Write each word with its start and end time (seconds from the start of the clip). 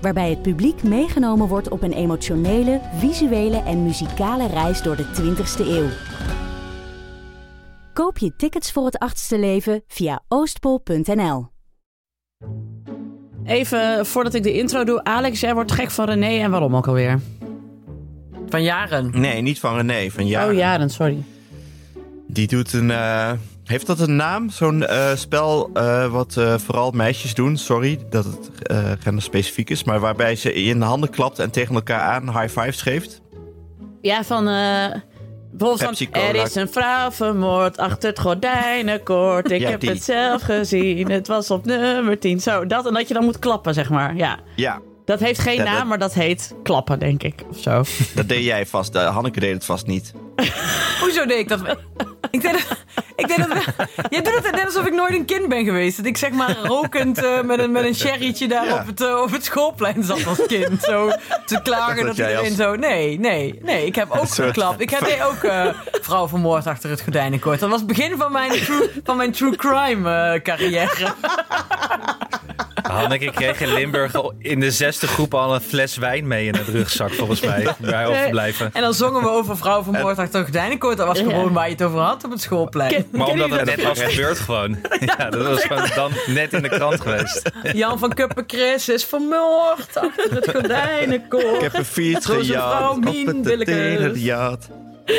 Waarbij 0.00 0.30
het 0.30 0.42
publiek 0.42 0.82
meegenomen 0.82 1.48
wordt 1.48 1.68
op 1.68 1.82
een 1.82 1.92
emotionele, 1.92 2.80
visuele 2.94 3.56
en 3.62 3.82
muzikale 3.82 4.46
reis 4.46 4.82
door 4.82 4.96
de 4.96 5.04
20ste 5.04 5.66
eeuw. 5.66 5.88
Koop 7.92 8.18
je 8.18 8.36
tickets 8.36 8.72
voor 8.72 8.84
het 8.84 8.98
achtste 8.98 9.38
leven 9.38 9.82
via 9.88 10.22
oostpol.nl. 10.28 11.48
Even 13.44 14.06
voordat 14.06 14.34
ik 14.34 14.42
de 14.42 14.52
intro 14.52 14.84
doe. 14.84 15.04
Alex, 15.04 15.40
jij 15.40 15.54
wordt 15.54 15.72
gek 15.72 15.90
van 15.90 16.04
René 16.06 16.42
en 16.42 16.50
waarom 16.50 16.76
ook 16.76 16.86
alweer? 16.86 17.20
Van 18.48 18.62
jaren. 18.62 19.20
Nee, 19.20 19.40
niet 19.42 19.60
van 19.60 19.76
René, 19.76 20.10
van 20.10 20.26
Jaren. 20.26 20.50
Oh, 20.50 20.56
jaren, 20.58 20.90
sorry. 20.90 21.22
Die 22.26 22.46
doet 22.46 22.72
een... 22.72 22.90
eh, 22.90 23.32
heeft 23.70 23.86
dat 23.86 24.00
een 24.00 24.16
naam? 24.16 24.50
Zo'n 24.50 24.86
eh, 24.86 25.14
spel 25.14 25.70
eh, 25.74 26.06
wat 26.12 26.36
eh, 26.36 26.54
vooral 26.58 26.90
meisjes 26.90 27.34
doen. 27.34 27.56
Sorry 27.56 27.98
dat 28.10 28.24
het 28.24 28.50
eh 28.62 28.90
genderspecifiek 28.98 29.70
is. 29.70 29.84
Maar 29.84 30.00
waarbij 30.00 30.36
ze 30.36 30.52
in 30.54 30.78
de 30.78 30.84
handen 30.84 31.10
klapt 31.10 31.38
en 31.38 31.50
tegen 31.50 31.74
elkaar 31.74 32.00
aan 32.00 32.38
high 32.40 32.58
fives 32.60 32.82
geeft. 32.82 33.20
Ja, 34.00 34.24
van... 34.24 34.48
eh 34.48 34.86
bijvoorbeeld 35.52 36.00
er 36.16 36.34
is 36.34 36.54
een 36.54 36.68
vrouw 36.72 37.10
vermoord 37.10 37.76
achter 37.78 38.08
het 38.08 38.18
gordijnenkoord. 38.20 39.50
Ik 39.50 39.60
Ja, 39.60 39.70
heb 39.70 39.80
die. 39.80 39.90
het 39.90 40.02
zelf 40.04 40.42
gezien. 40.42 41.10
Het 41.10 41.26
was 41.26 41.50
op 41.50 41.64
nummer 41.64 42.18
10. 42.18 42.40
Zo, 42.40 42.66
dat 42.66 42.86
en 42.86 42.94
dat 42.94 43.08
je 43.08 43.14
dan 43.14 43.24
moet 43.24 43.38
klappen, 43.38 43.74
zeg 43.74 43.90
maar. 43.90 44.16
Ja. 44.16 44.38
Ja, 44.56 44.80
Dat 45.04 45.20
heeft 45.20 45.40
geen 45.40 45.56
Ja, 45.56 45.62
naam, 45.64 45.76
dat- 45.78 45.86
maar 45.86 45.98
dat 45.98 46.14
heet 46.14 46.54
klappen, 46.62 46.98
denk 46.98 47.22
ik. 47.22 47.44
Of 47.50 47.58
zo. 47.58 47.82
dat 48.14 48.28
deed 48.28 48.44
jij 48.44 48.66
vast. 48.66 48.94
Eh, 48.94 49.14
Hanneke 49.14 49.40
deed 49.40 49.54
het 49.54 49.64
vast 49.64 49.86
niet. 49.86 50.12
Hoezo 51.00 51.26
deed 51.26 51.38
ik 51.38 51.48
dat? 51.48 51.60
Ik 52.30 52.42
dat- 52.52 52.66
ik 53.16 53.28
deed 53.28 53.36
dat... 53.36 53.48
Jij 54.10 54.22
doet 54.22 54.34
het 54.44 54.50
net 54.54 54.64
alsof 54.64 54.86
ik 54.86 54.92
nooit 54.92 55.12
een 55.14 55.24
kind 55.24 55.48
ben 55.48 55.64
geweest. 55.64 55.96
Dat 55.96 56.06
ik 56.06 56.16
zeg 56.16 56.30
maar 56.30 56.56
rokend 56.64 57.24
eh, 57.24 57.40
met, 57.42 57.58
een, 57.58 57.72
met 57.72 57.84
een 57.84 57.94
sherrytje 57.94 58.48
daar 58.48 58.64
Ja. 58.64 58.74
op, 58.80 58.86
het, 58.86 59.00
eh, 59.00 59.20
op 59.22 59.30
het 59.30 59.44
schoolplein 59.44 60.02
zat 60.04 60.26
als 60.26 60.46
kind. 60.46 60.82
Zo 60.82 61.10
te 61.46 61.60
klagen 61.62 61.96
dat 61.96 62.16
dat 62.16 62.16
iedereen 62.16 62.48
als- 62.48 62.56
zo... 62.56 62.74
Nee, 62.74 63.18
nee, 63.20 63.58
nee. 63.62 63.86
Ik 63.86 63.94
heb 63.94 64.10
ook 64.10 64.28
geklapt. 64.28 64.80
Ik 64.80 64.90
heb 64.90 65.04
deed 65.04 65.22
ook 65.22 65.42
eh, 65.42 65.66
vrouw 66.00 66.28
vermoord 66.28 66.66
achter 66.66 66.90
het 66.90 67.00
gordijnenkoord. 67.00 67.60
Dat 67.60 67.70
was 67.70 67.78
het 67.78 67.88
begin 67.88 68.16
van 68.16 68.32
mijn 68.32 68.50
true, 68.50 68.90
van 69.04 69.16
mijn 69.16 69.32
true 69.32 69.56
crime 69.56 70.40
carrière. 70.42 70.88
Hanneke 72.82 73.30
kreeg 73.30 73.60
in 73.60 73.72
Limburg 73.72 74.14
al 74.14 74.32
in 74.38 74.60
de 74.60 74.70
zesde 74.70 75.06
groep 75.06 75.34
al 75.34 75.54
een 75.54 75.60
fles 75.60 75.96
wijn 75.96 76.26
mee 76.26 76.46
in 76.46 76.54
het 76.54 76.68
rugzak, 76.68 77.12
volgens 77.12 77.40
mij. 77.40 77.74
Bij 77.78 78.06
overblijven. 78.06 78.70
En 78.72 78.82
dan 78.82 78.94
zongen 78.94 79.22
we 79.22 79.28
over 79.28 79.56
vrouw 79.56 79.82
vermoord 79.82 80.18
achter 80.18 80.34
het 80.38 80.44
gordijnenkoord. 80.48 80.96
Dat 80.96 81.06
was 81.06 81.18
Ja. 81.18 81.24
gewoon 81.24 81.52
waar 81.52 81.64
je 81.66 81.72
het 81.72 81.82
over 81.82 81.98
had 82.00 82.24
op 82.24 82.30
het 82.30 82.40
schoolplein. 82.40 82.90
Ken- 82.90 83.06
Maar 83.12 83.26
omdat 83.28 83.50
het 83.50 83.64
net 83.64 83.82
was 83.82 84.00
gebeurd 84.02 84.38
gewoon. 84.38 84.78
Ja, 85.18 85.30
dat 85.30 85.46
was 85.46 85.62
gewoon 85.64 85.88
dan 85.94 86.12
net 86.26 86.52
in 86.52 86.62
de 86.62 86.68
krant 86.68 87.00
geweest. 87.00 87.50
Jan 87.72 87.98
van 87.98 88.12
Kuppenkris 88.14 88.88
is 88.88 89.04
vermoord 89.04 89.96
achter 89.96 90.34
het 90.34 90.50
gordijnenkoord. 90.50 91.54
Ik 91.54 91.60
heb 91.60 91.74
een 91.74 91.84
fiets 91.84 92.26
gejat 92.26 92.96
op 92.96 93.04
het. 93.04 94.70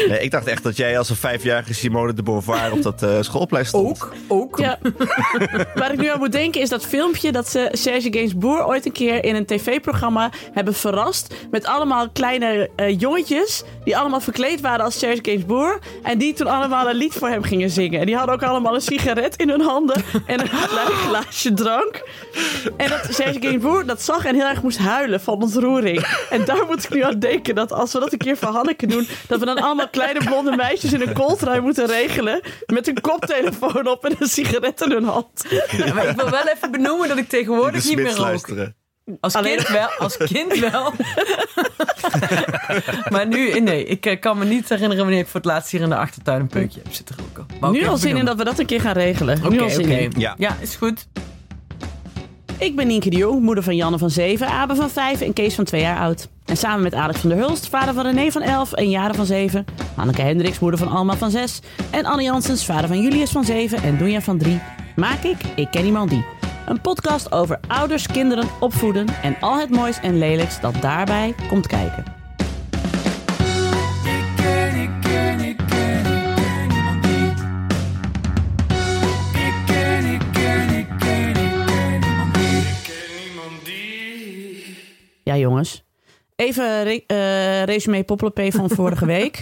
Nee, 0.08 0.20
ik 0.20 0.32
dacht 0.32 0.48
echt 0.48 0.64
dat 0.64 0.78
jij 0.78 0.98
als 0.98 1.10
een 1.10 1.16
vijfjarige 1.16 1.74
Simone 1.74 2.14
de 2.14 2.24
Beauvoir 2.24 2.72
op 2.72 2.82
dat 2.82 3.04
eh, 3.04 3.18
schoolplein 3.22 3.66
stond. 3.66 3.88
Ook, 3.88 4.14
ook. 4.28 4.60
Ja. 4.60 4.78
Waar 5.76 5.92
ik 5.92 6.00
nu 6.00 6.08
aan 6.08 6.20
moet 6.20 6.32
denken 6.32 6.62
is 6.62 6.70
dat 6.70 6.86
filmpje 6.86 7.32
dat 7.32 7.50
ze 7.50 7.70
Serge 7.72 8.14
Gainsbourg 8.14 8.68
ooit 8.68 8.86
een 8.86 8.92
keer 8.92 9.24
in 9.24 9.36
een 9.36 9.46
tv-programma 9.46 10.32
hebben 10.54 10.74
verrast. 10.74 11.34
Met 11.52 11.66
allemaal 11.66 12.10
kleine 12.10 12.70
eh, 12.76 13.00
jongetjes 13.00 13.64
die 13.84 13.98
allemaal 13.98 14.22
verkleed 14.22 14.62
waren 14.62 14.86
als 14.86 15.00
Serge 15.00 15.20
Gainsbourg. 15.22 15.80
En 16.04 16.18
die 16.18 16.34
toen 16.34 16.48
allemaal 16.48 16.90
een 16.90 16.96
lied 16.96 17.14
voor 17.14 17.28
hem 17.28 17.44
gingen 17.44 17.70
zingen. 17.70 18.00
En 18.00 18.06
die 18.06 18.16
hadden 18.16 18.36
ook 18.36 18.44
allemaal 18.44 18.76
een 18.76 18.82
sigaret 18.82 19.36
in 19.36 19.50
hun 19.50 19.62
handen 19.62 20.04
en 20.26 20.42
een 20.42 20.50
klein 20.70 20.88
glaasje 20.88 21.54
drank. 21.54 22.04
En 22.78 22.90
dat 22.90 23.08
Serge 23.10 23.40
Gainsbourg 23.42 23.86
dat 23.86 24.02
zag 24.02 24.26
en 24.26 24.36
heel 24.36 24.48
erg 24.48 24.62
moest 24.62 24.78
huilen 24.78 25.22
van 25.22 25.42
ontroering. 25.42 26.06
En 26.30 26.46
daar 26.46 26.66
moet 26.68 26.84
ik 26.84 26.94
nu 26.94 27.04
aan 27.04 27.20
denken 27.20 27.56
dat 27.56 27.72
als 27.72 27.94
we 27.94 28.00
dat 28.00 28.12
een 28.12 28.18
keer 28.18 28.38
voor 28.38 28.50
Hanneke 28.50 28.88
doen, 28.88 29.08
dat 29.28 29.40
we 29.40 29.46
dan 29.46 29.58
allemaal 29.58 29.81
kleine 29.90 30.24
blonde 30.24 30.56
meisjes 30.56 30.94
in 30.94 31.02
een 31.02 31.14
kooltrui 31.14 31.60
moeten 31.62 31.86
regelen. 31.88 32.42
Met 32.66 32.88
een 32.88 33.02
koptelefoon 33.02 33.88
op 33.88 34.06
en 34.06 34.16
een 34.20 34.28
sigaret 34.28 34.82
in 34.82 34.92
hun 34.92 35.04
hand. 35.04 35.46
Ja, 35.78 35.94
maar 35.94 36.08
ik 36.08 36.16
wil 36.16 36.30
wel 36.30 36.48
even 36.56 36.72
benoemen 36.72 37.08
dat 37.08 37.18
ik 37.18 37.30
tegenwoordig 37.30 37.86
niet 37.86 37.96
meer 37.96 38.06
rook. 38.08 38.18
luisteren. 38.18 38.76
Als 39.20 39.34
Alleen- 39.36 39.56
kind 39.56 39.68
wel, 39.68 39.88
als 39.98 40.18
kind 40.18 40.60
wel. 40.60 40.94
maar 43.14 43.28
nu, 43.28 43.60
nee, 43.60 43.86
ik 43.86 44.06
eh, 44.06 44.20
kan 44.20 44.38
me 44.38 44.46
niet 44.46 44.70
herinneren 44.70 45.04
wanneer 45.04 45.20
ik 45.20 45.28
voor 45.28 45.40
het 45.40 45.46
laatst 45.50 45.72
hier 45.72 45.82
in 45.82 45.90
de 45.90 45.96
achtertuin 45.96 46.40
een 46.42 46.48
peukje 46.48 46.80
heb 46.84 46.94
zitten 46.94 47.16
roken. 47.20 47.72
Nu 47.72 47.86
al 47.88 47.98
zin 47.98 48.18
in 48.18 48.26
dat 48.26 48.38
we 48.38 48.44
dat 48.44 48.60
een 48.60 48.66
keer 48.66 48.82
gaan 48.82 48.94
regelen. 48.94 49.40
nu 49.50 49.60
al 49.62 49.70
zin 49.70 49.90
in. 49.90 50.14
Ja. 50.18 50.36
Ja, 50.38 50.58
is 50.60 50.76
goed. 50.76 51.08
Ik 52.62 52.76
ben 52.76 52.88
Nienke 52.88 53.10
de 53.10 53.16
Jong, 53.18 53.42
moeder 53.42 53.64
van 53.64 53.76
Janne 53.76 53.98
van 53.98 54.10
7, 54.10 54.48
Abe 54.48 54.76
van 54.76 54.90
5 54.90 55.22
en 55.22 55.34
Kees 55.34 55.56
van 55.56 55.64
2 55.64 55.82
jaar 55.82 56.00
oud. 56.00 56.30
En 56.46 56.58
samen 56.58 56.82
met 56.82 56.94
Alex 56.94 57.20
van 57.20 57.30
der 57.30 57.40
Hulst, 57.40 57.68
vader 57.68 57.94
van 57.94 58.06
René 58.06 58.32
van 58.32 58.42
11 58.42 58.74
en 58.74 58.90
Jaren 58.90 59.16
van 59.16 59.26
7. 59.26 59.66
Anneke 59.96 60.22
Hendricks, 60.22 60.60
moeder 60.60 60.80
van 60.80 60.88
Alma 60.88 61.16
van 61.16 61.32
6. 61.32 61.62
En 61.90 62.06
Anne 62.06 62.24
Janssens, 62.24 62.66
vader 62.66 62.88
van 62.88 63.02
Julius 63.02 63.32
van 63.32 63.44
7 63.44 63.84
en 63.84 63.98
Doenja 63.98 64.22
van 64.22 64.38
3. 64.38 64.60
Maak 64.96 65.24
ik 65.24 65.38
Ik 65.56 65.68
Ken 65.72 65.86
Iemand 65.86 66.10
Die. 66.10 66.26
Een 66.66 66.82
podcast 66.82 67.32
over 67.32 67.60
ouders, 67.68 68.08
kinderen, 68.08 68.48
opvoeden 68.60 69.08
en 69.24 69.36
al 69.40 69.60
het 69.60 69.70
moois 69.70 70.00
en 70.00 70.18
lelijks 70.18 70.60
dat 70.60 70.82
daarbij 70.82 71.36
komt 71.50 71.68
kijken. 71.68 72.21
Ja, 85.32 85.38
jongens. 85.38 85.84
Even 86.36 86.84
re 86.84 87.04
eh, 87.08 87.64
resume 87.64 88.04
van 88.52 88.70
vorige 88.70 89.06
week. 89.06 89.40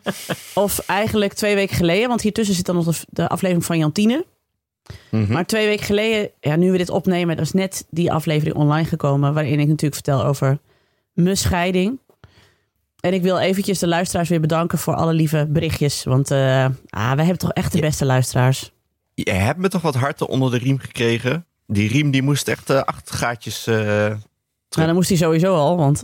of 0.54 0.78
eigenlijk 0.78 1.32
twee 1.32 1.54
weken 1.54 1.76
geleden, 1.76 2.08
want 2.08 2.20
hiertussen 2.20 2.54
zit 2.54 2.66
dan 2.66 2.74
nog 2.74 3.04
de, 3.08 3.28
aflevering 3.28 3.64
van 3.64 3.78
Jantine. 3.78 4.24
Mhm. 5.10 5.32
Maar 5.32 5.46
twee 5.46 5.66
weken 5.66 5.84
geleden, 5.84 6.30
ja, 6.40 6.56
nu 6.56 6.70
we 6.70 6.78
dit 6.78 6.90
opnemen, 6.90 7.36
dat 7.36 7.44
is 7.44 7.52
net 7.52 7.86
die 7.90 8.12
aflevering 8.12 8.56
online 8.56 8.88
gekomen. 8.88 9.34
Waarin 9.34 9.60
ik 9.60 9.66
natuurlijk 9.66 9.94
vertel 9.94 10.24
over 10.24 10.58
mijn 11.12 11.36
scheiding. 11.36 11.98
En 13.00 13.14
ik 13.14 13.22
wil 13.22 13.38
eventjes 13.38 13.78
de 13.78 13.88
luisteraars 13.88 14.28
weer 14.28 14.40
bedanken 14.40 14.78
voor 14.78 14.94
alle 14.94 15.12
lieve 15.12 15.46
berichtjes. 15.48 16.04
Want 16.04 16.30
eh 16.30 16.64
ah, 16.88 17.12
wij 17.12 17.24
hebben 17.24 17.38
toch 17.38 17.52
echt 17.52 17.72
de 17.72 17.80
beste 17.80 18.04
luisteraars. 18.04 18.72
Je 19.14 19.30
hebt 19.30 19.58
me 19.58 19.68
toch 19.68 19.82
wat 19.82 19.94
harten 19.94 20.28
onder 20.28 20.50
de 20.50 20.58
riem 20.58 20.78
gekregen. 20.78 21.46
Die 21.66 21.88
riem 21.88 22.10
die 22.10 22.22
moest 22.22 22.48
echt 22.48 22.70
eh, 22.70 22.80
acht 22.80 23.10
gaatjes... 23.10 23.66
Nou, 24.74 24.86
dan 24.86 24.96
moest 24.96 25.08
hij 25.08 25.18
sowieso 25.18 25.54
al, 25.54 25.76
want 25.76 26.02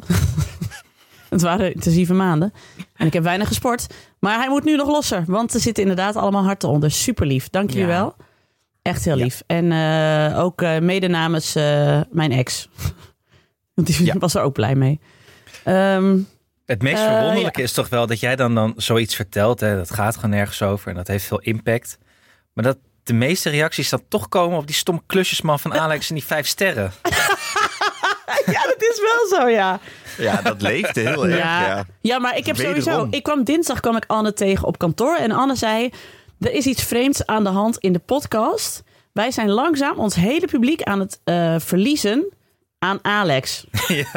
het 1.29 1.43
waren 1.43 1.75
intensieve 1.75 2.13
maanden. 2.15 2.53
En 2.97 3.07
ik 3.07 3.13
heb 3.13 3.23
weinig 3.23 3.49
gesport. 3.49 3.87
Maar 4.19 4.39
hij 4.39 4.49
moet 4.49 4.65
nu 4.65 4.77
nog 4.77 4.89
losser, 4.89 5.25
want 5.27 5.55
er 5.55 5.61
zitten 5.61 5.83
inderdaad 5.83 6.17
allemaal 6.17 6.45
harten 6.45 6.69
onder. 6.69 6.91
Super 6.91 7.27
lief, 7.27 7.49
dank 7.51 7.71
jullie 7.71 7.87
Ja. 7.87 7.93
wel. 7.93 8.17
Echt 8.83 9.05
heel 9.05 9.17
lief. 9.17 9.43
En 9.47 9.73
eh, 9.73 10.39
ook 10.45 10.63
eh, 10.63 10.79
mede 10.79 11.09
namens 11.09 11.55
eh, 11.55 12.01
mijn 12.11 12.33
ex. 12.33 12.69
Want 13.75 13.87
die 13.97 14.05
Ja. 14.05 14.15
was 14.19 14.35
er 14.35 14.43
ook 14.43 14.53
blij 14.53 14.75
mee. 14.75 15.01
Ehm, 15.65 16.19
Het 16.67 16.83
meest 16.83 17.03
verwonderlijke 17.03 17.63
is 17.63 17.73
toch 17.73 17.89
wel 17.89 18.07
dat 18.07 18.21
jij 18.21 18.37
dan, 18.37 18.55
dan 18.55 18.73
zoiets 18.77 19.15
vertelt. 19.15 19.61
Hè, 19.61 19.77
dat 19.77 19.91
gaat 19.93 20.15
gewoon 20.15 20.31
nergens 20.31 20.63
over 20.63 20.89
en 20.91 20.95
dat 20.95 21.07
heeft 21.07 21.25
veel 21.25 21.41
impact. 21.41 21.99
Maar 22.53 22.65
dat 22.65 22.79
de 23.03 23.13
meeste 23.13 23.51
reacties 23.51 23.89
dan 23.89 24.03
toch 24.09 24.29
komen 24.29 24.59
op 24.59 24.67
die 24.67 24.77
stomme 24.77 25.03
klusjesman 25.07 25.59
van 25.61 25.75
Alex 25.75 26.09
en 26.09 26.15
die 26.15 26.25
vijf 26.25 26.47
sterren. 26.47 26.93
ja, 28.57 28.63
dat 28.63 28.83
is 28.83 29.01
wel 29.01 29.41
zo, 29.41 29.49
ja. 29.49 29.81
ja, 30.19 30.43
dat 30.43 30.63
leefde 30.63 31.01
heel 31.01 31.27
erg. 31.27 31.39
Ja. 31.39 31.67
Ja. 31.67 31.85
Ja, 32.01 32.19
maar 32.19 32.37
ik 32.37 32.47
heb 32.47 32.57
Wederom. 32.57 32.83
sowieso... 32.83 33.09
Ik 33.11 33.23
kwam 33.23 33.45
dinsdag 33.45 33.81
kwam 33.81 33.97
ik 33.97 34.05
Anne 34.07 34.33
tegen 34.33 34.67
op 34.67 34.79
kantoor. 34.79 35.17
En 35.17 35.33
Anne 35.33 35.55
zei, 35.55 35.91
er 36.41 36.53
is 36.53 36.67
iets 36.67 36.83
vreemds 36.83 37.27
aan 37.27 37.45
de 37.45 37.51
hand 37.51 37.79
in 37.79 37.93
de 37.93 37.99
podcast. 37.99 38.83
Wij 39.13 39.31
zijn 39.31 39.51
langzaam 39.51 39.99
ons 39.99 40.15
hele 40.15 40.47
publiek 40.47 40.83
aan 40.83 41.01
het 41.01 41.21
eh, 41.25 41.55
verliezen. 41.59 42.33
Aan 42.83 42.99
Alex. 43.03 43.65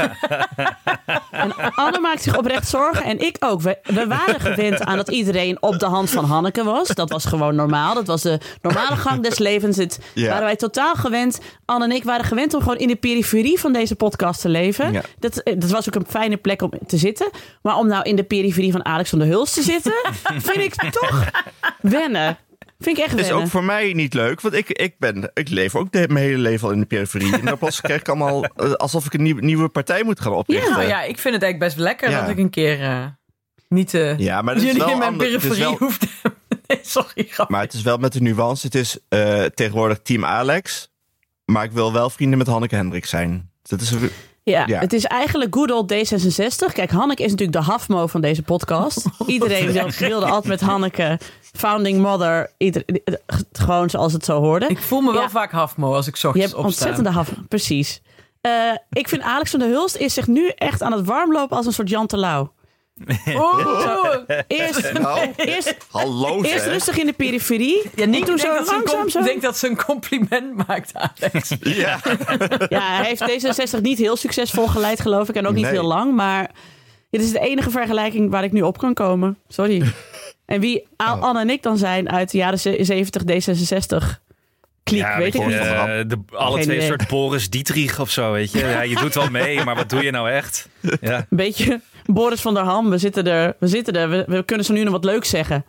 En 1.32 1.56
Anne 1.76 2.00
maakt 2.00 2.22
zich 2.24 2.38
oprecht 2.38 2.68
zorgen 2.68 3.04
en 3.04 3.20
ik 3.20 3.36
ook. 3.40 3.62
We, 3.62 3.78
we 3.84 4.08
waren 4.08 4.40
gewend 4.40 4.82
aan 4.82 4.96
dat 4.98 5.10
iedereen 5.10 5.62
op 5.62 5.80
de 5.80 5.86
hand 5.86 6.10
van 6.10 6.26
Hanneke 6.26 6.64
was. 6.64 6.88
Dat 6.88 7.10
was 7.10 7.26
gewoon 7.26 7.56
normaal. 7.56 7.94
Dat 7.94 8.08
was 8.08 8.22
de 8.22 8.40
normale 8.62 8.96
gang 8.96 9.24
des 9.24 9.38
levens. 9.38 9.78
Het 9.78 10.00
Ja. 10.14 10.28
waren 10.30 10.44
wij 10.44 10.56
totaal 10.56 10.96
gewend. 10.96 11.40
Anne 11.66 11.86
en 11.86 11.92
ik 11.92 12.04
waren 12.04 12.26
gewend 12.26 12.54
om 12.54 12.62
gewoon 12.62 12.78
in 12.78 12.88
de 12.88 12.96
periferie 12.96 13.60
van 13.60 13.74
deze 13.74 13.96
podcast 13.96 14.42
te 14.42 14.50
leven. 14.50 14.92
Ja. 14.92 15.02
Dat, 15.20 15.38
eh, 15.38 15.54
dat 15.60 15.70
was 15.70 15.88
ook 15.88 15.96
een 15.96 16.06
fijne 16.10 16.38
plek 16.38 16.62
om 16.62 16.72
te 16.88 16.98
zitten. 16.98 17.30
Maar 17.62 17.76
om 17.78 17.88
nou 17.88 18.04
in 18.04 18.16
de 18.16 18.24
periferie 18.24 18.72
van 18.72 18.86
Alex 18.86 19.10
van 19.10 19.20
der 19.20 19.28
Hulst 19.28 19.54
te 19.54 19.62
zitten, 19.62 19.94
vind 20.48 20.58
ik 20.58 20.92
toch 20.92 21.26
wennen. 21.82 22.38
Vind 22.84 22.98
ik 22.98 23.04
echt 23.04 23.20
is 23.20 23.32
ook 23.32 23.48
voor 23.48 23.64
mij 23.64 23.94
niet 23.94 24.14
leuk, 24.14 24.42
want 24.42 24.54
ik, 24.54 24.70
ik, 24.70 24.96
ben, 25.00 25.32
ik 25.34 25.50
leef 25.50 25.76
ook 25.76 25.92
de, 25.92 26.06
mijn 26.08 26.26
hele 26.26 26.38
leven 26.38 26.68
al 26.68 26.74
in 26.74 26.80
de 26.80 26.86
periferie. 26.86 27.38
En 27.38 27.46
dan 27.46 27.58
pas 27.58 27.82
krijg 27.82 28.00
ik 28.00 28.08
allemaal 28.08 28.44
eh, 28.56 28.72
alsof 28.72 29.06
ik 29.06 29.14
een 29.14 29.22
nieuw- 29.24 29.40
nieuwe 29.40 29.70
partij 29.70 30.04
moet 30.04 30.20
gaan 30.22 30.34
oprichten. 30.34 30.72
Nou 30.72 30.88
ja, 30.88 31.02
ik 31.02 31.18
vind 31.20 31.34
het 31.34 31.44
eigenlijk 31.44 31.60
best 31.60 31.78
lekker 31.78 32.10
Ja. 32.10 32.22
dat 32.22 32.30
ik 32.30 32.38
een 32.38 32.50
keer 32.50 32.82
eh, 32.82 33.06
niet 33.70 33.94
eh 33.94 34.18
Ja, 34.18 34.42
maar 34.42 34.56
jullie 34.60 34.74
wel 34.78 34.90
in 34.92 34.98
mijn 34.98 35.12
ander- 35.12 35.28
periferie 35.28 35.64
wel- 35.64 35.76
hoeft 35.78 36.00
te. 36.00 36.08
Nee, 36.68 36.80
sorry. 36.84 37.30
Maar 37.48 37.62
het 37.62 37.74
is 37.74 37.82
wel 37.82 37.98
met 37.98 38.14
de 38.14 38.22
nuance. 38.22 38.66
Het 38.66 38.76
is 38.76 38.98
tegenwoordig 39.54 40.00
team 40.04 40.26
Alex. 40.26 40.92
Maar 41.46 41.64
ik 41.64 41.72
wil 41.72 41.94
wel 41.94 42.10
vrienden 42.10 42.38
met 42.38 42.48
Hanneke 42.48 42.76
Hendricks 42.76 43.10
zijn. 43.10 43.50
Dat 43.62 43.82
is 43.82 43.92
een- 43.92 44.10
Ja, 44.44 44.64
Ja. 44.68 44.80
het 44.80 44.94
is 44.94 45.06
eigenlijk 45.06 45.56
good 45.56 45.72
old 45.72 45.94
D66. 45.94 46.74
Kijk, 46.74 46.92
Hanneke 46.92 47.24
is 47.24 47.32
natuurlijk 47.32 47.66
de 47.66 47.72
hafmo 47.72 48.08
van 48.08 48.22
deze 48.22 48.42
podcast. 48.42 49.06
Iedereen 49.26 49.72
wil- 49.72 49.90
wilde 50.00 50.26
altijd 50.26 50.46
met 50.46 50.62
Hanneke, 50.62 51.20
founding 51.42 52.02
mother, 52.02 52.52
ieder, 52.58 52.84
gewoon 53.52 53.90
zoals 53.90 54.14
het 54.14 54.26
zo 54.26 54.40
hoorde. 54.40 54.68
Ik 54.68 54.78
voel 54.82 55.02
me 55.02 55.12
wel 55.12 55.22
Ja. 55.22 55.30
vaak 55.30 55.52
hafmo 55.52 55.94
als 55.94 56.08
ik 56.08 56.16
Je 56.16 56.28
ochtends 56.28 56.52
hebt 56.52 56.64
opsta. 56.66 56.86
ontzettende 56.86 57.10
hafmo, 57.20 57.44
precies. 57.50 58.02
Eh, 58.42 58.52
ik 58.90 59.08
vind 59.10 59.22
Alex 59.22 59.50
van 59.50 59.60
der 59.60 59.70
Hulst 59.70 59.96
is 59.96 60.14
zich 60.14 60.28
nu 60.28 60.48
echt 60.56 60.82
aan 60.82 60.92
het 60.92 61.06
warmlopen 61.06 61.58
als 61.58 61.66
een 61.66 61.74
soort 61.74 61.90
Jan 61.90 62.08
Terlouw. 62.08 62.52
Oeh. 63.36 64.16
Eerst, 64.48 64.94
Nou, 65.02 65.32
eerst, 65.36 65.76
hallo 65.92 66.42
eerst 66.44 66.64
zeg. 66.64 66.72
rustig 66.74 66.98
in 66.98 67.06
de 67.06 67.14
periferie. 67.14 67.82
Ja, 67.96 68.04
Toen 68.04 68.12
denkt 68.12 68.28
zo 68.28 68.36
dat, 68.36 68.42
ze 68.42 68.48
een 68.74 68.82
langzaam 68.84 69.10
zo. 69.10 69.22
denkt 69.22 69.42
dat 69.42 69.58
ze 69.58 69.68
een 69.68 69.84
compliment 69.84 70.68
maakt, 70.68 70.92
Alex. 70.94 71.50
Ja. 71.62 72.00
Ja, 72.70 72.96
hij 72.98 73.06
heeft 73.20 73.22
D66 73.78 73.82
niet 73.82 73.98
heel 73.98 74.16
succesvol 74.16 74.68
geleid, 74.68 75.00
geloof 75.02 75.30
ik. 75.30 75.36
En 75.36 75.48
ook 75.48 75.54
niet 75.54 75.64
Nee. 75.64 75.72
heel 75.74 75.84
lang. 75.88 76.16
Maar 76.16 76.52
dit 77.10 77.22
is 77.22 77.32
de 77.32 77.40
enige 77.40 77.70
vergelijking 77.70 78.32
waar 78.32 78.44
ik 78.44 78.52
nu 78.52 78.62
op 78.62 78.78
kan 78.78 78.94
komen. 78.94 79.38
Sorry. 79.48 79.84
En 80.46 80.60
wie 80.60 80.88
Oh. 80.98 81.22
Anne 81.22 81.40
en 81.40 81.50
ik 81.50 81.64
dan 81.64 81.78
zijn 81.78 82.10
uit 82.10 82.32
de 82.32 82.38
jaren 82.38 82.60
ze- 82.60 82.78
70 82.80 83.22
D66 83.24 84.22
kliek, 84.84 85.00
Ja, 85.02 85.18
weet 85.18 85.36
ik 85.36 85.42
je, 85.42 85.48
niet. 85.48 85.56
eh, 85.58 85.86
de, 85.86 86.18
alle 86.32 86.56
Geen 86.56 86.64
twee 86.64 86.80
een 86.80 86.88
soort 86.88 87.08
Boris 87.08 87.50
Dietrich 87.50 88.00
of 88.00 88.10
zo, 88.10 88.32
weet 88.32 88.52
je. 88.52 88.60
Ja, 88.60 88.82
je 88.82 88.96
doet 88.96 89.14
wel 89.14 89.30
mee, 89.30 89.64
maar 89.64 89.76
wat 89.76 89.90
doe 89.90 90.04
je 90.04 90.12
nou 90.12 90.30
echt? 90.30 90.70
Ja. 91.02 91.18
Een 91.18 91.26
beetje 91.30 91.82
Boris 92.06 92.42
van 92.42 92.54
der 92.54 92.64
Ham. 92.64 92.90
We 92.90 92.98
zitten 92.98 93.28
er. 93.28 93.56
We, 93.60 93.68
zitten 93.68 93.94
er. 93.96 94.10
We, 94.10 94.24
we 94.28 94.44
kunnen 94.44 94.66
zo 94.66 94.74
nu 94.74 94.84
nog 94.84 94.92
wat 94.94 95.04
leuks 95.04 95.30
zeggen. 95.30 95.66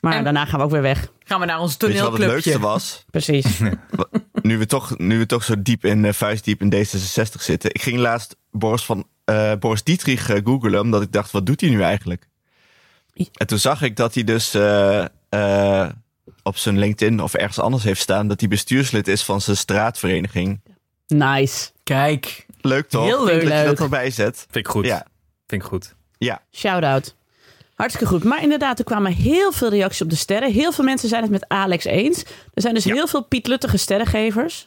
Maar 0.00 0.12
En- 0.16 0.24
daarna 0.24 0.44
gaan 0.44 0.58
we 0.58 0.64
ook 0.64 0.70
weer 0.70 0.82
weg. 0.82 1.08
Gaan 1.24 1.40
we 1.40 1.46
naar 1.46 1.60
ons 1.60 1.76
Weet 1.76 1.92
je 1.92 2.00
wat 2.02 2.12
het 2.12 2.20
toneelclubje. 2.20 2.50
leukste 2.50 2.66
was? 2.68 3.04
Precies. 3.10 3.60
Nu 4.42 4.58
we 4.58 4.66
toch, 4.66 4.98
nu 4.98 5.18
we 5.18 5.26
toch 5.26 5.44
zo 5.44 5.54
diep 5.62 5.84
in 5.84 6.04
eh, 6.04 6.12
vuistdiep 6.12 6.60
in 6.60 6.74
D66 6.74 7.40
zitten. 7.40 7.70
Ik 7.74 7.82
ging 7.82 7.98
laatst 7.98 8.36
Boris, 8.50 8.84
van, 8.84 9.06
eh, 9.24 9.52
Boris 9.58 9.82
Dietrich 9.82 10.28
eh, 10.30 10.40
googelen. 10.44 10.80
Omdat 10.80 11.02
ik 11.02 11.12
dacht, 11.12 11.30
wat 11.30 11.46
doet 11.46 11.60
hij 11.60 11.70
nu 11.70 11.82
eigenlijk? 11.82 12.26
En 13.32 13.46
toen 13.46 13.58
zag 13.58 13.82
ik 13.82 13.96
dat 13.96 14.14
hij 14.14 14.24
dus 14.24 14.54
eh, 14.54 15.04
eh, 15.28 15.88
op 16.48 16.56
zijn 16.56 16.78
LinkedIn 16.78 17.22
of 17.22 17.34
ergens 17.34 17.58
anders 17.58 17.82
heeft 17.84 18.00
staan... 18.00 18.28
dat 18.28 18.40
hij 18.40 18.48
bestuurslid 18.48 19.08
is 19.08 19.22
van 19.24 19.40
zijn 19.40 19.56
straatvereniging. 19.56 20.60
Nice. 21.06 21.70
Kijk. 21.82 22.46
Leuk 22.60 22.88
toch? 22.88 23.04
Heel 23.04 23.24
leuk. 23.24 23.48
Dat 23.48 23.58
je 23.58 23.64
dat 23.64 23.80
erbij 23.80 24.10
zet. 24.10 24.36
Vind 24.36 24.56
ik 24.66 24.68
goed. 24.68 24.84
Ja, 24.84 25.06
Vind 25.46 25.62
ik 25.62 25.68
goed. 25.68 25.94
ja. 26.18 26.42
Shout-out. 26.52 27.16
Hartstikke 27.78 28.12
goed. 28.14 28.24
Maar 28.24 28.42
inderdaad, 28.42 28.78
er 28.78 28.84
kwamen 28.84 29.12
heel 29.12 29.52
veel 29.52 29.68
reacties 29.70 30.02
op 30.02 30.10
de 30.10 30.16
sterren. 30.16 30.52
Heel 30.52 30.72
veel 30.72 30.84
mensen 30.84 31.08
zijn 31.08 31.22
het 31.22 31.30
met 31.30 31.48
Alex 31.48 31.84
eens. 31.84 32.22
Er 32.54 32.62
zijn 32.62 32.74
dus 32.74 32.84
heel 32.84 33.06
veel 33.06 33.22
Piet 33.24 33.46
Luttige 33.46 33.76
sterrengevers. 33.76 34.66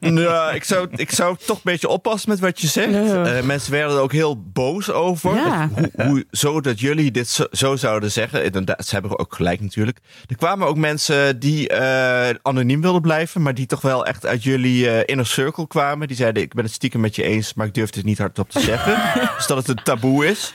Nou, 0.00 0.54
ik 0.54 0.64
zou, 0.64 0.88
ik 0.90 1.10
zou 1.10 1.36
toch 1.46 1.56
een 1.56 1.62
beetje 1.64 1.88
oppassen 1.88 2.30
met 2.30 2.38
wat 2.40 2.60
je 2.60 2.66
zegt. 2.66 2.90
Ja. 2.92 3.24
Eh, 3.24 3.42
mensen 3.42 3.72
werden 3.72 3.96
er 3.96 4.02
ook 4.02 4.12
heel 4.12 4.42
boos 4.52 4.90
over. 4.90 5.34
Ja. 5.34 5.70
Dat- 5.74 5.90
hoe, 5.96 6.06
hoe, 6.06 6.24
zo 6.30 6.60
dat 6.60 6.80
jullie 6.80 7.10
dit 7.10 7.28
zo, 7.28 7.44
zo 7.50 7.76
zouden 7.76 8.10
zeggen. 8.12 8.44
Inderdaad, 8.44 8.86
ze 8.86 8.94
hebben 8.94 9.18
ook 9.18 9.34
gelijk 9.34 9.60
natuurlijk. 9.60 9.98
Er 10.26 10.36
kwamen 10.36 10.66
ook 10.66 10.76
mensen 10.76 11.38
die 11.38 11.68
eh, 11.68 12.34
anoniem 12.42 12.80
wilden 12.80 13.02
blijven. 13.02 13.42
Maar 13.42 13.54
die 13.54 13.66
toch 13.66 13.80
wel 13.80 14.06
echt 14.06 14.26
uit 14.26 14.42
jullie 14.42 14.90
eh, 14.90 15.02
inner 15.06 15.26
circle 15.26 15.66
kwamen. 15.66 16.08
Die 16.08 16.16
zeiden, 16.16 16.42
ik 16.42 16.54
ben 16.54 16.64
het 16.64 16.72
stiekem 16.72 17.00
met 17.00 17.16
je 17.16 17.22
eens. 17.22 17.54
Maar 17.54 17.66
ik 17.66 17.74
durf 17.74 17.94
het 17.94 18.04
niet 18.04 18.18
hardop 18.18 18.50
te 18.50 18.60
zeggen. 18.60 19.02
dus 19.36 19.46
dat 19.46 19.56
het 19.56 19.68
een 19.68 19.82
taboe 19.84 20.26
is. 20.26 20.54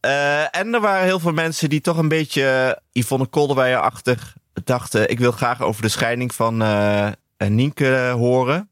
Eh, 0.00 0.56
en 0.56 0.74
er 0.74 0.80
waren 0.80 1.04
heel 1.04 1.20
veel 1.20 1.32
mensen 1.32 1.68
die 1.68 1.80
toch 1.80 1.96
een 1.96 2.08
beetje 2.08 2.76
eh, 2.92 3.02
Yvonne 3.02 3.26
Kolderweijer-achtig 3.26 4.36
dachten... 4.64 5.10
ik 5.10 5.18
wil 5.18 5.32
graag 5.32 5.62
over 5.62 5.82
de 5.82 5.88
scheiding 5.88 6.34
van 6.34 6.62
eh, 6.62 7.08
Nienke 7.36 8.14
horen. 8.16 8.70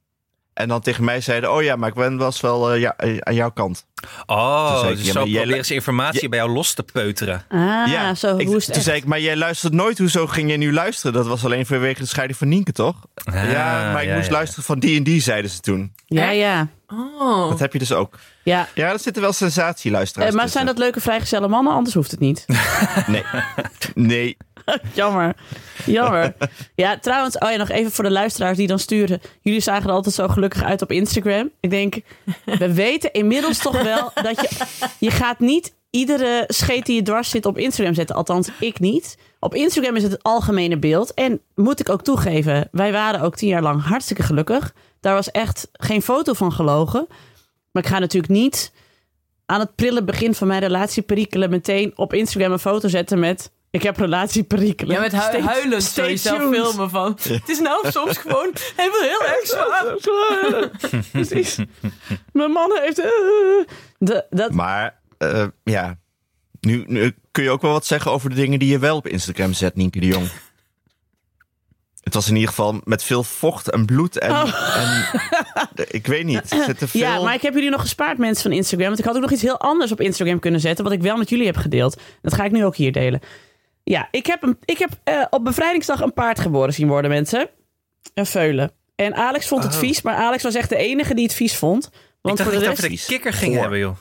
En 0.55 0.69
dan 0.69 0.81
tegen 0.81 1.05
mij 1.05 1.21
zeiden, 1.21 1.53
oh 1.53 1.63
ja, 1.63 1.77
maar 1.77 1.89
ik 1.89 1.95
ben 1.95 2.17
was 2.17 2.41
wel 2.41 2.75
ja, 2.75 2.95
aan 3.19 3.35
jouw 3.35 3.51
kant. 3.51 3.87
Oh, 4.27 4.81
ik, 4.83 4.97
dus 4.97 5.07
ja, 5.07 5.13
zo 5.13 5.23
proberen 5.23 5.65
ze 5.65 5.75
informatie 5.75 6.23
Ja. 6.23 6.29
bij 6.29 6.39
jou 6.39 6.51
los 6.51 6.75
te 6.75 6.83
peuteren. 6.83 7.45
Ah, 7.49 7.87
ja, 7.87 8.15
zo. 8.15 8.37
ik, 8.37 8.47
hoe 8.47 8.57
is 8.57 8.63
het 8.63 8.65
toen 8.65 8.75
echt? 8.75 8.85
zei 8.85 8.97
ik, 8.97 9.05
maar 9.05 9.21
jij 9.21 9.37
luistert 9.37 9.73
nooit. 9.73 9.99
Hoezo 9.99 10.27
ging 10.27 10.51
je 10.51 10.57
nu 10.57 10.73
luisteren? 10.73 11.13
Dat 11.13 11.27
was 11.27 11.45
alleen 11.45 11.67
vanwege 11.67 12.01
de 12.01 12.07
scheiding 12.07 12.39
van 12.39 12.49
Nienke, 12.49 12.73
toch? 12.73 12.97
Ah, 13.25 13.51
ja, 13.51 13.93
maar 13.93 14.03
ik 14.03 14.09
ja, 14.09 14.15
moest 14.15 14.27
ja. 14.27 14.33
luisteren 14.33 14.65
van 14.65 14.79
die 14.79 14.97
en 14.97 15.03
die, 15.03 15.21
zeiden 15.21 15.51
ze 15.51 15.61
toen. 15.61 15.93
Ja, 16.07 16.31
ja. 16.31 16.69
Oh. 16.87 17.49
Dat 17.49 17.59
heb 17.59 17.73
je 17.73 17.79
dus 17.79 17.93
ook. 17.93 18.19
Ja. 18.51 18.69
Ja, 18.75 18.93
er 18.93 18.99
zitten 18.99 19.23
wel 19.23 19.33
sensatieluisteraars 19.33 20.31
Eh, 20.31 20.37
maar 20.37 20.49
zijn 20.49 20.67
dat 20.67 20.79
leuke 20.79 21.01
vrijgezelle 21.01 21.49
mannen? 21.49 21.73
Anders 21.73 21.95
hoeft 21.95 22.11
het 22.11 22.21
niet. 22.21 22.45
Nee. 23.07 23.25
Nee. 23.95 24.37
Jammer. 24.93 25.37
Jammer. 25.85 26.35
Ja, 26.75 26.99
trouwens, 26.99 27.39
oh 27.39 27.51
ja, 27.51 27.57
nog 27.57 27.69
even 27.69 27.93
voor 27.93 28.05
de 28.05 28.11
luisteraars 28.11 28.57
die 28.57 28.67
dan 28.67 28.79
sturen. 28.79 29.21
Jullie 29.41 29.61
zagen 29.61 29.89
er 29.89 29.95
altijd 29.95 30.15
zo 30.15 30.29
gelukkig 30.29 30.63
uit 30.63 30.83
op 30.83 30.93
Instagram. 30.93 31.51
Ik 31.61 31.71
denk, 31.71 31.95
we 32.59 32.75
weten 32.75 33.13
inmiddels 33.13 33.59
toch 33.59 33.83
wel 33.83 34.11
dat 34.15 34.41
je... 34.41 34.49
Je 34.99 35.11
gaat 35.11 35.39
niet 35.41 35.75
iedere 35.91 36.45
scheet 36.47 36.87
die 36.87 36.97
je 36.97 37.03
dwars 37.03 37.31
zit 37.31 37.47
op 37.47 37.59
Instagram 37.59 37.95
zetten. 37.95 38.17
Althans, 38.17 38.49
ik 38.61 38.79
niet. 38.81 39.19
Op 39.41 39.55
Instagram 39.55 39.97
is 39.97 40.03
het 40.03 40.13
het 40.13 40.23
algemene 40.23 40.79
beeld. 40.79 41.15
En 41.15 41.41
moet 41.55 41.81
ik 41.81 41.89
ook 41.89 42.03
toegeven, 42.03 42.69
wij 42.73 42.93
waren 42.93 43.21
ook 43.21 43.37
tien 43.37 43.49
jaar 43.49 43.63
lang 43.63 43.83
hartstikke 43.83 44.23
gelukkig. 44.23 44.75
Daar 45.01 45.15
was 45.15 45.31
echt 45.31 45.69
geen 45.73 46.03
foto 46.03 46.33
van 46.33 46.53
gelogen. 46.53 47.07
Maar 47.77 47.85
ik 47.85 47.91
ga 47.91 47.99
natuurlijk 47.99 48.33
niet 48.33 48.73
aan 49.47 49.61
het 49.61 49.75
prille 49.75 50.05
begin 50.05 50.35
van 50.35 50.47
mijn 50.47 50.61
relatieperikelen 50.61 51.51
meteen 51.51 51.93
op 51.97 52.13
Instagram 52.13 52.53
een 52.53 52.59
foto 52.59 52.89
zetten 52.89 53.19
met... 53.19 53.51
Ik 53.71 53.83
heb 53.83 53.97
relatieperikelen. 53.97 54.95
Ja, 54.95 55.01
met 55.01 55.13
hu 55.13 55.19
Stay- 55.21 55.41
huilend 55.41 55.83
stay 55.83 56.05
zo 56.05 56.11
jezelf 56.11 56.39
tuned. 56.39 56.55
filmen 56.55 56.91
van... 56.91 57.19
Het 57.23 57.49
is 57.49 57.61
nou 57.61 57.91
soms 57.91 58.17
gewoon 58.19 58.51
even 58.77 59.03
heel 59.03 59.23
erg 59.25 59.47
zwaar. 59.47 61.01
Precies. 61.13 61.59
Mijn 62.33 62.51
man 62.51 62.79
heeft... 62.83 62.99
eh, 62.99 63.07
de, 63.99 64.27
dat, 64.31 64.53
Maar 64.53 65.01
eh, 65.19 65.47
ja, 65.65 65.99
nu, 66.61 66.85
nu 66.87 67.15
kun 67.31 67.43
je 67.43 67.51
ook 67.51 67.63
wel 67.63 67.73
wat 67.73 67.87
zeggen 67.87 68.11
over 68.11 68.31
de 68.31 68.37
dingen 68.37 68.59
die 68.59 68.71
je 68.71 68.79
wel 68.79 68.97
op 68.97 69.07
Instagram 69.07 69.53
zet, 69.53 69.75
Nienke 69.77 70.01
de 70.01 70.07
Jong. 70.07 70.29
Het 72.07 72.15
was 72.15 72.29
in 72.29 72.35
ieder 72.35 72.49
geval 72.49 72.81
met 72.85 73.03
veel 73.03 73.23
vocht 73.23 73.71
en 73.71 73.85
bloed 73.87 74.19
en, 74.19 74.31
en 74.31 75.05
ik 75.89 76.07
weet 76.07 76.25
niet. 76.25 76.41
Zit 76.67 76.79
veel... 76.91 77.01
Ja, 77.01 77.21
maar 77.23 77.35
ik 77.35 77.43
heb 77.43 77.55
jullie 77.55 77.71
nog 77.71 77.81
gespaard, 77.81 78.19
mensen 78.19 78.43
van 78.43 78.53
Instagram. 78.53 78.87
Want 78.87 78.99
ik 78.99 79.05
had 79.05 79.15
ook 79.15 79.21
nog 79.21 79.31
iets 79.31 79.43
heel 79.43 79.61
anders 79.61 79.93
op 79.93 80.01
Instagram 80.01 80.39
kunnen 80.39 80.61
zetten. 80.61 80.85
Wat 80.85 80.93
ik 80.93 81.03
wel 81.03 81.17
met 81.17 81.29
jullie 81.29 81.47
heb 81.47 81.57
gedeeld. 81.57 82.01
Dat 82.23 82.35
ga 82.35 82.45
ik 82.45 82.51
nu 82.53 82.65
ook 82.65 82.77
hier 82.77 82.93
delen. 82.93 83.21
Ja, 83.85 84.09
ik 84.11 84.27
heb, 84.27 84.43
een, 84.43 84.59
ik 84.65 84.79
heb 84.79 84.91
eh, 85.05 85.25
op 85.31 85.45
bevrijdingsdag 85.45 86.01
een 86.01 86.13
paard 86.13 86.41
geboren 86.41 86.73
zien 86.75 86.89
worden, 86.89 87.11
mensen. 87.11 87.49
Een 88.15 88.27
veulen. 88.27 88.73
En 88.95 89.15
Alex 89.15 89.49
vond 89.49 89.63
het 89.63 89.73
Oh. 89.73 89.79
vies. 89.79 90.03
Maar 90.03 90.15
Alex 90.17 90.43
was 90.43 90.55
echt 90.55 90.69
de 90.69 90.77
enige 90.77 91.15
die 91.15 91.25
het 91.25 91.35
vies 91.35 91.57
vond. 91.57 91.85
Ik 91.87 91.93
Want 92.23 92.37
dacht 92.37 92.51
voor 92.51 92.59
de 92.59 92.65
dat 92.67 92.79
rest... 92.79 93.07
de 93.07 93.13
kikker 93.13 93.33
ging 93.33 93.53
Goor. 93.53 93.61
hebben, 93.61 93.79
joh. 93.79 93.97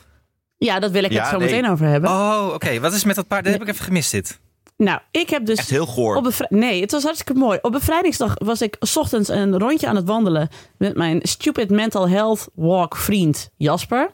Ja, 0.58 0.78
dat 0.78 0.90
wil 0.90 1.04
ik 1.04 1.12
Ja, 1.12 1.20
het 1.20 1.28
zo 1.30 1.38
nee. 1.38 1.50
meteen 1.50 1.70
over 1.70 1.86
hebben. 1.86 2.10
Oh, 2.10 2.50
oké. 2.54 2.80
Wat 2.80 2.92
is 2.92 3.04
met 3.04 3.16
dat 3.16 3.26
paard? 3.28 3.44
Dat 3.44 3.52
heb 3.52 3.62
ik 3.62 3.68
even 3.68 3.84
gemist, 3.84 4.10
dit. 4.10 4.38
Nou, 4.76 5.00
ik 5.10 5.30
heb 5.30 5.46
dus... 5.46 5.58
Echt 5.58 5.70
heel 5.70 5.86
goor. 5.86 6.16
Op 6.16 6.46
nee, 6.48 6.80
het 6.80 6.90
was 6.90 7.02
hartstikke 7.02 7.40
mooi. 7.40 7.58
Op 7.62 7.72
bevrijdingsdag 7.72 8.34
was 8.38 8.62
ik 8.62 8.76
's 8.80 8.96
ochtends 8.96 9.28
een 9.28 9.58
rondje 9.58 9.86
aan 9.86 9.96
het 9.96 10.06
wandelen 10.06 10.48
met 10.76 10.96
mijn 10.96 11.20
stupid 11.22 11.70
mental 11.70 12.08
health 12.08 12.48
walk 12.54 12.96
vriend 12.96 13.50
Jasper. 13.56 14.12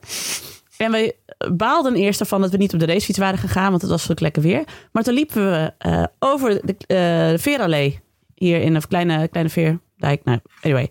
En 0.76 0.90
we 0.90 1.14
baalden 1.52 1.95
eerst 1.95 2.21
ervan 2.21 2.40
dat 2.40 2.50
we 2.50 2.57
niet 2.57 2.73
op 2.73 2.81
de 2.81 2.87
racefiets 2.87 3.19
waren 3.19 3.38
gegaan, 3.38 3.71
want 3.71 3.83
het 3.83 3.90
was 3.90 4.02
zo 4.02 4.12
lekker 4.16 4.42
weer. 4.42 4.64
Maar 4.92 5.02
toen 5.02 5.14
liepen 5.14 5.50
we 5.50 5.73
eh, 5.78 6.04
over 6.19 6.61
de, 6.66 6.75
eh, 6.78 6.97
de 7.31 7.38
Veerallee 7.38 8.00
hier 8.35 8.61
in 8.61 8.75
een 8.75 8.88
kleine, 8.88 9.28
kleine 9.28 9.50
veerdijk. 9.50 10.25
Nou, 10.25 10.38
anyway. 10.61 10.90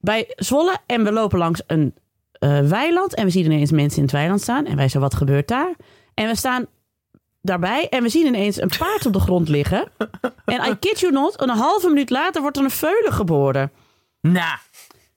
Bij 0.00 0.32
Zwolle 0.36 0.76
en 0.86 1.04
we 1.04 1.12
lopen 1.12 1.38
langs 1.38 1.62
een 1.66 1.94
eh, 2.32 2.60
weiland 2.60 3.14
en 3.14 3.24
we 3.24 3.30
zien 3.30 3.44
ineens 3.44 3.70
mensen 3.70 3.98
in 3.98 4.04
het 4.04 4.12
weiland 4.12 4.40
staan. 4.40 4.66
En 4.66 4.76
wij 4.76 4.88
zo, 4.88 5.00
wat 5.00 5.14
gebeurt 5.14 5.48
daar? 5.48 5.74
En 6.14 6.28
we 6.28 6.36
staan 6.36 6.66
daarbij 7.44 7.88
en 7.88 8.02
we 8.02 8.08
zien 8.08 8.26
ineens 8.26 8.60
een 8.60 8.70
paard 8.78 9.06
op 9.06 9.12
de 9.12 9.20
grond 9.20 9.48
liggen. 9.48 9.88
En 10.44 10.70
I 10.70 10.76
kid 10.78 11.00
you 11.00 11.12
not, 11.12 11.40
een 11.42 11.48
halve 11.48 11.88
minuut 11.88 12.10
later 12.10 12.40
wordt 12.42 12.56
er 12.56 12.64
een 12.64 12.70
veulen 12.70 13.12
geboren. 13.12 13.70
Nou, 14.20 14.56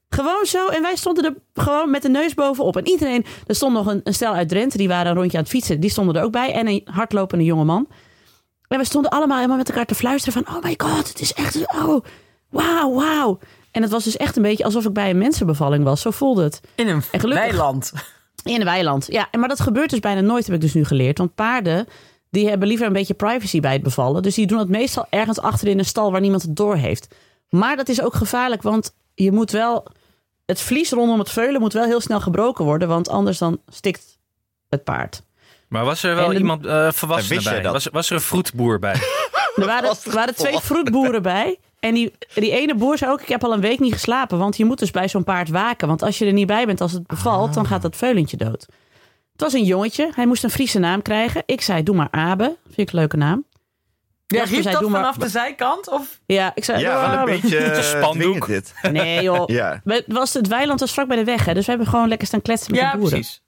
Gewoon 0.09 0.45
zo. 0.45 0.67
En 0.67 0.81
wij 0.81 0.95
stonden 0.95 1.25
er 1.25 1.33
gewoon 1.63 1.89
met 1.91 2.01
de 2.01 2.09
neus 2.09 2.33
bovenop. 2.33 2.77
En 2.77 2.87
iedereen, 2.87 3.25
er 3.47 3.55
stond 3.55 3.73
nog 3.73 3.85
een, 3.85 4.01
een 4.03 4.13
stel 4.13 4.33
uit 4.33 4.49
Drenthe, 4.49 4.77
die 4.77 4.87
waren 4.87 5.11
een 5.11 5.17
rondje 5.17 5.37
aan 5.37 5.43
het 5.43 5.51
fietsen. 5.51 5.79
Die 5.79 5.89
stonden 5.89 6.15
er 6.15 6.23
ook 6.23 6.31
bij. 6.31 6.53
En 6.53 6.67
een 6.67 6.87
hardlopende 6.91 7.43
jongeman. 7.43 7.87
En 8.67 8.77
we 8.77 8.85
stonden 8.85 9.11
allemaal 9.11 9.35
helemaal 9.35 9.57
met 9.57 9.69
elkaar 9.69 9.85
te 9.85 9.95
fluisteren 9.95 10.43
van... 10.43 10.55
Oh 10.55 10.63
my 10.63 10.73
god, 10.77 11.07
het 11.07 11.19
is 11.21 11.33
echt... 11.33 11.55
Oh, 11.75 12.03
wauw, 12.49 12.93
wauw. 12.93 13.39
En 13.71 13.81
het 13.81 13.91
was 13.91 14.03
dus 14.03 14.17
echt 14.17 14.35
een 14.35 14.41
beetje 14.41 14.63
alsof 14.63 14.85
ik 14.85 14.93
bij 14.93 15.09
een 15.09 15.17
mensenbevalling 15.17 15.83
was. 15.83 16.01
Zo 16.01 16.11
voelde 16.11 16.43
het. 16.43 16.61
In 16.75 16.87
een 16.87 17.01
gelukkig- 17.01 17.33
weiland. 17.47 17.91
In 18.43 18.59
een 18.59 18.65
weiland. 18.65 19.05
Ja, 19.09 19.27
maar 19.37 19.47
dat 19.47 19.59
gebeurt 19.59 19.89
dus 19.89 19.99
bijna 19.99 20.21
nooit, 20.21 20.45
heb 20.45 20.55
ik 20.55 20.61
dus 20.61 20.73
nu 20.73 20.85
geleerd. 20.85 21.17
Want 21.17 21.35
paarden, 21.35 21.87
die 22.29 22.49
hebben 22.49 22.67
liever 22.67 22.87
een 22.87 22.93
beetje 22.93 23.13
privacy 23.13 23.59
bij 23.59 23.73
het 23.73 23.83
bevallen. 23.83 24.21
Dus 24.23 24.35
die 24.35 24.47
doen 24.47 24.59
het 24.59 24.69
meestal 24.69 25.05
ergens 25.09 25.39
achter 25.39 25.67
in 25.67 25.79
een 25.79 25.85
stal 25.85 26.11
waar 26.11 26.21
niemand 26.21 26.41
het 26.41 26.55
door 26.55 26.75
heeft. 26.75 27.15
Maar 27.49 27.75
dat 27.75 27.89
is 27.89 28.01
ook 28.01 28.13
gevaarlijk, 28.15 28.61
want 28.61 28.93
je 29.13 29.31
moet 29.31 29.51
wel... 29.51 29.85
Het 30.45 30.61
vlies 30.61 30.91
rondom 30.91 31.19
het 31.19 31.29
veulen 31.29 31.61
moet 31.61 31.73
wel 31.73 31.83
heel 31.85 32.01
snel 32.01 32.19
gebroken 32.19 32.65
worden. 32.65 32.87
Want 32.87 33.09
anders 33.09 33.37
dan 33.37 33.61
stikt 33.67 34.17
het 34.69 34.83
paard. 34.83 35.21
Maar 35.67 35.85
was 35.85 36.03
er 36.03 36.15
wel 36.15 36.27
de- 36.27 36.37
iemand 36.37 36.65
uh, 36.65 36.85
En 36.85 36.93
volwassen 36.93 37.29
wist 37.33 37.43
jij 37.43 37.53
bij? 37.53 37.61
dat? 37.61 37.71
Was, 37.73 37.87
was 37.91 38.09
er 38.09 38.15
een 38.15 38.21
vroedboer 38.21 38.79
bij? 38.79 38.95
Er 39.55 39.65
waren, 39.65 39.89
er 39.89 40.13
waren 40.13 40.35
twee 40.35 40.59
vroedboeren 40.59 41.21
bij. 41.21 41.59
En 41.79 41.93
die, 41.93 42.13
die 42.33 42.51
ene 42.51 42.75
boer 42.75 42.97
zei 42.97 43.11
ook, 43.11 43.21
ik 43.21 43.27
heb 43.27 43.43
al 43.43 43.53
een 43.53 43.61
week 43.61 43.79
niet 43.79 43.93
geslapen. 43.93 44.37
Want 44.37 44.57
je 44.57 44.65
moet 44.65 44.79
dus 44.79 44.91
bij 44.91 45.07
zo'n 45.09 45.23
paard 45.23 45.49
waken. 45.49 45.87
Want 45.87 46.01
als 46.03 46.17
je 46.17 46.25
er 46.25 46.33
niet 46.33 46.47
bij 46.47 46.65
bent 46.65 46.81
als 46.81 46.91
het 46.91 47.07
bevalt, 47.07 47.53
dan 47.53 47.65
gaat 47.65 47.81
dat 47.81 47.95
veulentje 47.95 48.37
dood. 48.37 48.65
Het 49.37 49.41
was 49.51 49.53
een 49.53 49.63
jongetje. 49.63 50.11
Hij 50.15 50.25
moest 50.27 50.43
een 50.43 50.49
Friese 50.49 50.79
naam 50.79 51.01
krijgen. 51.01 51.43
Ik 51.45 51.61
zei, 51.61 51.83
doe 51.83 51.95
maar 51.95 52.07
Abe. 52.11 52.55
Vind 52.65 52.77
ik 52.77 52.89
een 52.89 52.99
leuke 52.99 53.17
naam. 53.17 53.45
Ja, 54.27 54.43
riep 54.43 54.61
zei, 54.61 54.63
dat 54.73 54.79
doe 54.81 54.89
maar- 54.89 54.99
vanaf 54.99 55.15
de 55.17 55.29
zijkant? 55.29 55.89
Of? 55.91 56.19
Ja, 56.25 56.51
ik 56.55 56.63
zei, 56.63 56.79
Ja, 56.81 57.19
een 57.19 57.25
beetje 57.25 57.57
eh, 57.63 57.81
Spandoek. 57.81 58.13
dwingend 58.21 58.45
dit. 58.45 58.73
Nee 58.91 59.21
joh. 59.23 59.47
Ja. 59.49 59.81
We- 59.83 59.93
Het, 59.93 60.05
was, 60.07 60.33
het 60.33 60.47
weiland 60.47 60.79
was 60.79 60.93
vlak 60.93 61.07
bij 61.07 61.17
de 61.17 61.23
weg. 61.23 61.45
Hè, 61.45 61.53
dus 61.53 61.63
we 61.65 61.69
hebben 61.71 61.89
gewoon 61.89 62.07
lekker 62.07 62.27
staan 62.27 62.41
kletsen 62.41 62.71
met 62.71 62.79
Ja, 62.79 62.91
de 62.91 62.97
boeren. 62.97 63.19
precies. 63.19 63.41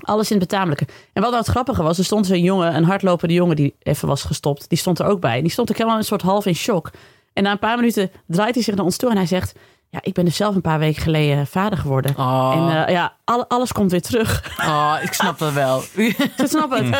Alles 0.00 0.30
in 0.30 0.38
het 0.38 0.48
betamelijke. 0.48 0.86
En 1.12 1.22
wat 1.22 1.30
nou 1.30 1.42
het 1.42 1.50
grappige 1.50 1.82
was, 1.82 1.98
er 1.98 2.04
stond 2.04 2.26
zo'n 2.26 2.42
jongen, 2.42 2.76
een 2.76 2.84
hardlopende 2.84 3.34
jongen 3.34 3.56
die 3.56 3.74
even 3.82 4.08
was 4.08 4.22
gestopt. 4.22 4.68
Die 4.68 4.78
stond 4.78 4.98
er 4.98 5.06
ook 5.06 5.20
bij. 5.20 5.40
Die 5.42 5.50
stond 5.50 5.70
ook 5.70 5.76
helemaal 5.76 5.98
een 5.98 6.04
soort 6.04 6.22
half 6.22 6.46
in 6.46 6.54
shock. 6.54 6.90
En 7.32 7.42
na 7.42 7.50
een 7.50 7.58
paar 7.58 7.76
minuten 7.76 8.10
draait 8.26 8.54
hij 8.54 8.64
zich 8.64 8.74
naar 8.74 8.84
ons 8.84 8.96
toe 8.96 9.10
en 9.10 9.16
hij 9.16 9.26
zegt... 9.26 9.52
Ja, 9.90 9.98
ik 10.02 10.14
ben 10.14 10.24
dus 10.24 10.36
zelf 10.36 10.54
een 10.54 10.60
paar 10.60 10.78
weken 10.78 11.02
geleden 11.02 11.46
vader 11.46 11.78
geworden. 11.78 12.14
Oh, 12.16 12.52
En 12.70 12.86
eh, 12.86 12.92
ja, 12.94 13.12
al- 13.24 13.46
alles 13.48 13.72
komt 13.72 13.90
weer 13.90 14.00
terug. 14.02 14.56
oh, 14.60 14.96
ik 15.02 15.12
snap 15.12 15.38
dat 15.38 15.52
wel. 15.52 15.82
Ik 15.96 16.16
snap 16.36 16.70
het. 16.70 16.96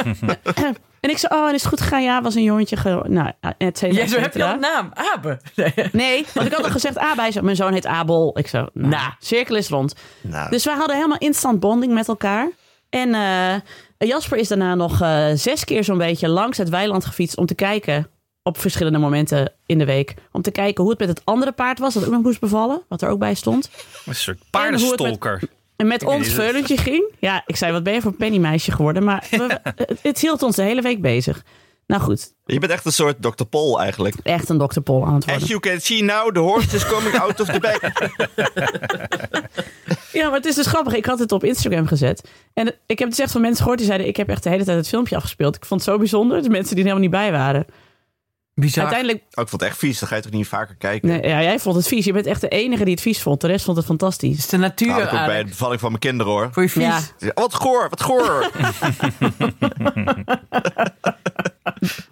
en 1.00 1.10
ik 1.10 1.18
zei, 1.18 1.34
oh, 1.34 1.48
en 1.48 1.54
is 1.54 1.60
het 1.60 1.70
goed 1.70 1.80
gegaan? 1.80 2.02
Ja, 2.02 2.22
was 2.22 2.34
een 2.34 2.42
jongetje. 2.42 2.76
Ge 2.76 3.02
nou, 3.06 3.32
et 3.58 3.78
cetera, 3.78 4.02
et 4.02 4.10
zo 4.10 4.18
heb 4.18 4.34
je 4.34 4.44
al 4.44 4.52
een 4.52 4.60
naam. 4.60 4.90
Abe. 4.94 5.40
Nee. 5.56 5.72
Nee, 5.92 6.26
want 6.34 6.46
ik 6.46 6.52
had 6.52 6.64
al 6.64 6.70
gezegd, 6.70 6.96
ah, 6.98 7.16
bij 7.16 7.32
mijn 7.42 7.56
zoon 7.56 7.72
heet 7.72 7.86
Abel. 7.86 8.38
Ik 8.38 8.46
zo, 8.46 8.66
nou, 8.72 9.12
cirkel 9.18 9.56
is 9.56 9.68
rond. 9.68 9.94
Nou, 10.20 10.50
Dus 10.50 10.64
wij 10.64 10.74
hadden 10.74 10.96
helemaal 10.96 11.18
instant 11.18 11.60
bonding 11.60 11.92
met 11.92 12.08
elkaar. 12.08 12.50
En 12.88 13.14
eh, 13.14 14.08
Jasper 14.08 14.38
is 14.38 14.48
daarna 14.48 14.74
nog 14.74 15.00
eh, 15.00 15.26
zes 15.34 15.64
keer 15.64 15.84
zo'n 15.84 15.98
beetje 15.98 16.28
langs 16.28 16.58
het 16.58 16.68
weiland 16.68 17.04
gefietst 17.04 17.36
om 17.36 17.46
te 17.46 17.54
kijken 17.54 18.10
op 18.42 18.58
verschillende 18.58 18.98
momenten 18.98 19.52
in 19.66 19.78
de 19.78 19.84
week. 19.84 20.14
Om 20.32 20.42
te 20.42 20.50
kijken 20.50 20.82
hoe 20.82 20.90
het 20.92 21.00
met 21.00 21.08
het 21.08 21.22
andere 21.24 21.52
paard 21.52 21.78
was, 21.78 21.94
dat 21.94 22.04
ook 22.04 22.10
nog 22.12 22.22
moest 22.22 22.40
bevallen, 22.40 22.82
wat 22.88 23.02
er 23.02 23.08
ook 23.08 23.18
bij 23.18 23.34
stond. 23.34 23.70
Een 24.06 24.14
soort 24.14 24.38
paardenstolker. 24.50 25.42
En 25.76 25.86
met 25.86 26.04
ons 26.04 26.28
veulentje 26.28 26.76
ging. 26.76 27.04
Ja, 27.18 27.42
ik 27.46 27.56
zei, 27.56 27.72
wat 27.72 27.82
ben 27.82 27.92
je 27.92 28.00
voor 28.00 28.10
een 28.10 28.16
pennymeisje 28.16 28.72
geworden? 28.72 29.04
Maar 29.04 29.26
we- 29.30 29.60
het, 29.74 29.98
het 30.02 30.20
hield 30.20 30.42
ons 30.42 30.56
de 30.56 30.62
hele 30.62 30.82
week 30.82 31.00
bezig. 31.00 31.42
Nou 31.86 32.02
goed, 32.02 32.32
je 32.44 32.58
bent 32.58 32.72
echt 32.72 32.84
een 32.84 32.92
soort 32.92 33.22
Dr. 33.22 33.44
Paul 33.44 33.80
eigenlijk. 33.80 34.14
echt 34.22 34.48
een 34.48 34.58
Dr. 34.68 34.80
Paul 34.80 35.04
aan 35.06 35.14
het 35.14 35.24
worden. 35.24 35.42
As 35.42 35.48
you 35.48 35.60
can 35.60 35.80
see 35.80 36.02
now, 36.02 36.32
the 36.34 36.38
horse 36.40 36.76
is 36.76 36.86
coming 36.86 37.18
out 37.18 37.40
of 37.40 37.46
the 37.48 37.60
bag. 37.60 37.78
Ja, 40.12 40.26
maar 40.28 40.36
het 40.36 40.46
is 40.46 40.54
dus 40.54 40.66
grappig. 40.66 40.92
Ik 40.94 41.06
had 41.06 41.18
het 41.18 41.32
op 41.32 41.44
Instagram 41.44 41.86
gezet. 41.86 42.28
En 42.54 42.74
ik 42.86 42.98
heb 42.98 43.08
dus 43.08 43.18
echt 43.18 43.32
van 43.32 43.40
mensen 43.40 43.58
gehoord 43.58 43.78
die 43.78 43.86
zeiden... 43.86 44.08
ik 44.08 44.16
heb 44.16 44.28
echt 44.28 44.42
de 44.42 44.48
hele 44.48 44.64
tijd 44.64 44.76
het 44.76 44.88
filmpje 44.88 45.16
afgespeeld. 45.16 45.56
Ik 45.56 45.64
vond 45.64 45.80
het 45.80 45.90
zo 45.90 45.98
bijzonder. 45.98 46.42
De 46.42 46.48
mensen 46.50 46.74
die 46.76 46.84
er 46.84 46.90
helemaal 46.90 47.08
niet 47.10 47.20
bij 47.20 47.32
waren. 47.32 47.66
Bizar. 48.60 48.84
Uiteindelijk... 48.84 49.18
Oh, 49.22 49.42
ik 49.42 49.48
vond 49.48 49.60
het 49.62 49.62
echt 49.70 49.78
vies. 49.78 49.98
Dan 49.98 50.08
ga 50.08 50.16
je 50.16 50.22
toch 50.22 50.32
niet 50.32 50.46
vaker 50.48 50.74
kijken? 50.74 51.08
Nee, 51.08 51.22
ja, 51.22 51.42
jij 51.42 51.58
vond 51.58 51.76
het 51.76 51.86
vies. 51.86 52.04
Je 52.04 52.12
bent 52.12 52.26
echt 52.26 52.40
de 52.40 52.48
enige 52.48 52.84
die 52.84 52.92
het 52.92 53.02
vies 53.02 53.22
vond. 53.22 53.40
De 53.40 53.46
rest 53.46 53.64
vond 53.64 53.76
het 53.76 53.86
Het 53.88 53.96
fantastisch. 53.98 54.38
is 54.38 54.46
de 54.48 54.56
natuur, 54.56 54.88
Nou, 54.88 54.98
dat 55.00 55.08
ook 55.12 55.18
bij 55.18 55.22
Alex. 55.24 55.42
de 55.42 55.48
bevalling 55.48 55.80
van 55.80 55.88
mijn 55.88 56.00
kinderen 56.00 56.32
hoor. 56.32 56.48
Voor 56.52 56.62
je 56.62 56.68
vies. 56.68 57.12
Ja. 57.18 57.30
Wat 57.34 57.54
goor, 57.54 57.86
wat 57.90 58.02
goor. 58.02 58.50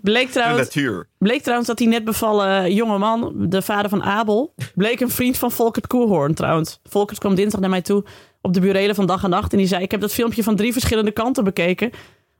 Bleek 0.02 0.26
De 0.26 0.32
trouwens, 0.32 0.60
natuur. 0.74 1.08
bleek 1.18 1.40
trouwens 1.42 1.68
dat 1.68 1.78
die 1.78 1.88
net 1.88 2.04
bevallen 2.04 2.74
jonge 2.74 2.98
man... 2.98 3.32
de 3.36 3.62
vader 3.62 3.90
van 3.90 4.02
Abel... 4.02 4.54
bleek 4.74 5.00
een 5.00 5.10
vriend 5.10 5.38
van 5.38 5.52
Volkert 5.52 5.86
Koerhoorn 5.86 6.34
trouwens. 6.34 6.80
Volkert 6.84 7.18
kwam 7.18 7.34
dinsdag 7.34 7.60
naar 7.60 7.70
mij 7.70 7.82
toe... 7.82 8.04
op 8.42 8.54
de 8.54 8.60
burelen 8.60 8.94
van 8.94 9.06
dag 9.06 9.24
en 9.24 9.30
nacht. 9.30 9.52
En 9.52 9.58
die 9.58 9.66
zei... 9.66 9.82
ik 9.82 9.90
heb 9.90 10.00
dat 10.00 10.12
filmpje 10.12 10.42
van 10.42 10.56
drie 10.56 10.72
verschillende 10.72 11.10
kanten 11.10 11.44
bekeken... 11.44 11.90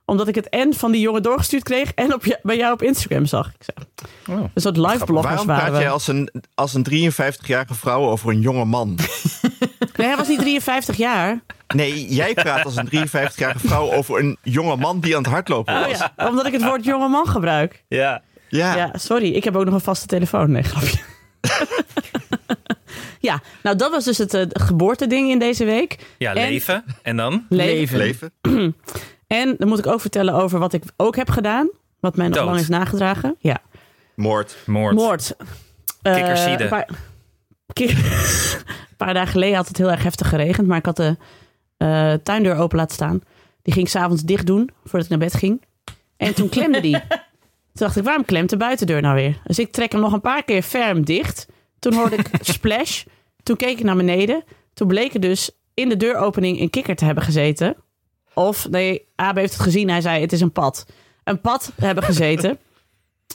omdat 0.09 0.27
ik 0.27 0.35
het 0.35 0.49
en 0.49 0.73
van 0.73 0.91
die 0.91 1.01
jongen 1.01 1.23
doorgestuurd 1.23 1.63
kreeg... 1.63 1.91
en 1.93 2.13
op 2.13 2.25
je, 2.25 2.39
bij 2.43 2.57
jou 2.57 2.73
op 2.73 2.81
Instagram 2.81 3.25
zag. 3.25 3.47
Ik 3.47 3.65
zei, 3.73 3.87
Oh. 4.39 4.45
een 4.53 4.61
soort 4.61 4.77
live 4.77 5.05
bloggers 5.05 5.43
Waarom 5.43 5.45
praat 5.67 5.81
jij 5.81 5.89
als 5.89 6.07
een, 6.07 6.29
als 6.55 6.73
een 6.73 6.85
53-jarige 7.11 7.73
vrouw 7.73 8.01
over 8.09 8.29
een 8.29 8.41
jonge 8.41 8.65
man? 8.65 8.97
Nee, 9.95 10.07
hij 10.07 10.17
was 10.17 10.27
niet 10.27 10.39
53 10.39 10.95
jaar. 10.97 11.39
Nee, 11.75 12.07
jij 12.07 12.33
praat 12.33 12.65
als 12.65 12.75
een 12.75 12.87
53-jarige 12.87 13.67
vrouw 13.67 13.91
over 13.91 14.19
een 14.19 14.37
jonge 14.43 14.75
man 14.75 14.99
die 14.99 15.15
aan 15.15 15.23
het 15.23 15.31
hardlopen 15.31 15.73
was. 15.73 15.83
Oh 15.83 15.97
ja, 15.97 16.27
omdat 16.27 16.45
ik 16.45 16.53
het 16.53 16.63
woord 16.63 16.83
jonge 16.83 17.07
man 17.07 17.27
gebruik. 17.27 17.83
Ja. 17.87 18.21
Ja. 18.49 18.75
Ja, 18.75 18.91
sorry. 18.97 19.31
Ik 19.33 19.43
heb 19.43 19.55
ook 19.55 19.65
nog 19.65 19.73
een 19.73 19.81
vaste 19.81 20.07
telefoon. 20.07 20.51
Nee, 20.51 20.63
grapje. 20.63 20.97
ja, 23.29 23.41
nou 23.63 23.75
dat 23.75 23.91
was 23.91 24.03
dus 24.03 24.17
het 24.17 24.33
eh, 24.33 24.45
geboorteding 24.49 25.29
in 25.29 25.39
deze 25.39 25.65
week. 25.65 25.97
Ja, 26.17 26.33
En- 26.33 26.49
leven. 26.49 26.83
En 27.01 27.17
dan? 27.17 27.45
Leven. 27.49 27.97
Leven. 27.97 28.31
En 29.29 29.55
dan 29.57 29.67
moet 29.67 29.79
ik 29.79 29.87
ook 29.87 30.01
vertellen 30.01 30.33
over 30.33 30.59
wat 30.59 30.73
ik 30.73 30.83
ook 30.97 31.15
heb 31.15 31.29
gedaan. 31.29 31.69
Wat 31.99 32.15
mij 32.15 32.27
nog 32.27 32.35
Dood. 32.35 32.45
lang 32.45 32.59
is 32.59 32.67
nagedragen. 32.67 33.35
Ja, 33.39 33.61
Moord. 34.15 34.57
Moord. 34.65 34.95
moord. 34.95 35.35
Eh, 36.01 36.13
Kikkersziede. 36.13 36.63
een, 36.63 36.69
paar... 36.69 36.89
Een 38.89 39.05
paar 39.05 39.13
dagen 39.13 39.31
geleden 39.31 39.55
had 39.55 39.67
het 39.67 39.77
heel 39.77 39.91
erg 39.91 40.03
heftig 40.03 40.29
geregend. 40.29 40.67
Maar 40.67 40.77
ik 40.77 40.85
had 40.85 40.95
de 40.95 41.17
eh, 41.77 42.13
tuindeur 42.23 42.55
open 42.55 42.77
laten 42.77 42.95
staan. 42.95 43.21
Die 43.61 43.73
ging 43.73 43.85
ik 43.85 43.91
s'avonds 43.91 44.21
dicht 44.21 44.45
doen 44.45 44.69
voordat 44.83 45.03
ik 45.03 45.09
naar 45.09 45.29
bed 45.29 45.33
ging. 45.33 45.63
En 46.17 46.33
toen 46.33 46.49
klemde 46.49 46.79
die. 46.79 46.97
Toen 47.73 47.87
dacht 47.87 47.97
ik, 47.97 48.03
waarom 48.03 48.25
klemt 48.25 48.49
de 48.49 48.57
buitendeur 48.57 49.01
nou 49.01 49.15
weer? 49.15 49.41
Dus 49.43 49.59
ik 49.59 49.71
trek 49.71 49.91
hem 49.91 50.01
nog 50.01 50.13
een 50.13 50.21
paar 50.21 50.43
keer 50.43 50.61
ferm 50.61 51.05
dicht. 51.05 51.47
Toen 51.79 51.93
hoorde 51.93 52.15
ik 52.15 52.29
splash. 52.41 53.03
Toen 53.43 53.55
keek 53.55 53.77
ik 53.77 53.83
naar 53.83 53.95
beneden. 53.95 54.43
Toen 54.73 54.87
bleek 54.87 55.13
er 55.13 55.19
dus 55.19 55.51
in 55.73 55.89
de 55.89 55.97
deuropening 55.97 56.59
een 56.59 56.69
kikker 56.69 56.95
te 56.95 57.05
hebben 57.05 57.23
gezeten. 57.23 57.75
Of, 58.33 58.69
nee, 58.69 59.07
Abe 59.15 59.39
heeft 59.39 59.53
het 59.53 59.61
gezien. 59.61 59.89
Hij 59.89 60.01
zei, 60.01 60.21
het 60.21 60.31
is 60.33 60.41
een 60.41 60.51
pad. 60.51 60.85
Een 61.23 61.41
pad 61.41 61.71
hebben 61.75 62.03
gezeten. 62.03 62.57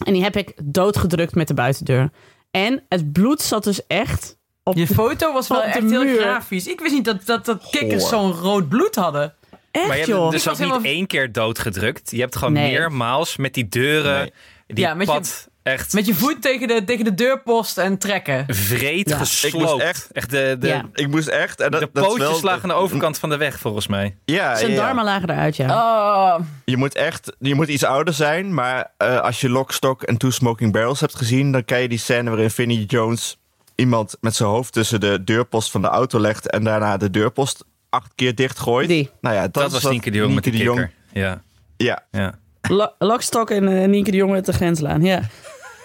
En 0.05 0.13
die 0.13 0.23
heb 0.23 0.37
ik 0.37 0.53
doodgedrukt 0.63 1.35
met 1.35 1.49
de 1.49 1.55
buitendeur. 1.55 2.11
En 2.51 2.83
het 2.89 3.13
bloed 3.13 3.43
zat 3.43 3.65
dus 3.65 3.87
echt 3.87 4.37
op 4.63 4.77
Je 4.77 4.87
foto 4.87 5.33
was 5.33 5.49
wel 5.49 5.63
echt 5.63 5.91
heel 5.91 6.17
grafisch. 6.17 6.67
Ik 6.67 6.81
wist 6.81 6.93
niet 6.95 7.05
dat, 7.05 7.27
dat, 7.27 7.45
dat 7.45 7.69
kikkers 7.71 8.09
zo'n 8.09 8.33
rood 8.33 8.69
bloed 8.69 8.95
hadden. 8.95 9.35
Echt, 9.71 9.87
Maar 9.87 9.97
je 9.97 10.03
hebt 10.03 10.17
joh. 10.17 10.31
dus 10.31 10.49
ook 10.49 10.59
niet 10.59 10.67
helemaal- 10.69 10.91
één 10.93 11.07
keer 11.07 11.33
doodgedrukt. 11.33 12.11
Je 12.11 12.21
hebt 12.21 12.37
gewoon 12.37 12.53
Nee. 12.53 12.71
meermaals 12.73 13.37
met 13.37 13.55
die 13.55 13.69
deuren, 13.69 14.19
Nee. 14.19 14.33
die 14.67 14.85
Ja, 14.85 14.95
met 14.95 15.07
je- 15.07 15.13
pad 15.13 15.49
echt 15.65 15.93
Met 15.93 16.07
je 16.07 16.15
voet 16.15 16.43
tegen 16.43 16.69
de, 16.69 16.85
tegen 16.85 17.05
de 17.05 17.15
deurpost 17.15 17.79
en 17.79 17.99
trekken. 17.99 18.45
vreed 18.49 19.09
Ja. 19.09 19.17
gesloopt. 19.19 19.55
Ik 19.55 19.61
moest 19.61 19.81
echt- 20.13 20.31
de, 20.31 20.57
de, 20.61 20.67
Ja. 20.67 20.85
Ik 20.93 21.09
moest 21.09 21.29
echt... 21.29 21.61
En 21.61 21.71
dat, 21.71 21.81
de 21.81 21.89
dat 21.93 22.05
pootjes 22.05 22.29
wel- 22.29 22.41
lagen 22.43 22.63
aan 22.63 22.69
de 22.69 22.75
overkant 22.75 23.19
van 23.19 23.29
de 23.29 23.37
weg, 23.37 23.59
volgens 23.59 23.87
mij. 23.87 24.17
Ja, 24.25 24.57
Zijn 24.57 24.71
ja, 24.71 24.77
darmen 24.77 25.05
lagen 25.05 25.31
eruit, 25.31 25.57
ja. 25.57 25.67
Oh, 25.69 26.41
Je 26.65 26.77
moet 26.77 26.95
echt... 26.95 27.33
Je 27.39 27.55
moet 27.55 27.69
iets 27.69 27.85
ouder 27.85 28.15
zijn. 28.15 28.55
Maar 28.55 28.91
eh, 28.97 29.21
als 29.21 29.41
je 29.41 29.49
Lock, 29.51 29.73
Stock 29.73 30.03
en 30.03 30.17
Two 30.17 30.31
Smoking 30.31 30.73
Barrels 30.73 31.01
hebt 31.01 31.15
gezien... 31.17 31.53
dan 31.53 31.65
ken 31.65 31.81
je 31.81 31.89
die 31.89 31.99
scène 31.99 32.31
waarin 32.31 32.51
Vinnie 32.51 32.87
Jones... 32.87 33.39
iemand 33.75 34.17
met 34.21 34.35
zijn 34.35 34.49
hoofd 34.49 34.73
tussen 34.73 35.01
de 35.01 35.25
deurpost 35.25 35.71
van 35.71 35.83
de 35.83 35.89
auto 35.89 36.21
legt... 36.21 36.51
en 36.51 36.65
daarna 36.65 36.97
de 36.97 37.11
deurpost 37.11 37.65
acht 37.91 38.13
keer 38.15 38.35
dichtgooit. 38.35 38.89
Die. 38.89 39.11
Nou 39.21 39.35
ja, 39.35 39.43
dat, 39.43 39.53
Dat, 39.55 39.73
was 39.73 39.85
Nienke 39.91 40.11
de 40.11 40.17
Jong 40.19 40.35
met 40.35 40.45
Nienke 40.45 40.59
die 40.65 40.69
de 40.75 40.81
kikker. 40.81 40.93
Ja, 41.23 41.43
Ja, 41.77 42.03
ja. 42.11 42.35
Lo- 42.69 42.93
Lokstok 42.99 43.51
en 43.51 43.91
Nienke 43.91 44.11
de 44.11 44.17
Jong 44.17 44.33
met 44.33 44.47
de 44.47 44.53
grenslaan, 44.53 45.03
ja. 45.03 45.21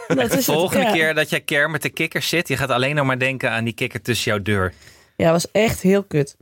Dat 0.15 0.17
is 0.25 0.29
De 0.29 0.35
het, 0.35 0.45
volgende 0.45 0.85
ja. 0.85 0.91
keer 0.91 1.13
dat 1.13 1.29
jij 1.29 1.41
keer 1.41 1.69
met 1.69 1.81
de 1.81 1.89
kikker 1.89 2.21
zit, 2.21 2.47
je 2.47 2.57
gaat 2.57 2.69
alleen 2.69 2.95
nog 2.95 3.05
maar 3.05 3.19
denken 3.19 3.51
aan 3.51 3.63
die 3.63 3.73
kikker 3.73 4.01
tussen 4.01 4.31
jouw 4.31 4.41
deur. 4.41 4.73
Ja, 5.15 5.31
was 5.31 5.51
echt 5.51 5.81
heel 5.81 6.03
kut. 6.03 6.37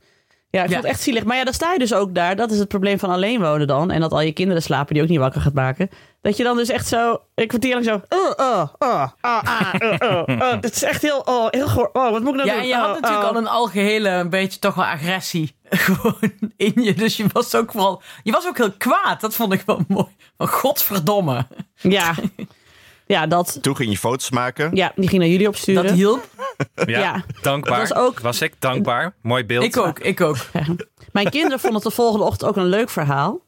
Ja, 0.50 0.64
ik 0.64 0.70
Ja. 0.70 0.74
vond 0.74 0.84
het 0.88 0.94
echt 0.94 1.02
zielig. 1.04 1.24
Maar 1.24 1.38
ja, 1.38 1.44
dan 1.44 1.54
sta 1.54 1.74
je 1.74 1.80
dus 1.80 1.94
ook 1.94 2.16
daar. 2.16 2.36
Dat 2.36 2.52
is 2.52 2.60
het 2.60 2.68
probleem 2.68 3.00
van 3.00 3.10
alleen 3.10 3.42
wonen 3.42 3.68
dan. 3.68 3.92
En 3.92 4.00
dat 4.02 4.12
al 4.12 4.22
je 4.22 4.32
kinderen 4.32 4.62
slapen 4.62 4.94
die 4.94 5.04
ook 5.04 5.10
niet 5.10 5.20
wakker 5.20 5.42
gaat 5.42 5.54
maken. 5.54 5.90
Dat 6.22 6.38
je 6.38 6.44
dan 6.44 6.58
dus 6.58 6.70
echt 6.70 6.88
zo... 6.88 7.22
Ik 7.36 7.48
kwartier 7.48 7.74
lang 7.74 7.86
zo... 7.86 8.02
Oh, 8.10 8.32
oh, 8.38 8.68
oh, 8.78 9.08
oh, 9.22 9.44
ah, 9.44 9.74
oh, 9.80 9.94
oh, 10.00 10.24
oh. 10.28 10.52
Het 10.62 10.76
is 10.76 10.84
echt 10.84 11.02
heel... 11.02 11.22
Oh, 11.26 11.48
heel 11.50 11.68
goor. 11.68 11.90
Oh, 11.94 12.12
wat 12.12 12.22
moet 12.22 12.30
ik 12.40 12.46
nou 12.46 12.48
Ja, 12.48 12.54
doen? 12.54 12.62
en 12.62 12.68
je 12.68 12.76
had 12.76 12.96
Oh, 12.96 13.02
natuurlijk 13.02 13.24
oh. 13.24 13.30
al 13.30 13.38
een 13.38 13.48
algehele, 13.48 14.10
een 14.10 14.30
beetje 14.30 14.60
toch 14.60 14.76
wel 14.76 14.86
agressie 14.86 15.56
gewoon 15.70 16.32
in 16.58 16.74
je. 16.84 16.94
Dus 16.94 17.18
je 17.18 17.26
was 17.32 17.56
ook 17.56 17.72
vooral, 17.72 18.02
je 18.24 18.32
was 18.32 18.48
ook 18.48 18.58
heel 18.58 18.72
kwaad. 18.72 19.22
Dat 19.22 19.36
vond 19.36 19.54
ik 19.54 19.64
wel 19.66 19.82
mooi. 19.88 20.16
Maar 20.38 20.48
godverdomme. 20.48 21.48
Ja. 21.76 22.14
Ja, 23.08 23.28
dat, 23.28 23.58
Toen 23.62 23.76
ging 23.76 23.92
je 23.92 23.98
foto's 23.98 24.30
maken. 24.32 24.76
ja, 24.76 24.92
die 24.96 25.08
ging 25.08 25.22
naar 25.22 25.32
jullie 25.32 25.48
opsturen. 25.48 25.84
Dat 25.84 25.94
hielp. 25.94 26.28
Ja, 26.86 27.00
Ja. 27.00 27.24
dankbaar. 27.42 27.80
Dat 27.80 27.90
was 27.90 27.98
ook- 27.98 28.20
was 28.20 28.42
ik 28.42 28.54
dankbaar. 28.60 29.14
Mooi 29.22 29.46
beeld. 29.46 29.64
Ik 29.64 29.78
ook, 29.78 30.00
ik 30.00 30.22
ook. 30.22 30.38
Mijn 31.12 31.30
kinderen 31.30 31.60
vonden 31.60 31.80
het 31.82 31.90
de 31.90 31.96
volgende 31.96 32.26
ochtend 32.26 32.50
ook 32.50 32.56
een 32.56 32.66
leuk 32.66 32.90
verhaal. 32.90 33.40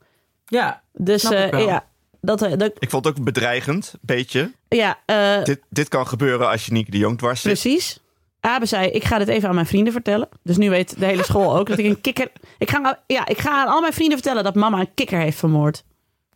Ja, 0.45 0.81
Dus 0.93 1.23
eh, 1.23 1.65
ja, 1.65 1.85
dat, 2.21 2.41
eh, 2.41 2.57
dat, 2.57 2.71
Ik 2.79 2.89
vond 2.89 3.05
het 3.05 3.17
ook 3.17 3.23
bedreigend, 3.23 3.93
beetje. 4.01 4.51
ja 4.69 4.97
eh, 5.05 5.43
Dit, 5.43 5.59
dit 5.69 5.87
kan 5.87 6.07
gebeuren 6.07 6.49
als 6.49 6.65
je 6.65 6.71
Nieke 6.71 6.91
de 6.91 6.97
Jong 6.97 7.17
dwars 7.17 7.41
zit. 7.41 7.51
precies. 7.51 7.99
Abe 8.39 8.65
zei, 8.65 8.87
ik 8.89 9.03
ga 9.03 9.17
dit 9.17 9.27
even 9.27 9.49
aan 9.49 9.55
mijn 9.55 9.67
vrienden 9.67 9.93
vertellen. 9.93 10.29
Dus 10.43 10.57
nu 10.57 10.69
weet 10.69 10.99
de 10.99 11.05
hele 11.05 11.23
school 11.23 11.57
ook 11.57 11.67
dat 11.67 11.77
ik 11.77 11.85
een 11.85 12.01
kikker... 12.01 12.31
Ik 12.57 12.69
ga, 12.69 12.99
ja, 13.07 13.27
ik 13.27 13.37
ga 13.37 13.51
aan 13.51 13.67
al 13.67 13.81
mijn 13.81 13.93
vrienden 13.93 14.17
vertellen 14.17 14.43
dat 14.43 14.55
mama 14.55 14.79
een 14.79 14.93
kikker 14.93 15.19
heeft 15.19 15.37
vermoord. 15.37 15.83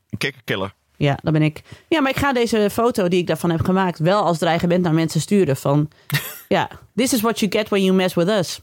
Een 0.10 0.18
kikkerkiller. 0.18 0.74
Ja, 0.98 1.18
dat 1.24 1.34
ben 1.34 1.42
ik. 1.42 1.62
Ja, 1.88 2.02
maar 2.02 2.12
ik 2.12 2.18
ga 2.18 2.34
deze 2.34 2.70
foto 2.72 3.08
die 3.08 3.20
ik 3.20 3.28
daarvan 3.28 3.50
heb 3.50 3.62
gemaakt 3.66 4.00
wel 4.00 4.24
als 4.24 4.38
dreigement 4.38 4.84
naar 4.84 4.94
mensen 4.94 5.22
sturen. 5.22 5.58
Van, 5.58 5.90
ja, 6.48 6.70
this 6.96 7.14
is 7.14 7.22
what 7.22 7.40
you 7.40 7.52
get 7.52 7.70
when 7.70 7.84
you 7.84 7.96
mess 7.96 8.14
with 8.16 8.28
us. 8.28 8.60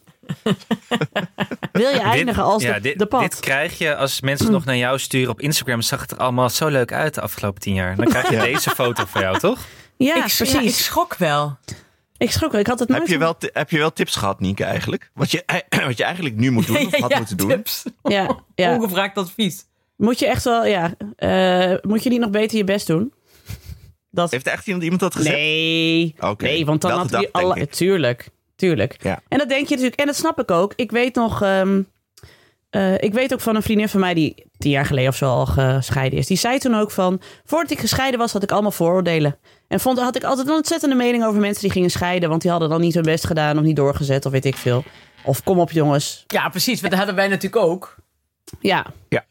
Wil 1.73 1.89
je 1.91 2.01
eindigen 2.01 2.43
als 2.43 2.63
ja, 2.63 2.75
de, 2.75 2.81
dit, 2.81 2.99
de 2.99 3.07
pad? 3.07 3.21
dit 3.21 3.41
krijg 3.41 3.79
je 3.79 3.97
als 3.97 4.21
mensen 4.21 4.53
nog 4.53 4.65
naar 4.65 4.77
jou 4.77 4.99
sturen 4.99 5.31
op 5.31 5.41
Instagram. 5.41 5.83
Zag 5.83 6.01
het 6.01 6.11
er 6.11 6.17
allemaal 6.17 6.51
zo 6.51 6.69
leuk 6.69 6.93
uit 6.93 7.15
de 7.15 7.21
afgelopen 7.21 7.61
tien 7.61 7.75
jaar. 7.75 7.97
Dan 7.97 8.07
krijg 8.07 8.29
je 8.29 8.35
Ja. 8.41 8.43
deze 8.43 8.71
foto 8.71 9.05
van 9.07 9.21
jou, 9.21 9.39
toch? 9.39 9.59
ja, 9.97 10.15
ik, 10.15 10.21
precies. 10.21 10.53
ja, 10.53 10.61
ik 10.61 10.65
ik, 10.67 10.75
schrok 10.75 11.15
wel. 11.17 11.59
schrok 12.19 12.53
wel. 12.53 12.61
Ik 12.61 12.67
had 12.67 12.79
het 12.79 12.89
nooit... 12.89 13.01
Heb 13.01 13.11
je, 13.11 13.19
wel, 13.19 13.37
heb 13.53 13.71
je 13.71 13.79
wel 13.79 13.93
tips 13.93 14.17
gehad, 14.17 14.41
Nieke, 14.41 14.65
eigenlijk? 14.65 15.11
Wat 15.15 15.31
je, 15.31 15.45
wat 15.87 15.97
je 15.97 16.05
eigenlijk 16.05 16.37
nu 16.37 16.51
moet 16.51 16.67
doen, 16.67 16.77
of 16.87 16.99
had 16.99 17.11
Ja, 17.11 17.19
moeten 17.19 17.37
doen? 17.37 17.49
tips. 17.49 17.83
Ja, 18.03 18.37
ja. 18.55 18.75
Ongevraagd 18.75 19.17
advies. 19.17 19.65
Moet 20.00 20.19
je 20.19 20.26
echt 20.26 20.45
wel, 20.45 20.66
ja. 20.66 20.95
eh, 21.16 21.75
moet 21.83 22.02
je 22.02 22.09
niet 22.11 22.21
nog 22.21 22.30
beter 22.30 22.57
je 22.57 22.64
best 22.64 22.87
doen? 22.87 23.12
Dat... 24.11 24.30
Heeft 24.30 24.47
echt 24.47 24.66
iemand, 24.66 24.85
iemand 24.85 25.00
dat 25.02 25.14
gezegd? 25.14 25.37
Nee. 25.37 26.14
Oké, 26.21 26.45
Nee, 26.45 26.66
want 26.66 26.80
dan 26.80 26.90
had 26.90 27.11
hij 27.11 27.28
alle... 27.33 27.66
Tuurlijk, 27.66 28.28
tuurlijk. 28.57 28.97
Ja. 29.02 29.21
En 29.28 29.38
dat 29.38 29.49
denk 29.49 29.64
je 29.69 29.75
natuurlijk. 29.75 30.00
En 30.00 30.07
dat 30.07 30.16
snap 30.16 30.40
ik 30.40 30.50
ook. 30.50 30.73
Ik 30.76 30.90
weet 30.90 31.14
nog... 31.14 31.42
ehm, 31.42 31.83
eh, 32.71 33.02
ik 33.02 33.12
weet 33.12 33.33
ook 33.33 33.40
van 33.40 33.57
een 33.57 33.62
vriendin 33.62 33.88
van 33.88 34.00
mij 34.00 34.14
die 34.14 34.47
tien 34.59 34.71
jaar 34.71 34.87
geleden 34.87 35.11
of 35.11 35.16
zo 35.16 35.26
al 35.26 35.47
gescheiden 35.47 36.19
is. 36.19 36.26
Die 36.26 36.37
zei 36.37 36.59
toen 36.59 36.75
ook 36.75 36.90
van... 36.90 37.21
Voordat 37.45 37.71
ik 37.71 37.78
gescheiden 37.78 38.19
was, 38.21 38.33
had 38.33 38.42
ik 38.42 38.52
allemaal 38.52 38.71
vooroordelen. 38.71 39.38
En 39.69 39.80
vond, 39.80 39.99
had 39.99 40.16
ik 40.16 40.25
altijd 40.25 40.49
een 40.49 40.54
ontzettende 40.54 40.95
mening 40.95 41.25
over 41.25 41.40
mensen 41.40 41.62
die 41.62 41.73
gingen 41.73 41.90
scheiden. 41.90 42.28
Want 42.28 42.42
die 42.42 42.50
hadden 42.50 42.69
dan 42.69 42.80
niet 42.80 42.95
hun 42.95 43.02
best 43.02 43.26
gedaan 43.26 43.59
of 43.59 43.64
niet 43.64 43.76
doorgezet 43.76 44.26
of 44.26 44.33
weet 44.33 44.45
ik 44.45 44.57
veel. 44.57 44.85
Of 45.25 45.42
kom 45.42 45.59
op 45.59 45.71
jongens. 45.71 46.25
Ja, 46.26 46.49
precies. 46.49 46.78
Want 46.80 46.90
dat 46.90 46.99
hadden 46.99 47.16
wij 47.16 47.28
natuurlijk 47.28 47.64
ook. 47.64 47.97
Ja. 48.61 48.87
Ja. 49.09 49.25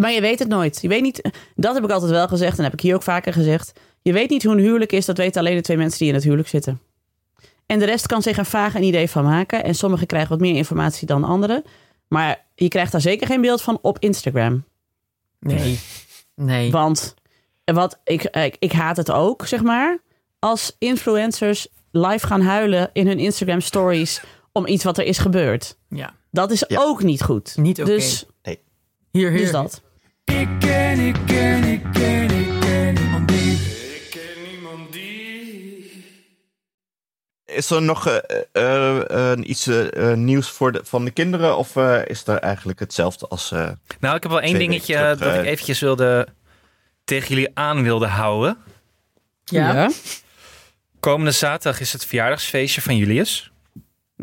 Maar 0.00 0.12
je 0.12 0.20
weet 0.20 0.38
het 0.38 0.48
nooit. 0.48 0.78
Je 0.82 0.88
weet 0.88 1.02
niet, 1.02 1.30
dat 1.54 1.74
heb 1.74 1.84
ik 1.84 1.90
altijd 1.90 2.10
wel 2.10 2.28
gezegd 2.28 2.58
en 2.58 2.64
heb 2.64 2.72
ik 2.72 2.80
hier 2.80 2.94
ook 2.94 3.02
vaker 3.02 3.32
gezegd. 3.32 3.72
Je 4.02 4.12
weet 4.12 4.30
niet 4.30 4.42
hoe 4.42 4.52
een 4.52 4.58
huwelijk 4.62 4.92
is, 4.92 5.04
dat 5.06 5.16
weten 5.16 5.40
alleen 5.40 5.56
de 5.56 5.62
twee 5.62 5.76
mensen 5.76 5.98
die 5.98 6.08
in 6.08 6.14
het 6.14 6.22
huwelijk 6.24 6.48
zitten. 6.48 6.80
En 7.66 7.78
de 7.78 7.84
rest 7.84 8.06
kan 8.06 8.22
zich 8.22 8.36
een 8.36 8.44
vaag 8.46 8.74
een 8.74 8.82
idee 8.82 9.10
van 9.10 9.24
maken. 9.24 9.64
En 9.64 9.74
sommigen 9.74 10.06
krijgen 10.06 10.30
wat 10.30 10.40
meer 10.40 10.54
informatie 10.56 11.06
dan 11.06 11.24
anderen. 11.24 11.62
Maar 12.08 12.44
je 12.54 12.68
krijgt 12.68 12.92
daar 12.92 13.00
zeker 13.00 13.26
geen 13.26 13.40
beeld 13.40 13.62
van 13.62 13.78
op 13.82 13.98
Instagram. 13.98 14.64
Nee. 15.40 15.78
Nee. 16.34 16.70
Want 16.70 17.14
wat, 17.64 17.98
ik, 18.04 18.22
ik, 18.24 18.56
ik 18.58 18.72
haat 18.72 18.96
het 18.96 19.10
ook, 19.10 19.46
zeg 19.46 19.62
maar. 19.62 19.98
Als 20.38 20.76
influencers 20.78 21.68
live 21.90 22.26
gaan 22.26 22.40
huilen 22.40 22.90
in 22.92 23.06
hun 23.06 23.18
Instagram 23.18 23.60
stories 23.60 24.22
om 24.52 24.66
iets 24.66 24.84
wat 24.84 24.98
er 24.98 25.04
is 25.04 25.18
gebeurd. 25.18 25.76
Ja. 25.88 26.14
Dat 26.30 26.50
is 26.50 26.64
Ja. 26.68 26.80
ook 26.80 27.02
niet 27.02 27.22
goed. 27.22 27.56
Niet 27.56 27.80
oké. 27.80 27.90
Dus, 27.90 28.26
Hier, 29.10 29.30
hier. 29.30 29.38
dus 29.40 29.50
dat. 29.50 29.82
Ik 30.24 30.48
ken, 30.58 30.98
ik 31.00 31.16
ken, 31.26 31.64
ik 31.64 31.82
ken, 31.92 32.30
ik 32.30 32.60
ken 32.60 32.94
niemand 32.94 33.28
die. 33.28 33.56
Is 37.44 37.70
er 37.70 37.82
nog 37.82 38.06
eh, 38.08 38.40
eh, 38.52 39.32
eh, 39.32 39.38
iets 39.42 39.68
nieuws 40.14 40.48
voor 40.50 40.72
de, 40.72 40.80
van 40.84 41.04
de 41.04 41.10
kinderen? 41.10 41.56
Of 41.56 41.76
eh, 41.76 42.00
is 42.06 42.26
er 42.26 42.38
eigenlijk 42.38 42.78
hetzelfde 42.78 43.26
als... 43.28 43.50
eh, 43.52 43.70
Nou, 44.00 44.16
ik 44.16 44.22
heb 44.22 44.32
wel 44.32 44.40
één 44.40 44.58
dingetje 44.58 44.94
terug, 44.94 45.18
dat 45.18 45.34
ik 45.34 45.44
eventjes 45.44 45.80
wilde 45.80 46.28
tegen 47.04 47.28
jullie 47.28 47.50
aan 47.54 47.82
wilde 47.82 48.06
houden. 48.06 48.56
Ja. 49.44 49.90
Komende 51.00 51.30
zaterdag 51.30 51.80
is 51.80 51.92
het 51.92 52.04
verjaardagsfeestje 52.06 52.82
van 52.82 52.96
Julius. 52.96 53.52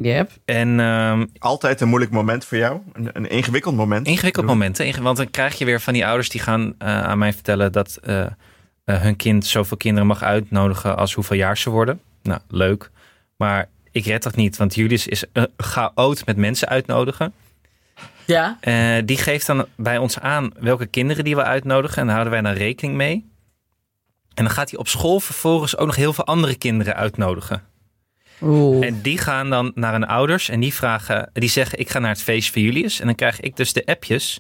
Yep. 0.02 0.32
En 0.46 0.80
ehm, 0.80 1.25
altijd 1.38 1.82
een 1.82 1.88
moeilijk 1.88 2.12
moment 2.12 2.46
voor 2.46 2.58
jou? 2.58 2.80
Een, 2.94 3.10
een 3.14 3.30
ingewikkeld 3.30 3.75
moment? 3.75 4.08
ingewikkeld 4.08 4.46
moment. 4.46 4.78
hè? 4.78 5.02
Want 5.02 5.18
dan 5.18 5.32
krijg 5.32 5.58
je 5.58 5.66
weer 5.66 5.82
van 5.82 5.94
die 5.94 6.06
ouders 6.06 6.30
die 6.30 6.42
gaan 6.42 6.75
eh, 6.78 7.04
aan 7.04 7.18
mij 7.18 7.34
vertellen 7.34 7.72
dat 7.72 8.00
eh, 8.04 8.22
eh, 8.86 9.01
hun 9.01 9.16
kind 9.16 9.46
zoveel 9.46 9.77
kinderen 9.77 10.08
mag 10.08 10.24
uitnodigen 10.24 10.98
als 10.98 11.14
hoeveel 11.14 11.38
jaar 11.38 11.58
ze 11.58 11.70
worden. 11.70 12.01
Nou, 12.22 12.40
leuk. 12.48 12.92
Maar 13.38 13.70
ik 13.92 14.05
red 14.05 14.24
dat 14.24 14.36
niet, 14.36 14.58
want 14.58 14.75
Julius 14.75 15.08
is 15.08 15.24
een 15.34 15.48
chaot 15.58 16.25
met 16.25 16.38
mensen 16.38 16.68
uitnodigen. 16.68 17.34
Ja. 18.25 18.58
Eh, 18.62 18.98
die 19.05 19.18
geeft 19.18 19.48
dan 19.48 19.66
bij 19.75 19.98
ons 19.98 20.20
aan 20.20 20.51
welke 20.60 20.86
kinderen 20.86 21.24
die 21.24 21.36
we 21.36 21.44
uitnodigen. 21.44 21.98
En 21.98 22.05
daar 22.05 22.16
houden 22.16 22.34
wij 22.34 22.51
dan 22.51 22.62
rekening 22.62 22.96
mee. 22.96 23.29
En 24.34 24.44
dan 24.44 24.53
gaat 24.53 24.70
hij 24.70 24.79
op 24.79 24.88
school 24.88 25.20
vervolgens 25.20 25.77
ook 25.77 25.86
nog 25.86 25.96
heel 25.96 26.14
veel 26.14 26.25
andere 26.25 26.55
kinderen 26.55 26.96
uitnodigen. 26.96 27.64
Oeh. 28.42 28.86
En 28.86 29.02
die 29.02 29.18
gaan 29.18 29.50
dan 29.50 29.72
naar 29.76 29.92
hun 29.92 30.06
ouders 30.08 30.50
en 30.50 30.60
die 30.60 30.74
vragen, 30.74 31.30
die 31.34 31.50
zeggen: 31.50 31.80
Ik 31.80 31.90
ga 31.90 32.00
naar 32.00 32.10
het 32.12 32.22
feestje 32.22 32.52
van 32.54 32.62
Julius. 32.62 33.00
En 33.00 33.06
dan 33.06 33.16
krijg 33.16 33.40
ik 33.40 33.56
dus 33.56 33.74
de 33.74 33.86
appjes 33.86 34.40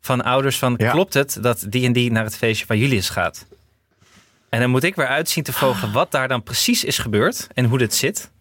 van 0.00 0.22
ouders 0.22 0.58
van: 0.58 0.74
Ja. 0.76 0.90
Klopt 0.90 1.14
het 1.14 1.38
dat 1.40 1.66
die 1.68 1.84
en 1.86 1.92
die 1.92 2.10
naar 2.12 2.24
het 2.24 2.36
feestje 2.36 2.66
van 2.66 2.78
Julius 2.78 3.08
gaat? 3.08 3.46
En 4.48 4.60
dan 4.60 4.70
moet 4.70 4.84
ik 4.84 4.94
weer 4.94 5.06
uitzien 5.06 5.42
te 5.42 5.52
volgen 5.52 5.92
wat 5.92 6.10
daar 6.10 6.28
dan 6.28 6.42
precies 6.42 6.84
is 6.84 6.98
gebeurd 6.98 7.48
en 7.54 7.64
hoe 7.64 7.78
dit 7.78 7.94
zit. 7.94 8.32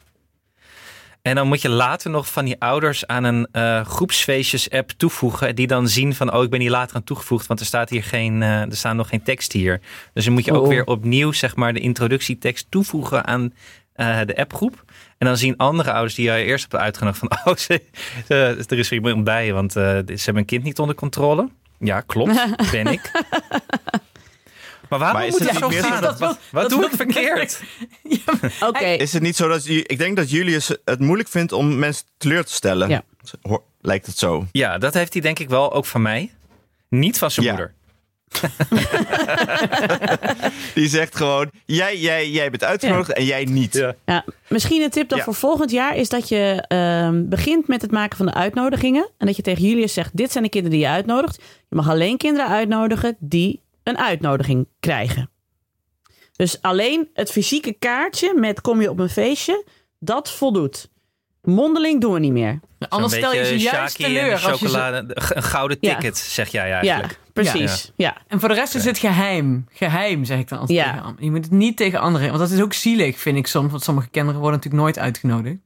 En 1.21 1.35
dan 1.35 1.47
moet 1.47 1.61
je 1.61 1.69
later 1.69 2.09
nog 2.09 2.27
van 2.31 2.45
die 2.45 2.61
ouders 2.61 3.07
aan 3.07 3.23
een 3.23 3.47
eh, 3.51 3.85
groepsfeestjes-app 3.85 4.89
toevoegen. 4.97 5.55
Die 5.55 5.67
dan 5.67 5.87
zien 5.87 6.15
van, 6.15 6.33
oh, 6.33 6.43
ik 6.43 6.49
ben 6.49 6.59
hier 6.59 6.69
later 6.69 6.95
aan 6.95 7.03
toegevoegd. 7.03 7.47
Want 7.47 7.59
er 7.59 7.65
staat 7.65 7.89
hier 7.89 8.03
geen, 8.03 8.41
eh, 8.41 8.61
er 8.61 8.75
staan 8.75 8.95
nog 8.95 9.09
geen 9.09 9.23
tekst 9.23 9.51
hier. 9.51 9.81
Dus 10.13 10.23
dan 10.25 10.33
moet 10.33 10.45
je 10.45 10.53
ook 10.53 10.61
Oh. 10.63 10.67
weer 10.67 10.85
opnieuw, 10.85 11.31
zeg 11.31 11.55
maar, 11.55 11.73
de 11.73 11.79
introductietekst 11.79 12.65
toevoegen 12.69 13.25
aan 13.25 13.53
eh, 13.93 14.19
de 14.25 14.35
appgroep. 14.37 14.83
En 15.17 15.27
dan 15.27 15.37
zien 15.37 15.57
andere 15.57 15.91
ouders 15.91 16.15
die 16.15 16.31
je 16.31 16.43
eerst 16.43 16.71
hebt 16.71 16.83
uitgenodigd 16.83 17.19
van, 17.19 17.31
oh, 17.45 17.55
ze, 17.57 17.81
ze- 18.27 18.63
er 18.67 18.77
is 18.77 18.89
weer 18.89 18.99
iemand 18.99 19.23
bij, 19.23 19.53
want 19.53 19.75
eh, 19.75 19.83
ze 19.83 20.23
hebben 20.23 20.37
een 20.37 20.45
kind 20.45 20.63
niet 20.63 20.79
onder 20.79 20.95
controle. 20.95 21.49
Ja, 21.79 22.01
klopt, 22.01 22.45
ben 22.71 22.87
ik. 22.87 23.11
Maar 24.89 24.99
waarom 24.99 25.17
Maar 25.19 25.27
is 25.27 25.31
moet 25.31 25.39
het 25.39 25.49
het 25.49 25.59
zo 25.59 25.67
niet 25.69 25.73
meer 25.75 25.83
zo 25.83 25.89
gaan? 25.89 26.01
dat- 26.01 26.19
wat 26.19 26.39
wat 26.51 26.61
dat 26.61 26.71
doe 26.71 26.85
ik 26.85 26.91
verkeerd? 26.95 27.61
Oké. 28.69 28.85
Is 28.85 29.13
het 29.13 29.21
niet 29.21 29.35
zo 29.35 29.47
dat... 29.47 29.65
je- 29.65 29.83
Ik 29.85 29.97
denk 29.97 30.15
dat 30.15 30.29
Julius 30.29 30.71
het 30.85 30.99
moeilijk 30.99 31.29
vindt 31.29 31.51
om 31.51 31.79
mensen 31.79 32.05
teleur 32.17 32.45
te 32.45 32.53
stellen. 32.53 32.89
Ja. 32.89 33.03
Hoor- 33.41 33.63
Lijkt 33.81 34.05
het 34.05 34.17
zo. 34.17 34.47
Ja, 34.51 34.77
dat 34.77 34.93
heeft 34.93 35.13
hij 35.13 35.21
denk 35.21 35.39
ik 35.39 35.49
wel 35.49 35.73
ook 35.73 35.85
van 35.85 36.01
mij. 36.01 36.31
Niet 36.89 37.17
van 37.17 37.31
zijn 37.31 37.45
Ja. 37.45 37.51
moeder. 37.51 37.73
Die 40.75 40.87
zegt 40.87 41.15
gewoon, 41.15 41.49
jij, 41.65 41.97
jij, 41.97 42.29
jij 42.29 42.49
bent 42.49 42.63
uitgenodigd 42.63 43.13
en 43.13 43.25
jij 43.25 43.43
niet. 43.45 43.93
Ja, 44.05 44.25
misschien 44.47 44.81
een 44.81 44.89
tip 44.89 45.09
dan 45.09 45.17
Ja. 45.17 45.23
voor 45.23 45.35
volgend 45.35 45.71
jaar 45.71 45.95
is 45.95 46.09
dat 46.09 46.29
je 46.29 46.65
ehm, 46.67 47.27
begint 47.27 47.67
met 47.67 47.81
het 47.81 47.91
maken 47.91 48.17
van 48.17 48.25
de 48.25 48.33
uitnodigingen. 48.33 49.09
En 49.17 49.25
dat 49.27 49.35
je 49.35 49.41
tegen 49.41 49.63
Julius 49.63 49.93
zegt: 49.93 50.17
Dit 50.17 50.31
zijn 50.31 50.43
de 50.43 50.49
kinderen 50.49 50.77
die 50.77 50.87
je 50.87 50.93
uitnodigt. 50.93 51.35
Je 51.69 51.75
mag 51.75 51.89
alleen 51.89 52.17
kinderen 52.17 52.49
uitnodigen 52.49 53.15
die 53.19 53.61
een 53.83 53.97
uitnodiging 53.97 54.67
krijgen. 54.79 55.29
Dus 56.35 56.61
alleen 56.61 57.09
het 57.13 57.31
fysieke 57.31 57.73
kaartje 57.73 58.33
met 58.35 58.61
kom 58.61 58.81
je 58.81 58.89
op 58.89 58.99
een 58.99 59.09
feestje, 59.09 59.63
dat 59.99 60.31
voldoet. 60.31 60.89
Mondeling 61.43 62.01
doen 62.01 62.13
we 62.13 62.19
niet 62.19 62.31
meer. 62.31 62.59
Anders 62.89 63.13
Zo'n 63.13 63.21
stel 63.21 63.33
je 63.35 63.45
ze 63.45 63.57
juist 63.57 63.97
teleur. 63.97 64.25
de 64.25 64.31
Als 64.31 64.41
je 64.41 64.47
ze... 64.47 64.53
chocolade, 64.57 65.05
een 65.33 65.43
gouden 65.43 65.77
Ja. 65.79 65.95
ticket, 65.95 66.17
zeg 66.17 66.49
jij 66.49 66.67
Ja, 66.67 66.79
eigenlijk. 66.79 67.19
precies. 67.33 67.91
Ja. 67.95 68.17
En 68.27 68.39
voor 68.39 68.49
de 68.49 68.55
rest 68.55 68.75
is 68.75 68.85
het 68.85 68.97
geheim. 68.97 69.65
Geheim, 69.71 70.25
zeg 70.25 70.39
ik 70.39 70.49
dan 70.49 70.59
altijd 70.59 70.77
Ja. 70.79 71.13
Je 71.19 71.31
moet 71.31 71.43
het 71.43 71.51
niet 71.51 71.77
tegen 71.77 71.99
anderen. 71.99 72.27
Want 72.27 72.39
dat 72.39 72.49
is 72.51 72.61
ook 72.61 72.73
zielig, 72.73 73.19
vind 73.19 73.37
ik 73.37 73.47
soms. 73.47 73.71
Want 73.71 73.83
sommige 73.83 74.07
kinderen 74.09 74.39
worden 74.39 74.57
natuurlijk 74.57 74.83
nooit 74.83 74.99
uitgenodigd. 74.99 75.57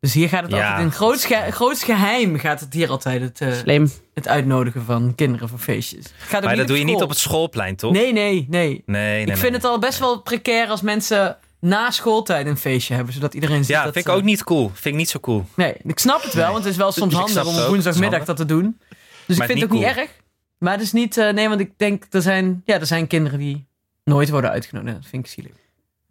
Dus 0.00 0.14
hier 0.14 0.28
gaat 0.28 0.42
het 0.42 0.50
Ja. 0.52 0.68
altijd 0.68 0.86
in 0.86 0.92
groot, 0.92 1.24
ge- 1.24 1.50
groot 1.50 1.78
geheim 1.82 2.38
gaat 2.38 2.60
het 2.60 2.72
hier 2.72 2.90
altijd 2.90 3.20
het, 3.22 3.40
eh, 3.40 3.52
Slim. 3.52 3.90
het 4.14 4.28
uitnodigen 4.28 4.84
van 4.84 5.12
kinderen 5.14 5.48
voor 5.48 5.58
feestjes. 5.58 6.04
Gaat 6.18 6.44
Maar 6.44 6.56
dat 6.56 6.66
doe 6.66 6.78
je 6.78 6.84
niet 6.84 7.02
op 7.02 7.08
het 7.08 7.18
schoolplein, 7.18 7.76
toch? 7.76 7.92
Nee, 7.92 8.12
nee, 8.12 8.46
nee. 8.48 8.48
nee, 8.48 8.82
nee. 8.86 9.20
ik 9.20 9.26
nee. 9.26 9.36
vind 9.36 9.54
het 9.54 9.64
al 9.64 9.78
best 9.78 9.98
wel 9.98 10.20
precair 10.20 10.68
als 10.68 10.80
mensen 10.82 11.36
na 11.60 11.90
schooltijd 11.90 12.46
een 12.46 12.56
feestje 12.56 12.94
hebben. 12.94 13.14
Zodat 13.14 13.34
iedereen 13.34 13.58
ziet 13.64 13.66
Ja, 13.74 13.84
dat 13.84 13.92
vind 13.92 14.04
ik 14.06 14.12
ze- 14.12 14.18
ook 14.18 14.24
niet 14.24 14.44
cool. 14.44 14.68
Vind 14.68 14.84
ik 14.86 14.94
niet 14.94 15.08
zo 15.10 15.20
cool. 15.20 15.44
Nee, 15.54 15.74
ik 15.82 15.98
snap 15.98 16.22
het 16.22 16.32
wel. 16.34 16.52
Want 16.52 16.64
het 16.64 16.72
is 16.72 16.78
wel 16.78 16.92
soms 16.92 17.12
Ik 17.12 17.18
handig 17.18 17.32
snap 17.32 17.44
om 17.44 17.50
het 17.50 17.58
op 17.58 17.64
ook, 17.66 17.72
woensdagmiddag 17.72 18.24
dat 18.24 18.36
te 18.36 18.44
doen. 18.44 18.78
Dus 19.26 19.36
Maar 19.36 19.36
ik 19.36 19.36
vind 19.36 19.48
het 19.48 19.54
niet 19.54 19.64
ook 19.64 19.70
niet 19.70 19.94
cool. 19.94 20.04
erg. 20.06 20.10
Maar 20.58 20.72
het 20.72 20.82
is 20.82 20.92
niet... 20.92 21.16
eh, 21.16 21.30
nee, 21.32 21.48
want 21.48 21.60
ik 21.60 21.70
denk, 21.76 22.04
er 22.10 22.22
zijn, 22.22 22.62
ja, 22.64 22.80
er 22.80 22.86
zijn 22.86 23.06
kinderen 23.06 23.38
die 23.38 23.66
nooit 24.04 24.30
worden 24.30 24.50
uitgenodigd. 24.50 24.94
Dat 24.94 25.06
vind 25.06 25.26
ik 25.26 25.32
zielig. 25.32 25.52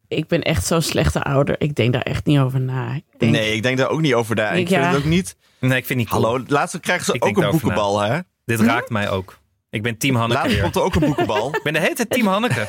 Ik 0.07 0.27
ben 0.27 0.41
echt 0.41 0.65
zo'n 0.65 0.81
slechte 0.81 1.23
ouder. 1.23 1.55
Ik 1.57 1.75
denk 1.75 1.93
daar 1.93 2.01
echt 2.01 2.25
niet 2.25 2.39
over 2.39 2.59
na. 2.61 2.93
Ik 2.93 3.03
denk, 3.17 3.31
Nee, 3.31 3.53
ik 3.53 3.63
denk 3.63 3.77
daar 3.77 3.89
ook 3.89 4.01
niet 4.01 4.13
over 4.13 4.35
na. 4.35 4.51
Ik 4.51 4.59
Ik, 4.59 4.67
vind 4.67 4.81
ja. 4.81 4.87
het 4.87 4.97
ook 4.97 5.03
niet... 5.05 5.35
Nee, 5.59 5.77
ik 5.77 5.85
vind 5.85 5.87
het 5.87 5.97
niet 5.97 6.07
cool. 6.09 6.23
Hallo, 6.23 6.43
laatst 6.47 6.79
krijgen 6.79 7.05
ze 7.05 7.13
Ik 7.13 7.17
ook 7.17 7.23
denk 7.23 7.35
een 7.35 7.41
daarover 7.41 7.67
na. 7.67 7.73
boekenbal, 7.73 8.01
hè? 8.01 8.19
Dit 8.45 8.59
raakt 8.59 8.89
mij 8.89 9.09
ook. 9.09 9.37
Ik 9.69 9.83
ben 9.83 9.97
team 9.97 10.15
Hanneke 10.15 10.33
Later 10.41 10.53
weer. 10.53 10.61
komt 10.63 10.75
er 10.75 10.81
ook 10.81 10.95
een 10.95 11.01
boekenbal. 11.05 11.55
Ik 11.55 11.63
ben 11.63 11.73
de 11.73 11.79
hele 11.79 11.95
tijd 11.95 12.09
team 12.09 12.27
Hanneke. 12.27 12.67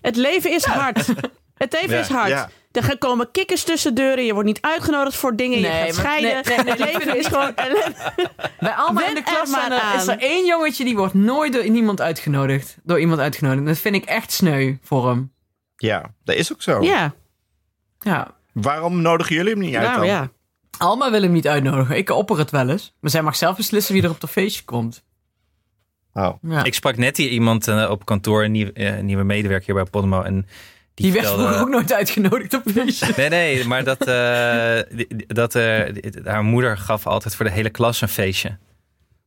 Het 0.00 0.16
leven 0.16 0.52
is 0.52 0.64
hard. 0.64 1.06
Het 1.56 1.72
leven 1.72 1.94
Ja, 1.96 2.00
is 2.02 2.08
hard. 2.08 2.28
ja. 2.28 2.50
Er 2.72 2.82
gaan 2.82 2.98
komen 2.98 3.30
kikkers 3.30 3.64
tussen 3.64 3.94
deuren. 3.94 4.24
Je 4.24 4.32
wordt 4.32 4.46
niet 4.48 4.60
uitgenodigd 4.60 5.16
voor 5.16 5.36
dingen. 5.36 5.58
je 5.58 5.66
gaat 5.66 5.94
scheiden. 5.94 6.30
nee, 6.44 6.56
nee, 6.56 6.64
nee, 6.64 6.72
het 6.74 6.92
leven 6.94 7.16
is 7.18 7.26
gewoon. 7.26 7.54
Bij 8.60 8.72
allemaal 8.72 9.08
in 9.08 9.14
de 9.14 9.22
klas 9.22 9.52
er, 9.52 9.72
aan. 9.80 9.96
is 9.96 10.06
er 10.06 10.18
één 10.18 10.46
jongetje 10.46 10.84
die 10.84 10.96
wordt 10.96 11.14
nooit 11.14 11.52
door 11.52 11.62
iemand 11.62 12.00
uitgenodigd. 12.00 12.76
Door 12.82 13.00
iemand 13.00 13.20
uitgenodigd. 13.20 13.66
Dat 13.66 13.78
vind 13.78 13.94
ik 13.94 14.04
echt 14.04 14.32
sneu 14.32 14.74
voor 14.82 15.08
hem. 15.08 15.32
Ja, 15.76 16.14
dat 16.24 16.36
is 16.36 16.52
ook 16.52 16.62
zo. 16.62 16.82
Ja, 16.82 17.14
Ja. 18.00 18.34
Waarom 18.52 19.02
nodigen 19.02 19.34
jullie 19.34 19.52
hem 19.52 19.60
niet 19.60 19.74
uit 19.76 19.86
nou 19.86 19.98
dan? 19.98 20.06
ja. 20.06 20.30
Alma 20.78 21.10
wil 21.10 21.22
hem 21.22 21.32
niet 21.32 21.48
uitnodigen. 21.48 21.96
Ik 21.96 22.10
opper 22.10 22.38
het 22.38 22.50
wel 22.50 22.68
eens. 22.68 22.94
Maar 23.00 23.10
zij 23.10 23.22
mag 23.22 23.36
zelf 23.36 23.56
beslissen 23.56 23.94
wie 23.94 24.02
er 24.02 24.10
op 24.10 24.20
de 24.20 24.28
feestje 24.28 24.64
komt. 24.64 25.04
Oh. 26.12 26.34
Ja. 26.42 26.64
Ik 26.64 26.74
sprak 26.74 26.96
net 26.96 27.16
hier 27.16 27.28
iemand 27.28 27.68
eh, 27.68 27.90
op 27.90 28.04
kantoor, 28.04 28.44
een 28.44 28.52
nieuw- 28.52 28.72
eh, 28.72 28.98
nieuwe 28.98 29.22
medewerker 29.24 29.66
hier 29.66 29.74
bij 29.74 29.90
Podmo. 29.90 30.22
En 30.22 30.46
die, 30.96 31.12
die 31.12 31.12
werd 31.20 31.32
vroeger 31.34 31.60
ook 31.60 31.68
nooit 31.68 31.92
uitgenodigd 31.92 32.54
op 32.54 32.62
feestjes. 32.74 33.16
Nee, 33.16 33.28
nee, 33.28 33.64
maar 33.66 33.84
dat, 33.84 34.06
eh, 34.06 34.78
dat 35.26 35.54
eh, 35.54 35.82
die- 35.92 36.12
haar 36.24 36.42
moeder 36.44 36.78
gaf 36.78 37.06
altijd 37.06 37.34
voor 37.36 37.44
de 37.44 37.50
hele 37.50 37.70
klas 37.70 38.00
een 38.00 38.08
feestje. 38.08 38.58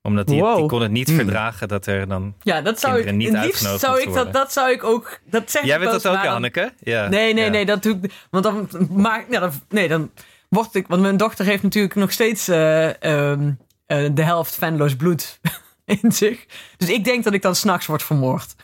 Omdat 0.02 0.28
die, 0.28 0.40
Wow. 0.42 0.58
die 0.58 0.66
kon 0.66 0.82
het 0.82 0.92
niet 0.92 1.08
Hmm. 1.08 1.16
verdragen 1.16 1.68
dat 1.68 1.86
er 1.86 2.08
dan... 2.08 2.36
Ja, 2.42 2.62
dat 2.62 2.80
zou 2.80 2.98
ik. 3.00 3.06
Kinderen 3.06 3.32
niet 3.32 3.40
uitgenodigd 3.44 3.82
zou 3.82 4.02
ik 4.02 4.14
dat, 4.14 4.34
dat 4.34 4.54
zou 4.54 4.72
ik 4.72 4.84
ook. 4.84 5.20
Dat 5.26 5.52
zeg 5.52 5.64
Jij 5.64 5.76
ik 5.76 5.80
bent 5.80 5.92
wel 5.92 6.02
dat 6.02 6.22
ook, 6.22 6.24
dan- 6.28 6.34
Anneke? 6.36 6.74
Ja. 6.80 7.08
Nee, 7.08 7.34
nee, 7.34 7.44
Ja. 7.44 7.50
nee, 7.50 7.66
dat 7.66 7.84
doe 7.84 8.00
ik. 8.02 8.12
Want 8.30 8.44
dan 8.44 8.70
maak 8.92 9.26
ja, 9.30 9.40
dan, 9.40 9.52
nee, 9.70 9.88
dan 9.88 10.12
word 10.50 10.76
ik. 10.76 10.88
Want 10.88 11.02
mijn 11.02 11.18
dochter 11.18 11.46
heeft 11.46 11.64
natuurlijk 11.64 11.96
nog 11.96 12.12
steeds 12.12 12.48
eh, 12.48 13.04
ehm, 13.04 13.52
eh, 13.86 14.10
de 14.14 14.24
helft 14.24 14.56
fanloos 14.56 14.96
bloed 14.96 15.40
in 16.02 16.12
zich. 16.12 16.46
Dus 16.78 16.90
ik 16.90 17.04
denk 17.04 17.24
dat 17.24 17.34
ik 17.34 17.42
dan 17.42 17.56
s'nachts 17.56 17.86
word 17.86 18.04
vermoord. 18.04 18.56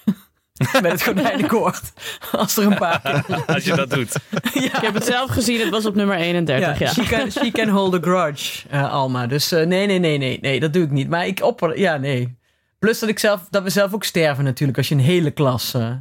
Met 0.82 0.92
het 0.92 1.04
konijnenkoord. 1.04 1.94
Als 2.32 2.58
er 2.58 2.66
een 2.66 2.78
paar. 2.78 3.26
Als 3.48 3.64
je 3.64 3.76
dat 3.76 3.90
doet. 3.90 4.16
Ik 4.54 4.72
heb 4.72 4.94
het 4.94 5.06
zelf 5.06 5.30
gezien. 5.30 5.60
Het 5.60 5.70
was 5.70 5.86
op 5.86 5.96
nummer 5.96 6.16
31. 6.18 6.80
Ja, 6.80 6.88
She, 6.94 7.04
can, 7.04 7.32
she 7.32 7.52
can 7.52 7.68
hold 7.70 7.94
a 7.94 7.98
grudge, 8.02 8.70
eh, 8.70 8.92
Alma. 8.92 9.28
Dus 9.28 9.52
eh, 9.52 9.66
nee, 9.66 9.86
nee, 9.86 10.00
nee, 10.00 10.18
nee, 10.18 10.38
nee, 10.42 10.60
dat 10.60 10.74
doe 10.74 10.84
ik 10.84 10.92
niet. 10.92 11.10
Maar 11.10 11.28
ik 11.28 11.42
opper, 11.42 11.80
ja, 11.80 11.98
nee. 11.98 12.38
Plus 12.80 13.00
dat, 13.00 13.10
ik 13.10 13.20
zelf, 13.20 13.48
dat 13.50 13.64
we 13.64 13.70
zelf 13.70 13.94
ook 13.94 14.04
sterven 14.04 14.44
natuurlijk 14.44 14.78
als 14.78 14.88
je 14.88 14.96
een 14.96 15.02
hele 15.02 15.32
klas. 15.32 15.74
eh, 15.74 15.92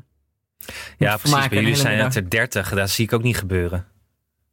Ja, 0.98 1.16
precies. 1.16 1.48
Bij 1.48 1.58
een 1.58 1.62
jullie 1.64 1.76
zijn 1.76 1.98
het 1.98 2.14
er 2.14 2.30
30. 2.30 2.68
Dat 2.74 2.90
zie 2.90 3.04
ik 3.04 3.12
ook 3.12 3.22
niet 3.22 3.36
gebeuren. 3.38 3.86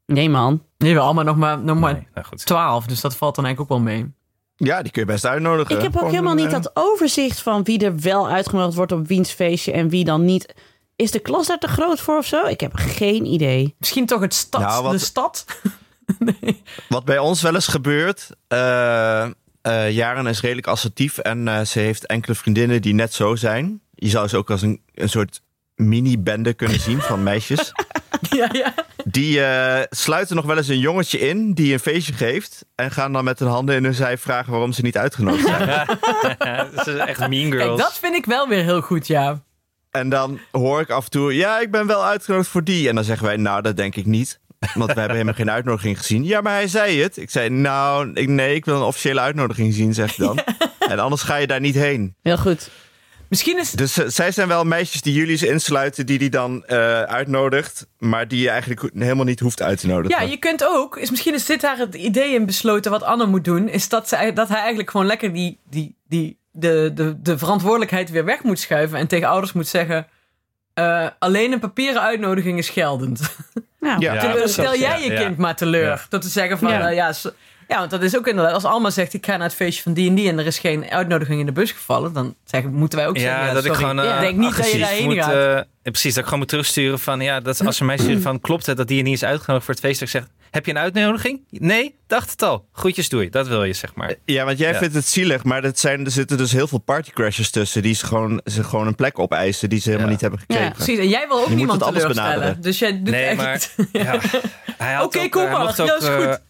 Nee, 0.05 0.29
man. 0.29 0.63
Nee, 0.77 0.93
we 0.93 0.99
Alma 0.99 1.23
nog 1.23 1.35
maar, 1.35 1.59
nog 1.59 1.79
maar 1.79 1.93
Nee, 1.93 2.07
nou 2.13 2.25
goed. 2.27 2.45
12, 2.45 2.85
dus 2.85 3.01
dat 3.01 3.15
valt 3.15 3.35
dan 3.35 3.45
eigenlijk 3.45 3.73
ook 3.73 3.83
wel 3.83 3.93
mee. 3.93 4.13
Ja, 4.63 4.81
die 4.81 4.91
kun 4.91 5.01
je 5.01 5.07
best 5.07 5.25
uitnodigen. 5.25 5.75
Ik 5.75 5.81
heb 5.81 5.91
ook 5.91 5.97
Gewoon, 5.97 6.13
helemaal 6.13 6.35
niet 6.35 6.45
eh, 6.45 6.51
dat 6.51 6.71
overzicht 6.73 7.41
van 7.41 7.63
wie 7.63 7.85
er 7.85 7.99
wel 7.99 8.29
uitgenodigd 8.29 8.75
wordt 8.75 8.91
op 8.91 9.07
wiens 9.07 9.31
feestje 9.31 9.71
en 9.71 9.89
wie 9.89 10.03
dan 10.05 10.25
niet. 10.25 10.53
Is 10.95 11.11
de 11.11 11.19
klas 11.19 11.47
daar 11.47 11.57
te 11.59 11.67
groot 11.67 11.99
voor 11.99 12.17
of 12.17 12.25
zo? 12.25 12.45
Ik 12.45 12.59
heb 12.59 12.71
geen 12.75 13.25
idee. 13.25 13.75
Misschien 13.79 14.05
toch 14.05 14.21
het 14.21 14.33
stad, 14.33 14.61
Nou, 14.61 14.83
wat- 14.83 14.91
de 14.91 14.97
stad? 14.97 15.45
Wat 16.89 17.05
bij 17.05 17.17
ons 17.17 17.41
wel 17.41 17.53
eens 17.53 17.67
gebeurt. 17.67 18.29
eh 18.47 19.23
eh, 19.61 19.91
Jaren 19.91 20.27
is 20.27 20.41
redelijk 20.41 20.67
assertief 20.67 21.17
en 21.17 21.47
eh, 21.47 21.61
ze 21.61 21.79
heeft 21.79 22.05
enkele 22.05 22.35
vriendinnen 22.35 22.81
die 22.81 22.93
net 22.93 23.13
zo 23.13 23.35
zijn. 23.35 23.81
Je 23.95 24.09
zou 24.09 24.27
ze 24.27 24.37
ook 24.37 24.49
als 24.51 24.61
een, 24.61 24.81
een 24.93 25.09
soort 25.09 25.41
mini-bende 25.87 26.53
kunnen 26.53 26.79
zien 26.79 27.01
van 27.01 27.23
meisjes. 27.23 27.71
ja, 28.37 28.49
ja. 28.51 28.73
Die 29.05 29.43
eh, 29.43 29.81
sluiten 29.89 30.35
nog 30.35 30.45
wel 30.45 30.57
eens 30.57 30.67
een 30.67 30.79
jongetje 30.79 31.19
in 31.19 31.53
die 31.53 31.73
een 31.73 31.79
feestje 31.79 32.13
geeft. 32.13 32.65
En 32.75 32.91
gaan 32.91 33.13
dan 33.13 33.23
met 33.23 33.39
hun 33.39 33.47
handen 33.47 33.75
in 33.75 33.83
hun 33.83 33.93
zij 33.93 34.17
vragen 34.17 34.51
waarom 34.51 34.71
ze 34.71 34.81
niet 34.81 34.97
uitgenodigd 34.97 35.47
zijn. 35.47 35.87
dat 36.75 36.87
is 36.87 36.95
echt 37.11 37.27
mean 37.27 37.49
Kijk, 37.49 37.61
girls. 37.61 37.79
dat 37.79 37.99
vind 38.01 38.15
ik 38.15 38.25
wel 38.25 38.47
weer 38.47 38.63
heel 38.63 38.81
goed, 38.81 39.07
ja. 39.07 39.43
En 39.91 40.09
dan 40.09 40.39
hoor 40.51 40.81
ik 40.81 40.89
af 40.89 41.03
en 41.03 41.09
toe, 41.09 41.35
ja, 41.35 41.59
ik 41.59 41.71
ben 41.71 41.87
wel 41.87 42.05
uitgenodigd 42.05 42.49
voor 42.49 42.63
die. 42.63 42.89
En 42.89 42.95
dan 42.95 43.03
zeggen 43.03 43.25
wij, 43.25 43.37
nou, 43.37 43.61
dat 43.61 43.77
denk 43.77 43.95
ik 43.95 44.05
niet. 44.05 44.39
Want 44.73 44.93
we 44.93 44.99
hebben 44.99 45.11
helemaal 45.11 45.33
geen 45.33 45.51
uitnodiging 45.51 45.97
gezien. 45.97 46.23
Ja, 46.23 46.41
maar 46.41 46.53
hij 46.53 46.67
zei 46.67 47.01
het. 47.01 47.17
Ik 47.17 47.29
zei, 47.29 47.49
nou, 47.49 48.11
ik, 48.13 48.27
nee, 48.27 48.55
ik 48.55 48.65
wil 48.65 48.75
een 48.75 48.81
officiële 48.81 49.19
uitnodiging 49.19 49.73
zien, 49.73 49.93
zeg 49.93 50.11
ik 50.11 50.17
dan. 50.17 50.39
En 50.89 50.99
anders 50.99 51.21
ga 51.21 51.35
je 51.35 51.47
daar 51.47 51.59
niet 51.59 51.75
heen. 51.75 52.15
Heel 52.21 52.37
goed. 52.37 52.69
Misschien 53.31 53.59
is... 53.59 53.71
Dus 53.71 53.97
eh, 53.97 54.07
zij 54.07 54.31
zijn 54.31 54.47
wel 54.47 54.63
meisjes 54.63 55.01
die 55.01 55.13
jullie 55.13 55.37
ze 55.37 55.47
insluiten, 55.47 56.05
die 56.05 56.17
die 56.19 56.29
dan 56.29 56.65
eh, 56.65 57.01
uitnodigt. 57.01 57.87
Maar 57.97 58.27
die 58.27 58.41
je 58.41 58.49
eigenlijk 58.49 58.89
helemaal 58.93 59.25
niet 59.25 59.39
hoeft 59.39 59.61
uit 59.61 59.79
te 59.79 59.87
nodigen. 59.87 60.23
Ja, 60.25 60.31
je 60.31 60.37
kunt 60.37 60.65
ook... 60.65 60.97
Is 60.97 61.09
misschien 61.09 61.33
is 61.33 61.45
dit 61.45 61.61
daar 61.61 61.77
het 61.77 61.95
idee 61.95 62.33
in 62.33 62.45
besloten 62.45 62.91
wat 62.91 63.03
Anne 63.03 63.25
moet 63.25 63.43
doen. 63.43 63.69
Is 63.69 63.89
dat, 63.89 64.09
ze, 64.09 64.31
dat 64.33 64.47
hij 64.47 64.57
eigenlijk 64.59 64.89
gewoon 64.89 65.05
lekker 65.05 65.33
die, 65.33 65.57
die, 65.69 65.95
die, 66.07 66.37
de, 66.51 66.91
de, 66.95 67.21
de 67.21 67.37
verantwoordelijkheid 67.37 68.09
weer 68.09 68.25
weg 68.25 68.43
moet 68.43 68.59
schuiven. 68.59 68.97
En 68.97 69.07
tegen 69.07 69.27
ouders 69.27 69.53
moet 69.53 69.67
zeggen... 69.67 70.07
eh, 70.73 71.07
alleen 71.19 71.51
een 71.51 71.59
papieren 71.59 72.01
uitnodiging 72.01 72.57
is 72.57 72.69
geldend. 72.69 73.19
Nou, 73.79 73.99
Ja. 73.99 74.19
Teleur- 74.19 74.35
precies, 74.35 74.53
Stel 74.53 74.75
jij 74.75 75.01
je 75.03 75.11
ja. 75.11 75.21
kind 75.21 75.37
maar 75.37 75.55
teleur. 75.55 75.85
Ja. 75.85 75.99
Door 76.09 76.19
te 76.19 76.29
zeggen 76.29 76.57
van... 76.57 76.71
Ja. 76.71 76.89
Ja. 76.89 77.13
Ja, 77.71 77.75
ja, 77.75 77.79
want 77.79 77.91
dat 77.91 78.01
is 78.03 78.17
ook 78.17 78.27
inderdaad... 78.27 78.53
Als 78.53 78.63
Alma 78.63 78.89
zegt, 78.89 79.13
ik 79.13 79.25
ga 79.25 79.31
naar 79.37 79.47
het 79.47 79.55
feestje 79.55 79.83
van 79.83 79.93
die 79.93 80.09
en 80.09 80.15
die... 80.15 80.29
en 80.29 80.39
er 80.39 80.45
is 80.45 80.59
geen 80.59 80.89
uitnodiging 80.89 81.39
in 81.39 81.45
de 81.45 81.51
bus 81.51 81.71
gevallen... 81.71 82.13
dan 82.13 82.35
zeggen, 82.45 82.73
moeten 82.73 82.97
wij 82.99 83.07
ook 83.07 83.17
zeggen... 83.17 83.45
Ja, 83.45 83.53
dat 83.53 83.65
ik 83.65 83.73
gewoon 83.73 83.99
eh, 83.99 84.13
ik 84.13 84.19
denk 84.19 84.37
niet 84.37 84.55
dat 84.57 84.71
je 84.71 84.77
daarheen 84.79 85.03
moet, 85.03 85.15
gaat. 85.15 85.31
eh, 85.33 85.39
ja, 85.83 85.91
precies, 85.91 86.09
dat 86.09 86.17
ik 86.17 86.23
gewoon 86.23 86.39
moet 86.39 86.47
terugsturen 86.47 86.99
van 86.99 87.21
ja, 87.21 87.39
dat 87.39 87.53
is 87.59 87.65
als 87.65 87.79
een 87.79 87.85
meisje 87.85 88.03
sturen 88.03 88.21
van 88.21 88.39
klopt 88.39 88.65
het 88.65 88.77
dat 88.77 88.87
die 88.87 88.97
je 88.97 89.03
niet 89.03 89.13
is 89.13 89.23
uitgenodigd 89.23 89.65
voor 89.65 89.73
het 89.73 89.83
feest, 89.83 89.99
dat 89.99 90.07
ik 90.07 90.13
zeg, 90.13 90.27
heb 90.51 90.65
je 90.65 90.71
een 90.71 90.77
uitnodiging? 90.77 91.41
Nee, 91.49 91.95
dacht 92.07 92.31
het 92.31 92.41
al. 92.41 92.65
Groetjes 92.73 93.09
doei, 93.09 93.29
dat 93.29 93.47
wil 93.47 93.63
je 93.63 93.73
zeg 93.73 93.95
maar. 93.95 94.15
Ja, 94.25 94.45
want 94.45 94.57
jij 94.57 94.71
Ja. 94.71 94.77
vindt 94.77 94.93
het 94.93 95.07
zielig, 95.07 95.43
maar 95.43 95.61
dat 95.61 95.79
zijn, 95.79 96.05
er 96.05 96.11
zitten 96.11 96.37
dus 96.37 96.51
heel 96.51 96.67
veel 96.67 96.77
partycrashers 96.77 97.49
tussen. 97.49 97.81
Die 97.81 97.93
ze 97.95 98.05
gewoon, 98.05 98.41
ze 98.45 98.63
gewoon 98.63 98.87
een 98.87 98.95
plek 98.95 99.19
opeisen 99.19 99.69
die 99.69 99.79
ze 99.79 99.85
helemaal 99.85 100.05
Ja. 100.07 100.11
niet 100.13 100.21
hebben 100.21 100.39
gekregen. 100.39 100.65
Ja, 100.65 100.71
Precies, 100.71 100.97
en 100.99 101.07
jij 101.09 101.27
wil 101.27 101.37
ook 101.39 101.49
niemand 101.49 101.83
anders 101.83 102.01
teleurstellen. 102.03 102.33
benaderen. 102.33 102.61
Dus 102.61 102.79
jij 102.79 102.91
doet 102.91 103.09
Nee, 103.09 103.23
eigenlijk... 103.25 103.69
Ja, 103.91 104.19
hij 104.77 104.93
had 104.93 105.05
Oké, 105.05 105.19
ook, 105.19 105.31
kom 105.31 105.41
eh, 105.41 105.51
maar, 105.51 105.73
ja, 105.77 105.83
ook, 105.93 106.01
is 106.01 106.07
goed. 106.07 106.41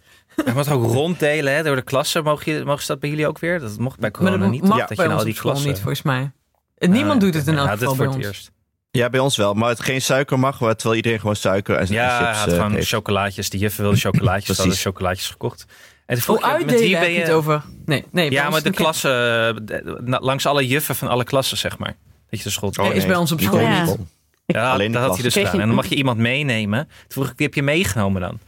Hij 0.45 0.53
mocht 0.53 0.69
ook 0.71 0.83
ronddelen 0.93 1.55
hè, 1.55 1.63
door 1.63 1.75
de 1.75 1.81
klassen. 1.81 2.23
Mogen, 2.23 2.53
je, 2.53 2.65
mogen 2.65 2.81
ze 2.81 2.87
dat 2.87 2.99
bij 2.99 3.09
jullie 3.09 3.27
ook 3.27 3.39
weer? 3.39 3.59
Dat 3.59 3.77
mocht 3.77 3.99
bij 3.99 4.11
corona 4.11 4.37
dat 4.37 4.49
niet. 4.49 4.61
mag 4.67 4.79
dat 4.79 4.89
je 4.89 4.95
bij 4.95 5.05
in 5.05 5.11
ons 5.11 5.19
al 5.19 5.25
die 5.27 5.35
klassen. 5.39 5.67
niet, 5.67 5.77
volgens 5.79 6.01
mij. 6.01 6.31
En 6.77 6.91
niemand 6.91 7.15
Ah, 7.15 7.19
doet 7.25 7.33
het 7.33 7.47
in 7.47 7.57
elk 7.57 7.65
ja, 7.65 7.71
dit 7.71 7.79
geval 7.79 7.95
voor 7.95 8.05
bij 8.05 8.15
het 8.15 8.25
ons. 8.25 8.35
eerst. 8.35 8.51
Ja, 8.91 9.09
bij 9.09 9.19
ons 9.19 9.37
wel. 9.37 9.53
Maar 9.53 9.69
het 9.69 9.79
geen 9.81 10.01
suiker 10.01 10.39
mag, 10.39 10.57
terwijl 10.57 10.95
iedereen 10.95 11.19
gewoon 11.19 11.35
suiker 11.35 11.75
en 11.75 11.87
Ja, 11.89 12.17
chips 12.25 12.37
had 12.39 12.47
eh, 12.47 12.53
gewoon 12.55 12.71
heeft. 12.73 12.87
chocolaatjes. 12.87 13.49
Die 13.49 13.59
juffen 13.59 13.83
wilde 13.83 13.97
chocolaatjes. 14.09 14.45
Ze 14.45 14.51
hadden 14.53 14.65
Precies. 14.65 14.85
chocolaatjes 14.85 15.27
gekocht. 15.29 15.65
En 16.05 16.15
toen 16.15 16.23
vroeg 16.23 16.41
met 16.41 16.49
uitdelen 16.49 16.79
wie 16.83 16.91
heb 16.95 17.03
ben 17.03 17.11
je 17.13 17.17
het 17.19 17.27
je... 17.27 17.33
over? 17.33 17.61
Nee, 17.85 18.05
nee. 18.11 18.31
Ja, 18.31 18.49
maar 18.49 18.61
de 18.63 19.97
na- 20.03 20.19
langs 20.19 20.45
alle 20.45 20.67
juffen 20.67 20.95
van 20.95 21.07
alle 21.07 21.23
klassen, 21.23 21.57
zeg 21.57 21.77
maar. 21.77 21.95
Dat 22.29 22.39
je 22.39 22.45
de 22.45 22.51
school 22.51 22.71
Oh, 22.79 22.93
is 22.95 23.05
bij 23.05 23.15
ons 23.15 23.31
op 23.31 23.41
school 23.41 23.59
school. 23.85 24.07
Ja, 24.45 24.71
Alleen 24.71 24.91
dat 24.91 25.01
had 25.01 25.13
hij 25.13 25.23
dus 25.23 25.33
gedaan. 25.33 25.51
je- 25.55 25.59
En 25.61 25.65
dan 25.67 25.75
mag 25.75 25.85
je 25.85 25.95
iemand 25.95 26.17
meenemen. 26.17 26.85
Toen 26.87 26.93
vroeg 27.07 27.25
ik, 27.29 27.33
wie 27.37 27.45
heb 27.45 27.55
je 27.55 27.63
meegenomen 27.63 28.21
dan? 28.21 28.39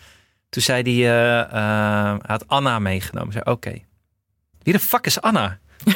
Toen 0.54 0.62
zei 0.64 0.82
hij, 1.04 1.12
eh, 1.12 1.40
eh, 1.42 2.10
hij 2.10 2.20
had 2.28 2.48
Anna 2.48 2.80
meegenomen. 2.80 3.32
Zei, 3.34 3.44
oké. 3.46 3.74
Wie 4.64 4.74
de 4.74 4.80
fuck 4.80 5.06
is 5.06 5.22
Anna? 5.22 5.58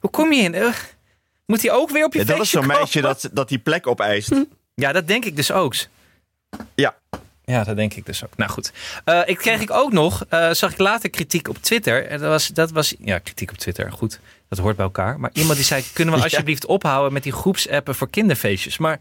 Hoe 0.00 0.10
kom 0.10 0.32
je 0.32 0.42
in? 0.42 0.54
Eh, 0.54 0.72
Moet 1.46 1.62
hij 1.62 1.70
ook 1.72 1.90
weer 1.90 2.04
op 2.04 2.12
je 2.12 2.18
Ja, 2.18 2.24
dat 2.24 2.40
is 2.40 2.50
zo'n 2.50 2.66
meisje 2.66 3.00
dat, 3.00 3.28
dat 3.32 3.48
die 3.48 3.58
plek 3.58 3.86
opeist. 3.86 4.32
Ja, 4.74 4.92
dat 4.92 5.06
denk 5.06 5.24
ik 5.24 5.36
dus 5.36 5.52
ook. 5.52 5.74
Ja. 6.74 6.96
Ja, 7.44 7.64
dat 7.64 7.76
denk 7.76 7.94
ik 7.94 8.06
dus 8.06 8.24
ook. 8.24 8.36
Nou 8.36 8.50
goed. 8.50 8.72
Eh, 9.04 9.20
ik 9.24 9.36
kreeg 9.38 9.60
ik 9.60 9.70
ook 9.70 9.92
nog, 9.92 10.24
eh, 10.28 10.50
zag 10.50 10.72
ik 10.72 10.78
later 10.78 11.10
kritiek 11.10 11.48
op 11.48 11.56
Twitter. 11.62 12.06
En 12.06 12.18
dat 12.18 12.28
was, 12.28 12.46
dat 12.48 12.70
was, 12.70 12.94
ja, 12.98 13.18
kritiek 13.18 13.50
op 13.50 13.56
Twitter, 13.56 13.92
goed. 13.92 14.20
Dat 14.48 14.58
hoort 14.58 14.76
bij 14.76 14.84
elkaar. 14.84 15.20
Maar 15.20 15.30
iemand 15.32 15.56
die 15.56 15.64
zei, 15.64 15.84
kunnen 15.92 16.14
we 16.14 16.20
Ja. 16.20 16.26
alsjeblieft 16.26 16.66
ophouden 16.66 17.12
met 17.12 17.22
die 17.22 17.32
groepsappen 17.32 17.94
voor 17.94 18.10
kinderfeestjes? 18.10 18.78
Maar 18.78 18.98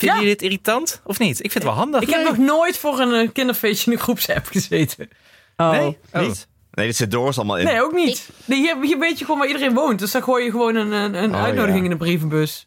vinden 0.00 0.16
Ja. 0.18 0.22
jullie 0.22 0.36
dit 0.36 0.42
irritant 0.50 1.00
of 1.04 1.18
niet? 1.18 1.30
Ik 1.44 1.50
vind 1.50 1.54
het 1.54 1.62
wel 1.62 1.72
handig. 1.72 2.00
Ik 2.00 2.10
heb 2.10 2.24
nog 2.24 2.36
nooit 2.36 2.78
voor 2.78 3.00
een 3.00 3.12
eh, 3.14 3.28
kinderfeestje 3.32 3.90
in 3.90 3.96
een 3.96 4.02
groepsapp 4.02 4.46
gezeten. 4.46 5.08
Oh. 5.56 5.70
Nee? 5.70 5.98
Oh. 6.12 6.20
Niet? 6.20 6.48
Nee, 6.72 6.86
dit 6.86 6.96
zit 6.96 7.10
doors 7.10 7.36
allemaal 7.36 7.58
in. 7.58 7.64
Nee, 7.64 7.82
ook 7.82 7.92
niet. 7.92 8.28
Nee, 8.44 8.58
hier, 8.58 8.76
hier 8.82 8.98
weet 8.98 9.18
je 9.18 9.24
gewoon 9.24 9.40
waar 9.40 9.48
iedereen 9.48 9.74
woont. 9.74 9.98
Dus 9.98 10.10
dan 10.10 10.22
gooi 10.22 10.44
je 10.44 10.50
gewoon 10.50 10.74
een, 10.74 10.92
een, 10.92 11.14
een 11.22 11.34
Oh, 11.34 11.42
uitnodiging 11.42 11.78
ja. 11.84 11.84
in 11.84 11.98
de 11.98 12.04
brievenbus. 12.04 12.66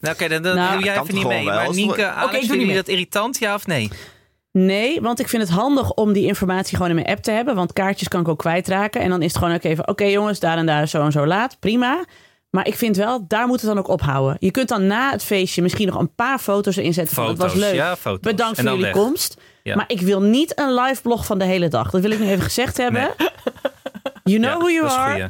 Nou, 0.00 0.14
oké, 0.14 0.28
dan, 0.28 0.42
dan 0.42 0.54
Nou, 0.56 0.72
doe 0.76 0.84
jij 0.84 1.00
even 1.00 1.14
niet 1.14 1.26
mee. 1.26 1.44
wel? 1.44 1.54
Maar 1.54 1.70
Nienke, 1.74 2.06
Alex, 2.06 2.24
ik 2.24 2.30
doe 2.30 2.38
vinden 2.40 2.56
niet 2.58 2.66
jullie 2.66 2.74
dat 2.82 2.88
irritant, 2.88 3.38
ja 3.38 3.54
of 3.54 3.66
nee? 3.66 3.90
Nee, 4.52 5.00
want 5.00 5.20
ik 5.20 5.28
vind 5.28 5.42
het 5.42 5.50
handig 5.50 5.92
om 5.92 6.12
die 6.12 6.26
informatie 6.26 6.74
gewoon 6.76 6.88
in 6.90 6.94
mijn 6.96 7.06
app 7.08 7.22
te 7.22 7.30
hebben. 7.30 7.54
Want 7.54 7.72
kaartjes 7.72 8.08
kan 8.08 8.20
ik 8.20 8.28
ook 8.28 8.38
kwijtraken. 8.38 9.00
En 9.00 9.10
dan 9.10 9.22
is 9.22 9.28
het 9.32 9.38
gewoon 9.42 9.54
ook 9.54 9.62
even, 9.64 9.88
oké 9.88 10.04
jongens, 10.04 10.40
daar 10.40 10.56
en 10.56 10.66
daar 10.66 10.82
is 10.82 10.90
zo 10.90 11.02
en 11.04 11.12
zo 11.12 11.26
laat. 11.26 11.56
Prima. 11.60 12.04
Maar 12.50 12.66
ik 12.66 12.74
vind 12.74 12.96
wel, 12.96 13.24
daar 13.26 13.46
moet 13.46 13.60
het 13.60 13.70
dan 13.70 13.78
ook 13.78 13.88
ophouden. 13.88 14.36
Je 14.40 14.50
kunt 14.50 14.68
dan 14.68 14.86
na 14.86 15.10
het 15.10 15.24
feestje 15.24 15.62
misschien 15.62 15.86
nog 15.86 15.98
een 15.98 16.14
paar 16.14 16.38
foto's 16.38 16.76
erin 16.76 16.92
zetten. 16.94 17.14
van, 17.14 17.24
Foto's, 17.26 17.42
het 17.42 17.52
was 17.52 17.60
leuk. 17.62 17.74
ja, 17.74 17.96
foto's. 17.96 18.20
Bedankt 18.20 18.60
voor 18.60 18.68
jullie 18.68 18.82
weg. 18.84 18.92
komst. 18.92 19.36
Ja. 19.62 19.76
Maar 19.76 19.84
ik 19.88 20.00
wil 20.00 20.20
niet 20.22 20.58
een 20.58 20.74
live 20.74 21.02
blog 21.02 21.26
van 21.26 21.38
de 21.38 21.44
hele 21.44 21.68
dag. 21.68 21.90
Dat 21.90 22.00
wil 22.00 22.10
ik 22.10 22.18
nu 22.18 22.28
even 22.28 22.44
gezegd 22.44 22.76
hebben. 22.76 23.10
You 24.24 24.40
know 24.40 24.52
Ja, 24.52 24.58
who 24.58 24.68
you 24.70 24.80
dat 24.82 24.90
is 24.90 24.96
een 24.96 25.02
are. 25.02 25.12
goeie. 25.12 25.28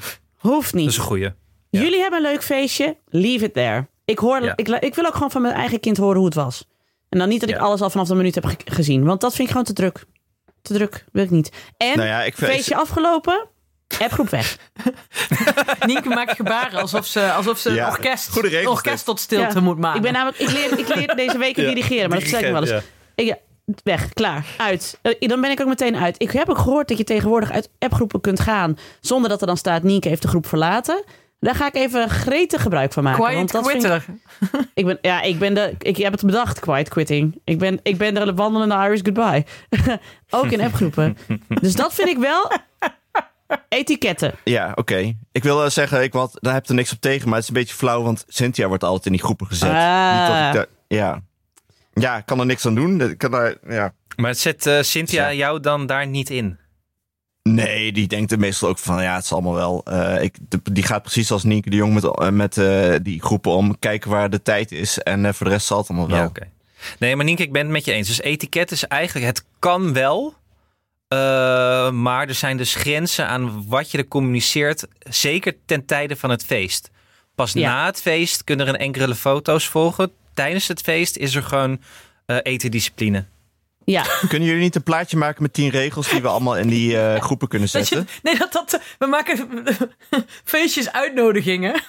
Hoeft 0.55 0.75
niet. 0.75 0.85
Dat 0.85 0.93
is 0.93 0.99
een 0.99 1.05
goeie. 1.05 1.23
ja. 1.71 1.81
Jullie 1.81 2.01
hebben 2.01 2.25
een 2.25 2.31
leuk 2.31 2.43
feestje. 2.43 2.97
Leave 3.09 3.45
it 3.45 3.53
there. 3.55 3.87
Ik, 4.05 4.19
hoor, 4.19 4.43
Ja. 4.43 4.53
ik, 4.57 4.69
ik 4.69 4.95
wil 4.95 5.07
ook 5.07 5.13
gewoon 5.15 5.31
van 5.31 5.43
mijn 5.43 5.55
eigen 5.55 5.81
kind 5.81 5.97
horen 5.97 6.17
hoe 6.17 6.25
het 6.25 6.35
was. 6.35 6.65
En 7.09 7.19
dan 7.19 7.29
niet 7.29 7.41
dat 7.41 7.49
ik 7.49 7.55
Ja. 7.55 7.61
alles 7.63 7.81
al 7.81 7.91
vanaf 7.91 8.09
de 8.09 8.15
minuut 8.15 8.35
heb 8.35 8.45
ge- 8.45 8.57
gezien. 8.65 9.05
Want 9.05 9.21
dat 9.21 9.31
vind 9.35 9.43
ik 9.43 9.49
gewoon 9.49 9.65
te 9.67 9.73
druk. 9.73 10.05
Te 10.63 10.73
druk. 10.75 11.05
Wil 11.13 11.25
ik 11.25 11.31
niet. 11.31 11.53
En 11.77 11.97
Nou 11.97 12.09
ja, 12.09 12.23
ik 12.23 12.35
vind- 12.37 12.51
feestje 12.51 12.77
afgelopen. 12.77 13.47
Appgroep 13.99 14.29
weg. 14.29 14.59
Nienke 15.87 16.09
maakt 16.09 16.33
gebaren 16.37 16.81
alsof 16.81 17.07
ze, 17.07 17.33
alsof 17.33 17.59
ze 17.59 17.73
Ja, 17.73 17.85
een 17.87 17.91
orkest, 17.91 18.67
orkest 18.67 19.05
tot 19.05 19.21
stilte 19.21 19.55
Ja. 19.55 19.61
moet 19.61 19.79
maken. 19.79 19.97
Ik 19.97 20.03
ben 20.03 20.13
namelijk, 20.13 20.39
ik 20.39 20.51
leer, 20.51 20.79
ik 20.79 20.95
leer 20.95 21.17
deze 21.17 21.39
week 21.39 21.57
Ja. 21.61 21.69
dirigeren, 21.69 22.09
maar 22.11 22.19
dat 22.19 22.29
zei 22.29 22.45
ik 22.47 22.53
wel 22.53 22.61
eens. 22.61 22.85
Ik, 23.15 23.35
weg, 23.85 24.13
klaar, 24.13 24.47
uit. 24.57 24.99
Eh, 25.03 25.29
dan 25.29 25.41
ben 25.41 25.51
ik 25.51 25.61
ook 25.61 25.69
meteen 25.69 25.97
uit. 25.97 26.15
Ik 26.23 26.31
heb 26.31 26.49
ook 26.49 26.59
gehoord 26.59 26.89
dat 26.89 26.99
je 26.99 27.05
tegenwoordig 27.05 27.51
uit 27.51 27.71
appgroepen 27.79 28.21
kunt 28.21 28.41
gaan 28.41 28.79
zonder 29.01 29.31
dat 29.31 29.41
er 29.41 29.47
dan 29.47 29.57
staat 29.57 29.83
Nienke 29.83 30.09
heeft 30.09 30.23
de 30.23 30.29
groep 30.29 30.47
verlaten. 30.47 31.05
Daar 31.41 31.55
ga 31.55 31.67
ik 31.67 31.75
even 31.75 32.11
gretig 32.11 32.63
gebruik 32.63 32.93
van 32.93 33.03
maken. 33.03 33.25
Quiet 33.25 33.53
want 33.53 33.53
dat 33.53 33.75
ik-. 33.75 34.07
Ik 34.75 34.85
ben, 34.85 34.99
ja, 35.03 35.21
ik 35.23 35.39
ben 35.39 35.55
de, 35.55 35.75
ik 35.79 35.97
heb 35.97 36.13
het 36.13 36.25
bedacht, 36.25 36.61
quiet 36.61 36.89
quitting. 36.89 37.41
Ik 37.45 37.59
ben, 37.59 37.81
ik 37.83 37.97
ben 37.99 38.15
de 38.15 38.35
wandelende 38.35 38.75
Irish 38.75 39.01
goodbye. 39.03 39.45
ook 40.31 40.51
in 40.51 40.61
appgroepen. 40.61 41.19
dus 41.61 41.75
dat 41.75 41.95
vind 41.95 42.09
ik 42.09 42.19
wel 42.19 42.51
etiketten. 43.69 44.35
Ja, 44.45 44.73
oké. 44.75 45.15
Ik 45.33 45.43
wil 45.43 45.65
eh, 45.65 45.71
zeggen, 45.71 46.03
ik 46.03 46.13
wat, 46.13 46.37
daar 46.41 46.55
heb 46.55 46.69
er 46.69 46.75
niks 46.75 46.93
op 46.93 47.01
tegen, 47.01 47.25
maar 47.29 47.35
het 47.35 47.43
is 47.43 47.49
een 47.49 47.61
beetje 47.61 47.75
flauw, 47.75 48.03
want 48.03 48.25
Cynthia 48.29 48.69
wordt 48.69 48.85
altijd 48.85 49.07
in 49.07 49.13
die 49.13 49.21
groepen 49.23 49.47
gezet. 49.47 49.71
Ah. 49.71 50.19
Niet 50.19 50.27
dat 50.27 50.47
ik 50.47 50.53
daar- 50.53 50.99
ja. 50.99 51.23
Ja, 51.95 52.17
ik 52.17 52.27
kan 52.27 52.41
er 52.41 52.47
niks 52.47 52.67
aan 52.67 52.75
doen. 52.75 53.01
Ik 53.01 53.19
kan 53.19 53.31
daar, 53.31 53.55
ja. 53.69 53.93
Maar 54.17 54.35
zet 54.35 54.67
eh, 54.67 54.83
Cynthia 54.83 55.29
Ja. 55.29 55.35
jou 55.35 55.61
dan 55.61 55.87
daar 55.87 56.07
niet 56.07 56.31
in? 56.31 56.59
Nee, 57.43 57.93
die 57.93 58.07
denkt 58.09 58.33
er 58.33 58.39
meestal 58.39 58.69
ook 58.69 58.79
van, 58.79 59.03
ja, 59.03 59.15
het 59.15 59.25
is 59.25 59.33
allemaal 59.33 59.55
wel. 59.55 59.81
eh, 59.85 60.23
ik, 60.23 60.37
de- 60.49 60.61
die 60.73 60.83
gaat 60.83 61.03
precies 61.03 61.31
als 61.31 61.43
Nienke 61.45 61.71
de 61.71 61.77
Jong 61.77 61.95
met, 61.95 62.31
met 62.33 62.57
eh, 62.59 62.95
die 63.03 63.23
groepen 63.23 63.51
om, 63.53 63.79
kijken 63.79 64.11
waar 64.11 64.31
de 64.31 64.43
tijd 64.43 64.73
is. 64.73 64.99
En 64.99 65.25
eh, 65.27 65.33
voor 65.33 65.47
de 65.47 65.53
rest 65.53 65.67
zal 65.67 65.79
het 65.79 65.89
allemaal 65.89 66.09
wel. 66.09 66.19
Ja, 66.19 66.25
oké. 66.27 66.49
Nee, 66.99 67.17
maar 67.17 67.25
Nienke, 67.25 67.43
ik 67.43 67.53
ben 67.53 67.63
het 67.63 67.71
met 67.71 67.85
je 67.85 67.93
eens. 67.93 68.09
Dus 68.09 68.21
etiket 68.21 68.71
is 68.71 68.85
eigenlijk, 68.87 69.27
het 69.27 69.45
kan 69.59 69.93
wel. 69.93 70.35
Eh, 71.09 71.91
maar 71.91 72.29
er 72.29 72.35
zijn 72.35 72.57
dus 72.57 72.75
grenzen 72.75 73.27
aan 73.27 73.65
wat 73.69 73.91
je 73.91 73.99
er 73.99 74.09
communiceert. 74.09 74.87
Zeker 74.99 75.55
ten 75.67 75.85
tijde 75.87 76.17
van 76.17 76.31
het 76.31 76.45
feest. 76.45 76.91
Pas 77.35 77.53
Ja. 77.53 77.69
na 77.73 77.87
het 77.87 78.01
feest 78.01 78.45
kunnen 78.45 78.67
er 78.67 78.75
een 78.75 78.81
enkele 78.81 79.15
foto's 79.15 79.67
volgen. 79.69 80.13
Tijdens 80.35 80.69
het 80.69 80.81
feest 80.81 81.17
is 81.17 81.35
er 81.35 81.43
gewoon 81.43 81.81
eh 82.27 82.37
etendiscipline. 82.43 83.25
Ja, 83.85 84.03
Kunnen 84.29 84.49
jullie 84.49 84.63
niet 84.63 84.75
een 84.75 84.83
plaatje 84.83 85.17
maken 85.17 85.43
met 85.43 85.53
tien 85.53 85.71
regels 85.71 86.09
die 86.09 86.23
we 86.23 86.29
allemaal 86.29 86.57
in 86.57 86.69
die 86.69 86.99
eh, 87.01 87.21
groepen 87.21 87.49
kunnen 87.49 87.69
Dat 87.73 87.89
je, 87.89 87.95
zetten? 87.95 88.15
nee, 88.23 88.37
dat, 88.39 88.53
dat, 88.53 88.81
we 88.99 89.07
maken 89.07 89.49
feestjes 90.45 90.93
uitnodigingen 90.93 91.81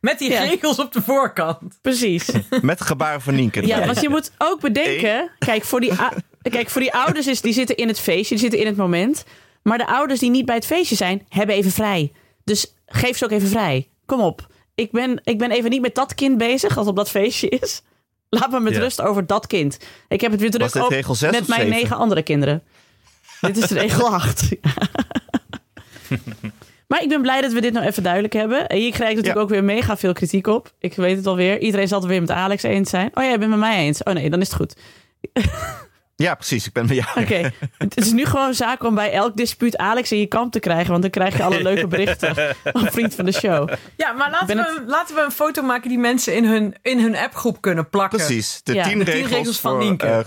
met 0.00 0.18
die 0.18 0.30
Ja. 0.30 0.40
regels 0.42 0.78
op 0.78 0.92
de 0.92 1.02
voorkant. 1.02 1.78
precies. 1.82 2.28
Met 2.60 2.80
gebaren 2.80 3.20
van 3.20 3.34
Nienke. 3.34 3.66
Ja, 3.66 3.86
want 3.86 4.00
je 4.00 4.08
moet 4.08 4.32
ook 4.38 4.60
bedenken. 4.60 5.30
Kijk, 5.38 5.64
voor 5.64 5.80
die, 5.80 5.92
kijk, 6.52 6.70
voor 6.70 6.80
die 6.80 6.92
ouders 6.94 7.26
is 7.26 7.40
die 7.40 7.52
zitten 7.52 7.76
in 7.76 7.88
het 7.88 8.00
feestje, 8.00 8.34
die 8.34 8.38
zitten 8.38 8.60
in 8.60 8.66
het 8.66 8.76
moment. 8.76 9.24
Maar 9.62 9.78
de 9.78 9.86
ouders 9.86 10.20
die 10.20 10.30
niet 10.30 10.44
bij 10.46 10.54
het 10.54 10.66
feestje 10.66 10.94
zijn, 10.96 11.26
hebben 11.28 11.54
even 11.56 11.70
vrij. 11.70 12.12
Dus 12.44 12.74
geef 12.86 13.16
ze 13.16 13.24
ook 13.24 13.30
even 13.30 13.48
vrij. 13.48 13.88
Kom 14.06 14.20
op. 14.20 14.46
Ik 14.74 14.90
ben, 14.92 15.20
ik 15.24 15.38
ben 15.38 15.50
even 15.50 15.70
niet 15.70 15.80
met 15.80 15.94
dat 15.94 16.14
kind 16.14 16.38
bezig 16.38 16.76
als 16.78 16.86
op 16.86 16.96
dat 16.96 17.10
feestje 17.10 17.48
is. 17.48 17.82
Laat 18.28 18.50
me 18.50 18.60
met 18.60 18.72
Ja. 18.74 18.78
rust 18.80 19.00
over 19.00 19.26
dat 19.26 19.46
kind. 19.46 19.78
Ik 20.08 20.20
heb 20.20 20.30
het 20.30 20.40
weer 20.40 20.50
druk 20.50 20.74
op 21.08 21.16
zes 21.16 21.30
met 21.30 21.48
mijn 21.48 21.68
negen 21.68 21.96
andere 21.96 22.22
kinderen. 22.22 22.62
dit 23.40 23.56
is 23.56 23.70
regel 23.70 24.06
8. 24.14 24.48
maar 26.88 27.02
ik 27.02 27.08
ben 27.08 27.22
blij 27.22 27.40
dat 27.40 27.52
we 27.52 27.60
dit 27.60 27.72
nou 27.72 27.86
even 27.86 28.02
duidelijk 28.02 28.32
hebben. 28.32 28.66
En 28.68 28.76
hier 28.78 28.90
krijg 28.92 29.10
ik 29.10 29.16
natuurlijk 29.16 29.36
Ja. 29.36 29.42
ook 29.42 29.48
weer 29.48 29.64
mega 29.64 29.96
veel 29.96 30.12
kritiek 30.12 30.46
op. 30.46 30.72
Ik 30.78 30.94
weet 30.94 31.16
het 31.16 31.26
alweer. 31.26 31.60
Iedereen 31.60 31.88
zal 31.88 31.98
het 32.00 32.08
weer 32.08 32.20
met 32.20 32.30
Alex 32.30 32.62
eens 32.62 32.90
zijn. 32.90 33.10
Oh 33.14 33.24
ja, 33.24 33.30
je 33.30 33.38
bent 33.38 33.50
met 33.50 33.58
mij 33.58 33.78
eens. 33.78 34.02
Oh 34.02 34.14
nee, 34.14 34.30
dan 34.30 34.40
is 34.40 34.46
het 34.48 34.56
goed. 34.56 34.76
Ja, 36.16 36.34
precies. 36.34 36.66
Ik 36.66 36.72
ben 36.72 36.86
bij 36.86 36.96
jou. 36.96 37.20
Oké, 37.24 37.50
het 37.78 37.96
is 37.96 38.12
nu 38.12 38.24
gewoon 38.24 38.54
zaak 38.54 38.82
om 38.84 38.94
bij 38.94 39.12
elk 39.12 39.36
dispuut 39.36 39.76
Alex 39.76 40.12
in 40.12 40.18
je 40.18 40.26
kamp 40.26 40.52
te 40.52 40.58
krijgen. 40.60 40.90
Want 40.90 41.02
dan 41.02 41.10
krijg 41.10 41.36
je 41.36 41.42
alle 41.42 41.62
leuke 41.62 41.86
berichten 41.86 42.56
Vriend 42.72 43.14
van 43.14 43.24
de 43.24 43.32
Show. 43.32 43.68
Ja, 43.96 44.12
maar 44.12 44.30
laten, 44.30 44.56
we, 44.56 44.84
laten 44.86 45.14
we 45.14 45.20
een 45.22 45.30
foto 45.32 45.62
maken 45.62 45.88
die 45.88 45.98
mensen 45.98 46.34
in 46.36 46.44
hun, 46.44 46.74
in 46.82 46.98
hun 47.00 47.16
appgroep 47.16 47.60
kunnen 47.60 47.88
plakken. 47.88 48.18
Precies. 48.18 48.60
De 48.62 48.74
Ja. 48.74 48.84
tien, 48.84 48.98
De 48.98 49.04
tien 49.04 49.14
regels, 49.14 49.30
regels 49.32 49.60
van 49.60 49.70
voor 49.70 49.80
Nienke. 49.80 50.06
eh, 50.06 50.18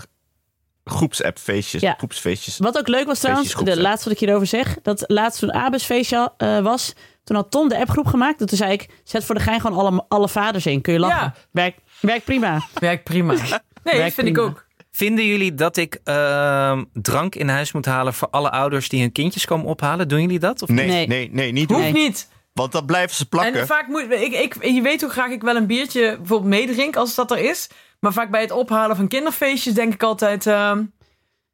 groepsappfeestjes. 0.84 1.82
Ja. 1.82 1.94
Groepsfeestjes. 1.98 2.58
Wat 2.58 2.78
ook 2.78 2.88
leuk 2.88 3.06
was 3.06 3.18
trouwens, 3.18 3.54
de 3.54 3.80
laatste 3.80 4.04
wat 4.08 4.12
ik 4.20 4.24
hierover 4.26 4.46
zeg. 4.46 4.76
Dat 4.82 5.04
laatst 5.06 5.40
toen 5.40 5.52
Abes 5.52 5.84
feestje 5.84 6.32
eh, 6.36 6.58
was, 6.60 6.92
toen 7.24 7.36
had 7.36 7.50
Tom 7.50 7.68
de 7.68 7.78
appgroep 7.78 8.06
gemaakt. 8.06 8.38
Toen 8.38 8.48
zei 8.58 8.72
ik, 8.72 8.88
zet 9.04 9.24
voor 9.24 9.34
de 9.34 9.40
gein 9.40 9.60
gewoon 9.60 9.78
alle, 9.78 10.04
alle 10.08 10.28
vaders 10.28 10.66
in. 10.66 10.80
Kun 10.80 10.92
je 10.92 10.98
lachen. 10.98 11.18
Ja. 11.18 11.34
Werkt 11.50 11.80
werkt 12.00 12.24
prima. 12.24 12.60
Werkt 12.74 13.04
prima. 13.04 13.34
Nee, 13.82 13.96
dat 13.96 14.02
Werkt 14.02 14.14
vind 14.14 14.36
ik 14.36 14.38
ook. 14.38 14.66
Vinden 14.98 15.26
jullie 15.26 15.54
dat 15.54 15.76
ik 15.76 16.00
ehm, 16.04 16.84
drank 16.92 17.34
in 17.34 17.48
huis 17.48 17.72
moet 17.72 17.84
halen 17.86 18.14
voor 18.14 18.28
alle 18.30 18.50
ouders 18.50 18.88
die 18.88 19.00
hun 19.00 19.12
kindjes 19.12 19.44
komen 19.44 19.66
ophalen? 19.66 20.08
Doen 20.08 20.20
jullie 20.20 20.38
dat? 20.38 20.62
Of 20.62 20.68
Nee, 20.68 20.86
Nee. 20.86 21.06
nee, 21.06 21.28
nee, 21.32 21.52
niet 21.52 21.70
Hoeft 21.70 21.92
niet. 21.92 22.28
Want 22.52 22.72
dan 22.72 22.86
blijven 22.86 23.16
ze 23.16 23.28
plakken. 23.28 23.60
En 23.60 23.66
vaak 23.66 23.86
moet 23.88 24.06
ik, 24.10 24.32
ik, 24.32 24.64
je 24.64 24.80
weet 24.82 25.00
hoe 25.00 25.10
graag 25.10 25.30
ik 25.30 25.42
wel 25.42 25.56
een 25.56 25.66
biertje 25.66 26.16
bijvoorbeeld 26.16 26.50
meedrink 26.50 26.96
als 26.96 27.14
dat 27.14 27.30
er 27.30 27.38
is. 27.38 27.68
Maar 28.00 28.12
vaak 28.12 28.30
bij 28.30 28.40
het 28.40 28.50
ophalen 28.50 28.96
van 28.96 29.08
kinderfeestjes 29.08 29.74
denk 29.74 29.94
ik 29.94 30.02
altijd: 30.02 30.46
ehm, 30.46 30.82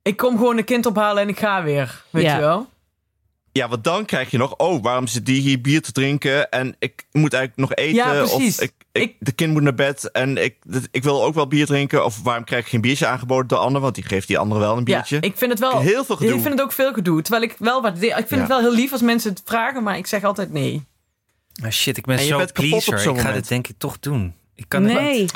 ik 0.02 0.16
kom 0.16 0.37
gewoon 0.37 0.59
een 0.59 0.64
kind 0.64 0.87
ophalen 0.87 1.22
en 1.22 1.28
ik 1.28 1.38
ga 1.38 1.62
weer. 1.62 2.04
Weet 2.11 2.24
Ja. 2.24 2.35
je 2.35 2.40
wel? 2.40 2.66
Ja, 3.56 3.68
want 3.68 3.84
dan 3.84 4.04
krijg 4.04 4.30
je 4.30 4.38
nog... 4.38 4.56
Oh, 4.56 4.82
waarom 4.82 5.06
zit 5.06 5.26
die 5.26 5.40
hier 5.40 5.60
bier 5.60 5.82
te 5.82 5.92
drinken? 5.92 6.50
En 6.50 6.76
ik 6.78 7.04
moet 7.12 7.32
eigenlijk 7.32 7.68
nog 7.68 7.78
eten. 7.78 7.94
Ja, 7.94 8.12
precies. 8.12 8.56
Of 8.58 8.62
ik, 8.64 8.72
ik, 8.92 9.02
Ik- 9.02 9.16
de 9.18 9.32
kind 9.32 9.52
moet 9.52 9.62
naar 9.62 9.74
bed. 9.74 10.10
En 10.10 10.36
ik, 10.44 10.56
ik 10.90 11.02
wil 11.02 11.24
ook 11.24 11.34
wel 11.34 11.46
bier 11.46 11.66
drinken. 11.66 12.04
Of 12.04 12.22
waarom 12.22 12.44
krijg 12.44 12.62
ik 12.64 12.70
geen 12.70 12.80
biertje 12.80 13.06
aangeboden 13.06 13.46
door 13.48 13.58
Anne? 13.58 13.80
Want 13.80 13.94
die 13.94 14.04
geeft 14.04 14.26
die 14.28 14.38
andere 14.38 14.60
wel 14.60 14.76
een 14.76 14.84
biertje. 14.84 15.14
Ja, 15.16 15.22
ik 15.22 15.36
vind 15.36 15.50
het 15.50 15.60
wel. 15.60 15.80
Heel 15.80 16.04
veel 16.04 16.16
gedoe. 16.16 16.34
Ik 16.34 16.40
vind 16.40 16.52
het 16.54 16.62
ook 16.62 16.72
veel 16.72 16.92
gedoe. 16.92 17.22
Terwijl 17.22 17.44
ik 17.44 17.54
wel 17.58 17.82
waardeer. 17.82 18.10
Ik 18.10 18.14
vind 18.14 18.30
Ja. 18.30 18.36
het 18.38 18.48
wel 18.48 18.60
heel 18.60 18.72
lief 18.74 18.92
als 18.92 19.00
mensen 19.02 19.30
het 19.30 19.42
vragen, 19.44 19.82
maar 19.82 19.96
ik 19.96 20.06
zeg 20.06 20.24
altijd 20.24 20.52
nee. 20.52 20.82
Ah, 21.64 21.70
shit, 21.70 21.96
ik 21.96 22.04
ben 22.04 22.16
En 22.16 22.22
je 22.22 22.28
zo 22.28 22.36
bent 22.36 22.52
kapot 22.52 22.72
op 22.72 22.84
pleaser. 22.84 23.14
Ik 23.14 23.20
ga 23.20 23.32
dit 23.32 23.48
denk 23.48 23.68
ik 23.68 23.74
toch 23.78 23.98
doen. 24.00 24.34
Ik 24.56 24.64
kan. 24.68 24.90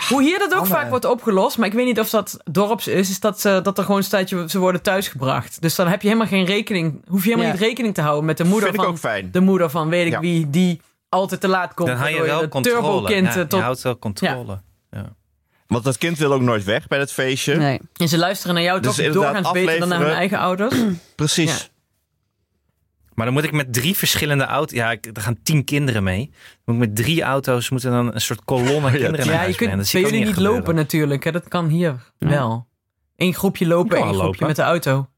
Hoe 0.08 0.22
hier 0.22 0.38
dat 0.38 0.52
ook 0.52 0.58
Anne. 0.60 0.74
vaak 0.74 0.88
wordt 0.88 1.04
opgelost, 1.04 1.58
maar 1.58 1.66
ik 1.68 1.72
weet 1.72 1.84
niet 1.86 2.00
of 2.00 2.10
dat 2.10 2.36
dorps 2.44 2.88
is, 2.88 3.10
is 3.10 3.20
dat, 3.20 3.40
ze, 3.40 3.60
dat 3.62 3.78
er 3.78 3.84
gewoon 3.84 4.02
staat, 4.02 4.28
je- 4.28 4.44
ze 4.48 4.58
worden 4.58 4.82
thuisgebracht. 4.82 5.60
Dus 5.62 5.74
dan 5.74 5.88
heb 5.88 6.02
je 6.02 6.06
helemaal 6.08 6.28
geen 6.28 6.44
rekening, 6.44 7.02
hoef 7.08 7.22
je 7.22 7.28
helemaal 7.30 7.46
Ja. 7.46 7.52
niet 7.52 7.62
rekening 7.62 7.94
te 7.94 8.00
houden 8.00 8.24
met 8.24 8.36
de 8.36 8.44
moeder 8.44 8.62
vind 8.62 8.74
ik 8.74 8.80
van 8.82 8.90
ook 8.90 8.98
fijn. 8.98 9.28
de 9.32 9.40
moeder 9.40 9.70
van 9.70 9.88
weet 9.88 10.06
ik 10.06 10.12
Ja. 10.12 10.20
wie 10.20 10.50
die 10.50 10.80
altijd 11.08 11.40
te 11.40 11.48
laat 11.48 11.74
komt. 11.74 11.88
Dan 11.88 11.96
hou 11.98 12.10
je 12.10 12.22
wel 12.22 12.40
de 12.40 12.48
controle. 12.48 12.80
turbo-kind, 12.82 13.26
Ja, 13.34 13.40
eh, 13.40 13.46
tot... 13.46 13.58
Je 13.58 13.64
houdt 13.64 13.82
wel 13.82 13.98
controle. 13.98 14.60
Want 15.66 15.84
dat 15.84 15.98
kind 15.98 16.18
wil 16.18 16.32
ook 16.32 16.40
nooit 16.40 16.64
weg 16.64 16.86
bij 16.86 16.98
dat 16.98 17.12
feestje. 17.12 17.54
Nee. 17.56 17.80
En 17.96 18.08
ze 18.08 18.18
luisteren 18.18 18.54
naar 18.54 18.62
jou 18.64 18.80
Dus 18.80 18.96
toch 18.96 19.12
doorgaans 19.12 19.50
beter 19.50 19.78
dan 19.78 19.88
naar 19.88 20.00
hun 20.00 20.10
eigen 20.14 20.38
ouders. 20.38 20.74
Precies. 21.16 21.70
Maar 23.18 23.26
dan 23.26 23.34
moet 23.36 23.44
ik 23.44 23.52
met 23.52 23.72
drie 23.72 23.96
verschillende 23.96 24.44
auto's... 24.44 24.76
Ja, 24.76 24.90
ik- 24.90 25.06
er 25.16 25.22
gaan 25.22 25.38
tien 25.42 25.64
kinderen 25.64 26.02
mee. 26.02 26.30
Dan 26.64 26.74
moet 26.74 26.74
ik 26.74 26.80
met 26.80 26.96
drie 26.96 27.22
auto's 27.22 27.70
moeten 27.70 27.90
dan 27.90 28.14
een 28.14 28.20
soort 28.20 28.44
kolonne 28.44 28.90
kinderen 29.00 29.16
naar 29.26 29.26
Ja, 29.26 29.32
huis 29.36 29.40
je 29.40 29.44
kunt 29.46 29.56
brengen. 29.56 29.76
Dat 29.76 29.86
zie 29.86 30.00
bij 30.00 30.00
ik 30.00 30.06
ook 30.06 30.12
jullie 30.12 30.26
niet 30.26 30.28
echt 30.36 30.38
lopen 30.46 30.58
gebeuren. 30.58 30.82
natuurlijk. 30.82 31.24
Hè? 31.24 31.32
Dat 31.32 31.48
kan 31.48 31.68
hier 31.68 32.12
Ja. 32.18 32.28
wel. 32.28 32.66
Eén 33.16 33.34
groepje 33.34 33.66
lopen, 33.66 33.96
één 33.96 34.04
groepje 34.06 34.22
lopen. 34.24 34.46
met 34.46 34.56
de 34.56 34.62
auto. 34.62 35.08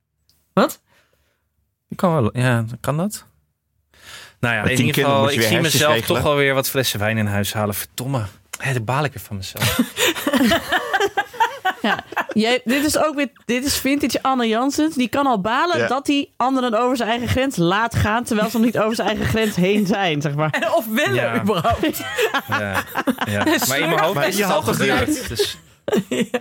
Wat? 0.52 0.82
Ik 1.88 1.96
kan 1.96 2.12
wel, 2.12 2.38
ja, 2.38 2.64
kan 2.80 2.96
dat? 2.96 3.26
Nou 4.40 4.54
ja, 4.54 4.60
Met 4.60 4.70
in 4.70 4.76
tien 4.76 4.86
ieder 4.86 5.02
kinderen 5.02 5.04
geval, 5.04 5.22
moet 5.22 5.32
je 5.34 5.40
ik 5.40 5.46
zie 5.46 5.60
mezelf 5.60 5.94
regelen. 5.94 6.16
toch 6.16 6.26
wel 6.26 6.36
weer 6.36 6.54
wat 6.54 6.70
flessen 6.70 6.98
wijn 6.98 7.18
in 7.18 7.26
huis 7.26 7.52
halen. 7.52 7.74
Verdomme. 7.74 8.22
Hé, 8.58 8.72
daar 8.72 8.84
baal 8.84 9.04
ik 9.04 9.12
weer 9.12 9.22
van 9.22 9.36
mezelf. 9.36 9.78
Ja. 11.82 12.04
Jij, 12.32 12.60
dit 12.64 12.84
is 12.84 12.98
ook 12.98 13.14
weer, 13.14 13.28
dit 13.44 13.64
is 13.64 13.76
vintage 13.76 14.18
Anne 14.22 14.48
Janssens. 14.48 14.94
Die 14.94 15.08
kan 15.08 15.26
al 15.26 15.40
balen 15.40 15.78
Ja. 15.78 15.86
dat 15.86 16.06
hij 16.06 16.28
anderen 16.36 16.80
over 16.80 16.96
zijn 16.96 17.08
eigen 17.08 17.28
grens 17.28 17.56
laat 17.56 17.94
gaan, 17.94 18.24
terwijl 18.24 18.50
ze 18.50 18.56
nog 18.56 18.66
niet 18.66 18.78
over 18.78 18.94
zijn 18.94 19.08
eigen 19.08 19.26
grens 19.26 19.56
heen 19.56 19.86
zijn, 19.86 20.20
zeg 20.20 20.34
maar. 20.34 20.50
En 20.50 20.74
of 20.78 20.86
willen 20.90 21.14
Ja. 21.14 21.40
überhaupt. 21.40 21.80
Ja, 22.48 22.82
ja. 23.24 23.44
Maar 23.68 23.78
in 23.78 23.88
mijn 23.88 24.00
hoofd 24.00 24.14
Maar 24.14 24.28
is 24.28 24.36
je 24.36 24.42
het 24.44 24.52
al 24.52 24.62
gebeurd. 24.62 25.28
Dus 25.28 25.58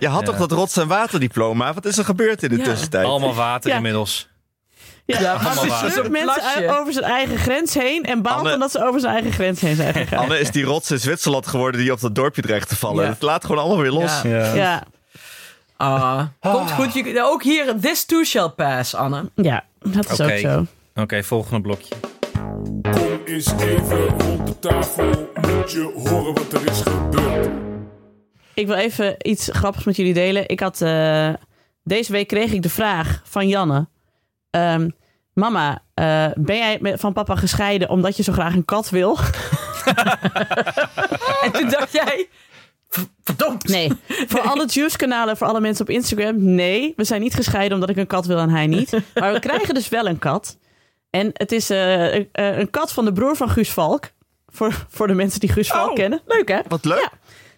Je 0.00 0.08
had 0.08 0.20
Ja. 0.20 0.26
toch 0.26 0.36
dat 0.36 0.52
rots- 0.52 0.76
en 0.76 0.88
waterdiploma? 0.88 1.72
Wat 1.74 1.84
is 1.84 1.98
er 1.98 2.04
gebeurd 2.04 2.42
in 2.42 2.48
de 2.48 2.56
Ja. 2.56 2.64
tussentijd? 2.64 3.06
allemaal 3.06 3.34
water 3.34 3.70
Ja. 3.70 3.76
inmiddels. 3.76 4.28
Ja, 5.06 5.20
Ja, 5.20 5.34
maar 5.42 5.54
mensen 6.10 6.22
Plasje. 6.22 6.78
over 6.80 6.92
zijn 6.92 7.04
eigen 7.04 7.38
grens 7.38 7.74
heen 7.74 8.02
en 8.04 8.22
baalt 8.22 8.38
Anne- 8.38 8.52
omdat 8.52 8.70
ze 8.70 8.84
over 8.86 9.00
zijn 9.00 9.12
eigen 9.12 9.32
grens 9.32 9.60
heen 9.60 9.76
zijn 9.76 9.92
gegaan. 9.94 10.18
Anne 10.18 10.38
is 10.38 10.50
die 10.50 10.64
rots 10.64 10.90
in 10.90 10.98
Zwitserland 10.98 11.46
geworden 11.46 11.80
die 11.80 11.92
op 11.92 12.00
dat 12.00 12.14
dorpje 12.14 12.42
dreigt 12.42 12.68
te 12.68 12.76
vallen. 12.76 13.04
Ja. 13.04 13.10
Het 13.10 13.22
laat 13.22 13.44
gewoon 13.44 13.60
allemaal 13.62 13.82
weer 13.82 13.90
los. 13.92 14.22
Ja. 14.22 14.54
Ja, 14.54 14.82
Ah, 15.80 16.22
komt 16.40 16.70
goed. 16.70 16.92
Je, 16.92 17.22
ook 17.24 17.42
hier, 17.42 17.74
this 17.80 18.04
too 18.04 18.24
shall 18.24 18.48
pass, 18.48 18.94
Anne. 18.94 19.30
ja, 19.34 19.64
dat 19.78 20.10
is 20.10 20.20
Oké. 20.20 20.32
ook 20.32 20.38
zo. 20.38 20.66
Oké, 20.94 21.22
volgende 21.22 21.60
blokje. 21.60 21.94
Kom 22.82 23.20
eens 23.24 23.52
even 23.52 24.06
rond 24.08 24.46
de 24.46 24.58
tafel, 24.58 25.30
moet 25.34 25.72
je 25.72 25.92
horen 26.08 26.34
wat 26.34 26.52
er 26.52 26.70
is 26.70 26.80
gebeurd. 26.82 27.48
Ik 28.54 28.66
wil 28.66 28.76
even 28.76 29.14
iets 29.18 29.48
grappigs 29.52 29.84
met 29.84 29.96
jullie 29.96 30.14
delen. 30.14 30.48
Ik 30.48 30.60
had, 30.60 30.80
eh, 30.80 31.28
deze 31.84 32.12
week 32.12 32.28
kreeg 32.28 32.52
ik 32.52 32.62
de 32.62 32.70
vraag 32.70 33.20
van 33.24 33.48
Janne. 33.48 33.88
Ehm, 34.50 34.88
Mama, 35.34 35.82
eh, 35.94 36.26
ben 36.34 36.56
jij 36.56 36.78
met- 36.80 37.00
van 37.00 37.12
papa 37.12 37.34
gescheiden 37.36 37.88
omdat 37.90 38.16
je 38.16 38.22
zo 38.22 38.32
graag 38.32 38.54
een 38.54 38.64
kat 38.64 38.90
wil? 38.90 39.18
En 41.44 41.52
toen 41.52 41.68
dacht 41.68 41.92
jij, 41.92 42.28
"V- 42.30 42.39
verdomd. 43.22 43.64
Nee. 43.68 43.92
voor 44.28 44.40
alle 44.40 44.66
Juice-kanalen, 44.66 45.36
voor 45.36 45.46
alle 45.46 45.60
mensen 45.60 45.84
op 45.84 45.90
Instagram, 45.90 46.34
nee. 46.54 46.92
We 46.96 47.04
zijn 47.04 47.20
niet 47.20 47.34
gescheiden 47.34 47.74
omdat 47.74 47.88
ik 47.90 47.96
een 47.96 48.06
kat 48.06 48.26
wil 48.26 48.38
en 48.38 48.50
hij 48.50 48.66
niet. 48.66 48.90
Maar 49.14 49.32
we 49.32 49.38
krijgen 49.38 49.74
dus 49.74 49.88
wel 49.88 50.06
een 50.06 50.18
kat. 50.18 50.58
En 51.10 51.30
het 51.32 51.52
is 51.52 51.70
eh, 51.70 52.14
een- 52.14 52.28
eh, 52.32 52.58
een 52.58 52.70
kat 52.70 52.92
van 52.92 53.04
de 53.04 53.12
broer 53.12 53.36
van 53.36 53.50
Guus 53.50 53.70
Valk. 53.70 54.04
Voor, 54.48 54.86
voor 54.88 55.06
de 55.06 55.14
mensen 55.14 55.40
die 55.40 55.48
Guus 55.52 55.68
Valk 55.68 55.88
Oh. 55.88 55.94
kennen. 55.94 56.20
Leuk 56.26 56.48
hè? 56.48 56.60
Wat 56.68 56.84
leuk. 56.84 56.98
Ja. 57.00 57.10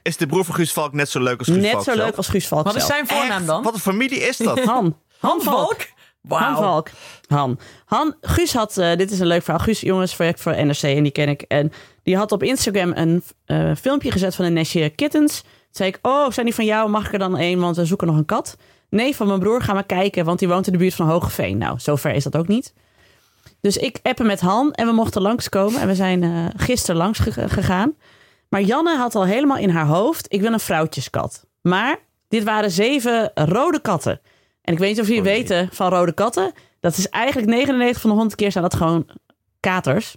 Is 0.03 0.17
de 0.17 0.27
broer 0.27 0.45
van 0.45 0.55
Guus 0.55 0.73
Valk 0.73 0.93
net 0.93 1.09
zo 1.11 1.21
leuk 1.21 1.39
als 1.39 1.49
Guus 1.49 1.57
Net 1.63 1.71
Valk 1.71 1.85
zo 1.85 1.93
zelf? 1.93 2.07
leuk 2.07 2.17
als 2.17 2.29
Guus 2.29 2.47
Valk 2.49 2.65
Wat 2.65 2.77
is 2.77 2.87
zijn 2.87 3.07
voornaam 3.07 3.37
Echt? 3.39 3.47
dan? 3.47 3.63
Wat 3.63 3.75
een 3.75 3.81
familie 3.81 4.19
is 4.21 4.37
dat? 4.37 4.59
Han. 4.65 4.97
Han 5.19 5.43
Valk. 5.43 5.57
Valk? 5.67 5.81
Wauw. 6.23 6.41
Han 6.43 6.57
Valk. 6.63 6.91
Han. 7.27 7.59
Han. 7.85 8.15
Guus 8.21 8.53
had, 8.55 8.77
eh, 8.79 8.97
dit 8.97 9.11
is 9.11 9.21
een 9.21 9.27
leuk 9.27 9.43
verhaal. 9.43 9.61
Guus, 9.65 9.81
jongens, 9.81 10.17
werkt 10.17 10.41
voor 10.41 10.65
NRC 10.65 10.83
en 10.83 11.03
die 11.03 11.13
ken 11.13 11.29
ik. 11.29 11.43
En 11.43 11.73
die 12.03 12.17
had 12.17 12.33
op 12.33 12.43
Instagram 12.43 12.93
een 12.95 13.23
eh, 13.45 13.71
filmpje 13.81 14.11
gezet 14.11 14.35
van 14.35 14.45
een 14.45 14.53
nestje 14.53 14.89
kittens. 14.91 15.41
Toen 15.41 15.51
zei 15.71 15.89
ik, 15.89 15.99
oh, 16.03 16.31
zijn 16.31 16.47
die 16.47 16.55
van 16.55 16.65
jou? 16.65 16.89
Mag 16.91 17.07
ik 17.07 17.13
er 17.13 17.19
dan 17.19 17.37
één? 17.37 17.61
Want 17.61 17.77
we 17.77 17.85
zoeken 17.85 18.07
nog 18.07 18.17
een 18.17 18.25
kat. 18.25 18.57
Nee, 18.89 19.17
van 19.17 19.27
mijn 19.27 19.39
broer, 19.39 19.63
ga 19.63 19.73
maar 19.73 19.85
kijken, 19.87 20.25
want 20.25 20.39
die 20.39 20.49
woont 20.49 20.67
in 20.67 20.73
de 20.73 20.79
buurt 20.79 20.95
van 20.95 21.09
Hogeveen. 21.09 21.59
Nou, 21.59 21.79
zover 21.81 22.13
is 22.15 22.25
dat 22.25 22.37
ook 22.37 22.49
niet. 22.49 22.75
Dus 23.61 23.77
ik 23.77 23.99
appen 24.03 24.27
met 24.27 24.41
Han 24.41 24.73
en 24.73 24.87
we 24.87 24.93
mochten 24.93 25.23
langskomen. 25.23 25.81
En 25.81 25.87
we 25.87 25.95
zijn 25.95 26.23
eh 26.23 26.31
gisteren 26.57 26.97
langs 26.97 27.19
ge- 27.19 27.49
gegaan. 27.49 27.93
Maar 28.49 28.61
Janne 28.63 28.97
had 28.97 29.15
al 29.15 29.25
helemaal 29.25 29.57
in 29.57 29.71
haar 29.71 29.87
hoofd, 29.87 30.27
ik 30.29 30.41
wil 30.41 30.53
een 30.53 30.61
vrouwtjeskat. 30.61 31.45
Maar 31.61 31.99
dit 32.29 32.45
waren 32.45 32.71
zeven 32.71 33.31
rode 33.35 33.81
katten. 33.81 34.21
En 34.63 34.73
ik 34.73 34.79
weet 34.79 34.89
niet 34.91 35.01
of 35.01 35.07
jullie 35.07 35.21
Oh, 35.23 35.27
weten 35.29 35.69
van 35.73 35.91
rode 35.91 36.13
katten. 36.13 36.53
Dat 36.81 36.97
is 36.97 37.09
eigenlijk 37.09 37.47
99 37.49 38.01
van 38.01 38.11
de 38.11 38.17
100 38.17 38.37
keer 38.37 38.53
zijn 38.53 38.65
dat 38.65 38.75
gewoon 38.75 39.09
katers. 39.61 40.17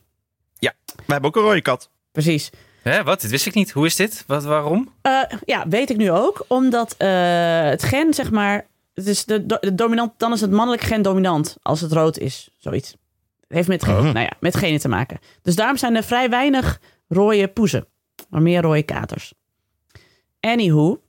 We 1.06 1.14
hebben 1.14 1.30
ook 1.30 1.36
een 1.36 1.42
rode 1.42 1.62
kat. 1.62 1.90
Precies. 2.12 2.50
Hè, 2.82 3.04
wat? 3.04 3.22
Dit 3.22 3.30
wist 3.32 3.46
ik 3.46 3.54
niet. 3.54 3.72
Hoe 3.72 3.86
is 3.86 3.96
dit? 3.96 4.24
Wat, 4.28 4.44
waarom? 4.44 4.94
Eh, 5.02 5.22
ja, 5.46 5.68
weet 5.68 5.90
ik 5.90 5.98
nu 5.98 6.12
ook. 6.12 6.46
Omdat 6.48 6.96
eh, 6.98 7.10
het 7.62 7.84
gen, 7.84 8.14
zeg 8.14 8.32
maar... 8.32 8.68
Het 8.94 9.08
is 9.08 9.26
de, 9.26 9.46
do- 9.46 9.58
de 9.60 9.76
dominant, 9.76 10.14
dan 10.18 10.34
is 10.34 10.42
het 10.42 10.52
mannelijk 10.52 10.84
gen 10.84 11.02
dominant 11.02 11.58
als 11.62 11.82
het 11.82 11.92
rood 11.92 12.18
is. 12.18 12.50
Zoiets. 12.58 12.92
Het 12.92 12.98
heeft 13.58 13.68
met, 13.68 13.84
gen, 13.84 13.96
Oh. 13.98 14.02
nou 14.04 14.20
ja, 14.20 14.32
met 14.40 14.56
genen 14.56 14.80
te 14.80 14.88
maken. 14.88 15.20
Dus 15.42 15.56
daarom 15.56 15.78
zijn 15.78 15.96
er 15.96 16.04
vrij 16.04 16.30
weinig 16.30 16.80
rode 17.08 17.48
poezen. 17.48 17.86
Maar 18.30 18.42
meer 18.42 18.62
rode 18.62 18.84
katers. 18.84 19.34
Anywho, 20.40 21.02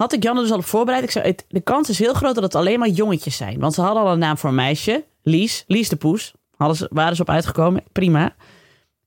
had 0.00 0.12
ik 0.12 0.22
Janne 0.22 0.40
dus 0.40 0.50
al 0.50 0.56
op 0.56 0.64
voorbereid. 0.64 1.04
Ik 1.04 1.10
zei, 1.10 1.34
de 1.48 1.60
kans 1.60 1.88
is 1.88 1.98
heel 1.98 2.14
groot 2.14 2.34
dat 2.34 2.44
het 2.44 2.54
alleen 2.54 2.78
maar 2.78 2.88
jongetjes 2.88 3.36
zijn. 3.36 3.60
Want 3.60 3.74
ze 3.74 3.80
hadden 3.80 4.02
al 4.02 4.12
een 4.12 4.18
naam 4.18 4.38
voor 4.38 4.48
een 4.48 4.54
meisje. 4.54 5.04
Lies. 5.22 5.64
Lies 5.66 5.88
de 5.88 5.96
poes. 5.96 6.34
Hadden 6.56 6.76
ze, 6.76 6.88
waren 6.92 7.16
ze 7.16 7.22
op 7.22 7.28
uitgekomen. 7.28 7.82
Prima. 7.92 8.34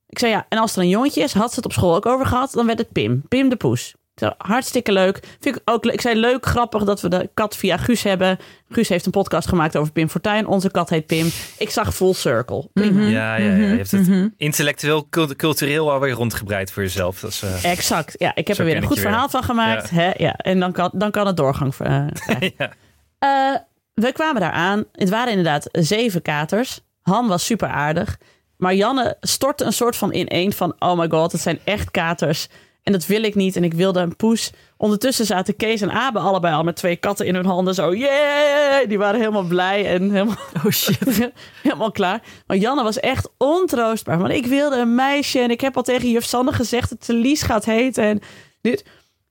Ik 0.08 0.18
zei 0.18 0.32
ja, 0.32 0.46
en 0.48 0.58
als 0.58 0.76
er 0.76 0.82
een 0.82 0.88
jongetje 0.88 1.22
is, 1.22 1.32
had 1.32 1.48
ze 1.50 1.56
het 1.56 1.64
op 1.64 1.72
school 1.72 1.94
ook 1.94 2.06
over 2.06 2.26
gehad, 2.26 2.52
dan 2.52 2.66
werd 2.66 2.78
het 2.78 2.92
Pim. 2.92 3.22
Pim 3.28 3.48
de 3.48 3.56
poes. 3.56 3.94
Hartstikke 4.38 4.92
leuk. 4.92 5.20
Vind 5.40 5.56
ik 5.56 5.62
ook 5.64 5.84
leuk. 5.84 5.94
Ik 5.94 6.00
zei 6.00 6.20
leuk, 6.20 6.46
grappig 6.46 6.84
dat 6.84 7.00
we 7.00 7.08
de 7.08 7.30
kat 7.34 7.56
via 7.56 7.76
Guus 7.76 8.02
hebben. 8.02 8.38
Guus 8.68 8.88
heeft 8.88 9.06
een 9.06 9.12
podcast 9.12 9.48
gemaakt 9.48 9.76
over 9.76 9.92
Pim 9.92 10.08
Fortuyn. 10.08 10.46
Onze 10.46 10.70
kat 10.70 10.90
heet 10.90 11.06
Pim. 11.06 11.26
Ik 11.58 11.70
zag 11.70 11.94
full 11.94 12.12
circle. 12.12 12.68
Prima. 12.72 13.00
Ja, 13.02 13.36
ja, 13.36 13.44
ja. 13.50 13.56
Je 13.56 13.76
hebt 13.76 13.90
het 13.90 14.30
intellectueel, 14.36 15.08
cult- 15.08 15.36
cultureel 15.36 15.92
alweer 15.92 16.12
rondgebreid 16.12 16.72
voor 16.72 16.82
jezelf. 16.82 17.20
Dat 17.20 17.30
is, 17.30 17.42
eh, 17.42 17.64
Exact. 17.70 18.14
Ja, 18.18 18.34
ik 18.34 18.48
heb 18.48 18.58
er 18.58 18.64
weer 18.64 18.76
een 18.76 18.82
goed 18.82 18.98
verhaal 19.00 19.28
van 19.28 19.42
gemaakt. 19.42 19.90
Hè? 19.90 20.10
Ja, 20.16 20.32
en 20.36 20.60
dan 20.60 20.72
kan, 20.72 20.90
dan 20.94 21.10
kan 21.10 21.26
het 21.26 21.36
doorgang 21.36 21.74
eh, 21.78 22.06
ja. 22.58 22.70
Eh, 23.18 23.60
we 23.94 24.12
kwamen 24.12 24.40
daar 24.40 24.52
aan. 24.52 24.84
Het 24.92 25.08
waren 25.10 25.28
inderdaad 25.30 25.68
zeven 25.72 26.22
katers. 26.22 26.80
Han 27.02 27.26
was 27.28 27.44
super 27.44 27.68
aardig. 27.68 28.18
Maar 28.56 28.74
Janne 28.74 29.16
stortte 29.20 29.64
een 29.64 29.72
soort 29.72 29.96
van 29.96 30.12
ineen 30.14 30.52
van... 30.52 30.74
oh 30.78 30.98
my 30.98 31.08
god, 31.08 31.32
het 31.32 31.40
zijn 31.40 31.58
echt 31.64 31.90
katers. 31.90 32.48
En 32.84 32.92
dat 32.92 33.06
wil 33.06 33.22
ik 33.22 33.34
niet. 33.34 33.56
En 33.56 33.64
ik 33.64 33.74
wilde 33.74 34.00
een 34.00 34.16
poes. 34.16 34.52
Ondertussen 34.76 35.26
zaten 35.26 35.56
Kees 35.56 35.80
en 35.80 35.90
Abe 35.90 36.18
allebei 36.18 36.54
al 36.54 36.62
met 36.62 36.76
twee 36.76 36.96
katten 36.96 37.26
in 37.26 37.34
hun 37.34 37.46
handen. 37.46 37.74
Zo, 37.74 37.94
yeah! 37.94 38.88
Die 38.88 38.98
waren 38.98 39.20
helemaal 39.20 39.42
blij 39.42 39.86
en 39.86 40.10
helemaal, 40.10 40.36
Oh 40.64 40.70
shit. 40.70 41.30
helemaal 41.62 41.90
klaar. 41.90 42.22
Maar 42.46 42.56
Janne 42.56 42.82
was 42.82 43.00
echt 43.00 43.28
ontroostbaar. 43.38 44.18
Want 44.18 44.32
ik 44.32 44.46
wilde 44.46 44.76
een 44.76 44.94
meisje. 44.94 45.40
En 45.40 45.50
ik 45.50 45.60
heb 45.60 45.76
al 45.76 45.82
tegen 45.82 46.10
juf 46.10 46.24
Sanne 46.24 46.52
gezegd 46.52 46.90
dat 46.90 47.04
ze 47.04 47.12
Lies 47.12 47.42
gaat 47.42 47.64
heten. 47.64 48.04
En 48.04 48.20
dit... 48.60 48.84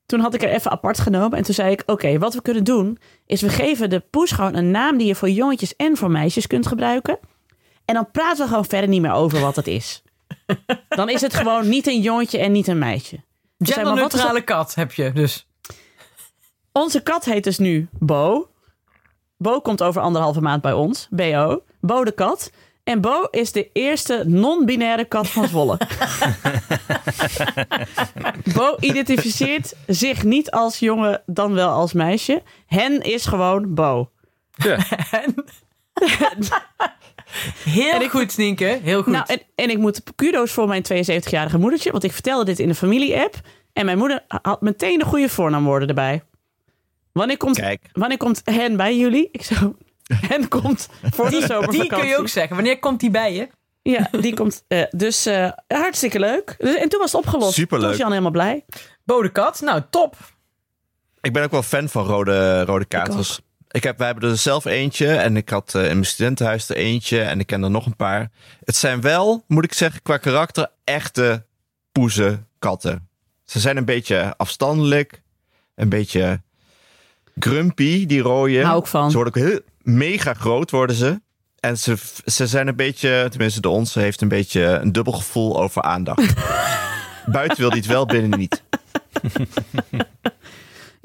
Toen 0.05 0.19
had 0.19 0.33
ik 0.33 0.43
er 0.43 0.49
even 0.49 0.71
apart 0.71 0.99
genomen. 0.99 1.37
En 1.37 1.43
toen 1.43 1.53
zei 1.53 1.71
ik, 1.71 1.83
oké, 1.85 2.17
wat 2.17 2.33
we 2.33 2.41
kunnen 2.41 2.63
doen... 2.63 2.97
is 3.25 3.41
we 3.41 3.49
geven 3.49 3.89
de 3.89 3.99
poes 3.99 4.31
gewoon 4.31 4.55
een 4.55 4.71
naam... 4.71 4.97
die 4.97 5.07
je 5.07 5.15
voor 5.15 5.29
jongetjes 5.29 5.75
en 5.75 5.97
voor 5.97 6.11
meisjes 6.11 6.47
kunt 6.47 6.67
gebruiken. 6.67 7.19
En 7.85 7.93
dan 7.93 8.11
praten 8.11 8.43
we 8.43 8.47
gewoon 8.47 8.65
verder 8.65 8.89
niet 8.89 9.01
meer 9.01 9.13
over 9.13 9.39
wat 9.39 9.55
het 9.55 9.67
is. 9.67 10.03
Dan 10.89 11.09
is 11.09 11.21
het 11.21 11.33
gewoon 11.33 11.69
niet 11.69 11.87
een 11.87 12.01
jongetje 12.01 12.39
en 12.39 12.51
niet 12.51 12.67
een 12.67 12.77
meisje. 12.77 13.19
Is 13.57 13.73
Genderneutrale 13.73 14.41
kat 14.41 14.75
heb 14.75 14.93
je 14.93 15.11
dus. 15.11 15.47
Onze 16.71 17.03
kat 17.03 17.25
heet 17.25 17.43
dus 17.43 17.57
nu 17.57 17.87
Bo. 17.99 18.49
Bo 19.37 19.61
komt 19.61 19.83
over 19.83 20.01
anderhalve 20.01 20.41
maand 20.41 20.61
bij 20.61 20.73
ons. 20.73 21.07
BO. 21.09 21.63
Bo 21.79 22.03
de 22.03 22.11
kat. 22.11 22.51
En 22.83 23.01
Bo 23.01 23.27
is 23.31 23.51
de 23.51 23.69
eerste 23.73 24.23
non-binaire 24.27 25.05
kat 25.05 25.27
van 25.27 25.47
Zwolle. 25.47 25.77
Bo 28.55 28.75
identificeert 28.79 29.75
zich 29.87 30.23
niet 30.23 30.51
als 30.51 30.79
jongen, 30.79 31.21
dan 31.25 31.53
wel 31.53 31.69
als 31.69 31.93
meisje. 31.93 32.41
Hen 32.65 33.01
is 33.01 33.25
gewoon 33.25 33.73
Bo. 33.73 34.09
Ja. 34.51 34.77
Heel 37.63 37.91
En 37.91 38.01
ik- 38.01 38.09
goed, 38.09 38.37
Nienke. 38.37 38.79
Heel 38.83 39.03
goed. 39.03 39.13
Nou, 39.13 39.25
en, 39.27 39.41
en 39.55 39.69
ik 39.69 39.77
moet 39.77 40.01
kudo's 40.15 40.51
voor 40.51 40.67
mijn 40.67 40.83
72-jarige 40.83 41.57
moedertje. 41.57 41.91
Want 41.91 42.03
ik 42.03 42.11
vertelde 42.11 42.45
dit 42.45 42.59
in 42.59 42.67
de 42.67 42.75
familie-app. 42.75 43.35
En 43.73 43.85
mijn 43.85 43.97
moeder 43.97 44.23
had 44.27 44.61
meteen 44.61 44.99
de 44.99 45.05
goede 45.05 45.29
voornaamwoorden 45.29 45.87
erbij. 45.87 46.23
Wanneer 47.11 47.37
komt, 47.37 47.57
Kijk. 47.57 47.89
wanneer 47.91 48.17
komt 48.17 48.41
hen 48.43 48.77
bij 48.77 48.97
jullie? 48.97 49.29
Ik 49.31 49.43
zo... 49.43 49.75
Hen 50.31 50.47
komt 50.47 50.89
voor 51.01 51.29
de 51.29 51.31
zomervakantie. 51.31 51.79
die 51.79 51.89
kun 51.89 52.07
je 52.07 52.17
ook 52.17 52.27
zeggen. 52.27 52.55
Wanneer 52.55 52.79
komt 52.79 52.99
die 52.99 53.09
bij 53.09 53.33
je? 53.33 53.47
Ja, 53.81 54.07
die 54.11 54.33
komt. 54.35 54.63
eh, 54.67 54.83
dus 54.89 55.25
eh, 55.25 55.51
hartstikke 55.67 56.19
leuk. 56.19 56.55
Dus- 56.57 56.75
En 56.75 56.89
toen 56.89 56.99
was 56.99 57.11
het 57.11 57.21
opgelost. 57.21 57.53
Superleuk. 57.53 57.79
Toen 57.81 57.89
was 57.89 57.99
Jan 57.99 58.09
helemaal 58.09 58.31
blij. 58.31 58.65
Bode 59.03 59.29
kat. 59.31 59.61
Nou, 59.61 59.81
top. 59.89 60.15
Ik 61.21 61.33
ben 61.33 61.43
ook 61.43 61.51
wel 61.51 61.63
fan 61.63 61.89
van 61.89 62.05
rode, 62.05 62.63
rode 62.63 62.85
katers. 62.85 63.39
Ik 63.73 63.83
heb, 63.83 63.97
wij 63.97 64.07
hebben 64.07 64.29
er 64.29 64.37
zelf 64.37 64.65
eentje 64.65 65.07
en 65.15 65.37
ik 65.37 65.49
had 65.49 65.75
eh, 65.75 65.81
in 65.81 65.91
mijn 65.91 66.05
studentenhuis 66.05 66.69
er 66.69 66.75
eentje 66.75 67.21
en 67.21 67.39
ik 67.39 67.47
ken 67.47 67.63
er 67.63 67.71
nog 67.71 67.85
een 67.85 67.95
paar. 67.95 68.31
Het 68.63 68.75
zijn 68.75 69.01
wel, 69.01 69.43
moet 69.47 69.63
ik 69.63 69.73
zeggen, 69.73 70.01
qua 70.01 70.17
karakter 70.17 70.71
echte 70.83 71.45
poezenkatten. 71.91 73.07
Ze 73.45 73.59
zijn 73.59 73.77
een 73.77 73.85
beetje 73.85 74.33
afstandelijk, 74.37 75.21
een 75.75 75.89
beetje 75.89 76.41
grumpy, 77.39 78.05
die 78.05 78.21
rode. 78.21 78.63
Hou 78.63 78.79
ik 78.79 78.87
van. 78.87 79.11
Ze 79.11 79.15
worden 79.15 79.35
ook 79.35 79.47
heel 79.47 79.59
mega 79.81 80.33
groot 80.33 80.71
worden 80.71 80.95
ze. 80.95 81.21
En 81.59 81.77
ze, 81.77 81.95
ze 82.25 82.47
zijn 82.47 82.67
een 82.67 82.75
beetje, 82.75 83.27
tenminste 83.29 83.61
de 83.61 83.69
onze 83.69 83.99
heeft 83.99 84.21
een 84.21 84.27
beetje 84.27 84.63
een 84.63 84.91
dubbel 84.91 85.13
gevoel 85.13 85.61
over 85.61 85.81
aandacht. 85.81 86.33
Buiten 87.25 87.57
wil 87.57 87.69
hij 87.69 87.77
het 87.77 87.87
wel, 87.87 88.05
binnen 88.05 88.39
niet. 88.39 88.63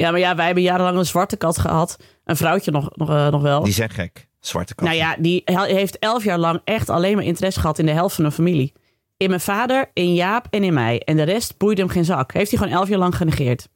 Ja, 0.00 0.10
maar 0.10 0.20
ja, 0.20 0.34
wij 0.34 0.44
hebben 0.46 0.62
jarenlang 0.62 0.98
een 0.98 1.06
zwarte 1.06 1.36
kat 1.36 1.58
gehad. 1.58 1.96
Een 2.24 2.36
vrouwtje 2.36 2.70
nog, 2.70 2.90
nog, 2.96 3.10
eh, 3.10 3.28
nog 3.28 3.42
wel. 3.42 3.62
Die 3.64 3.72
zijn 3.72 3.90
gek, 3.90 4.28
zwarte 4.40 4.74
katten. 4.74 4.96
Nou 4.96 5.08
ja, 5.08 5.16
die 5.22 5.42
he- 5.44 5.74
heeft 5.74 5.98
elf 5.98 6.24
jaar 6.24 6.38
lang 6.38 6.60
echt 6.64 6.88
alleen 6.88 7.14
maar 7.16 7.24
interesse 7.24 7.60
gehad 7.60 7.78
in 7.78 7.86
de 7.86 7.92
helft 7.92 8.14
van 8.14 8.24
de 8.24 8.30
familie. 8.30 8.72
In 9.16 9.28
mijn 9.28 9.40
vader, 9.40 9.90
in 9.92 10.14
Jaap 10.14 10.46
en 10.50 10.64
in 10.64 10.74
mij. 10.74 11.00
En 11.04 11.16
de 11.16 11.22
rest 11.22 11.54
boeide 11.58 11.80
hem 11.80 11.90
geen 11.90 12.04
zak. 12.04 12.32
Heeft 12.32 12.50
hij 12.50 12.58
gewoon 12.58 12.74
elf 12.78 12.88
jaar 12.88 12.98
lang 12.98 13.16
genegeerd. 13.16 13.68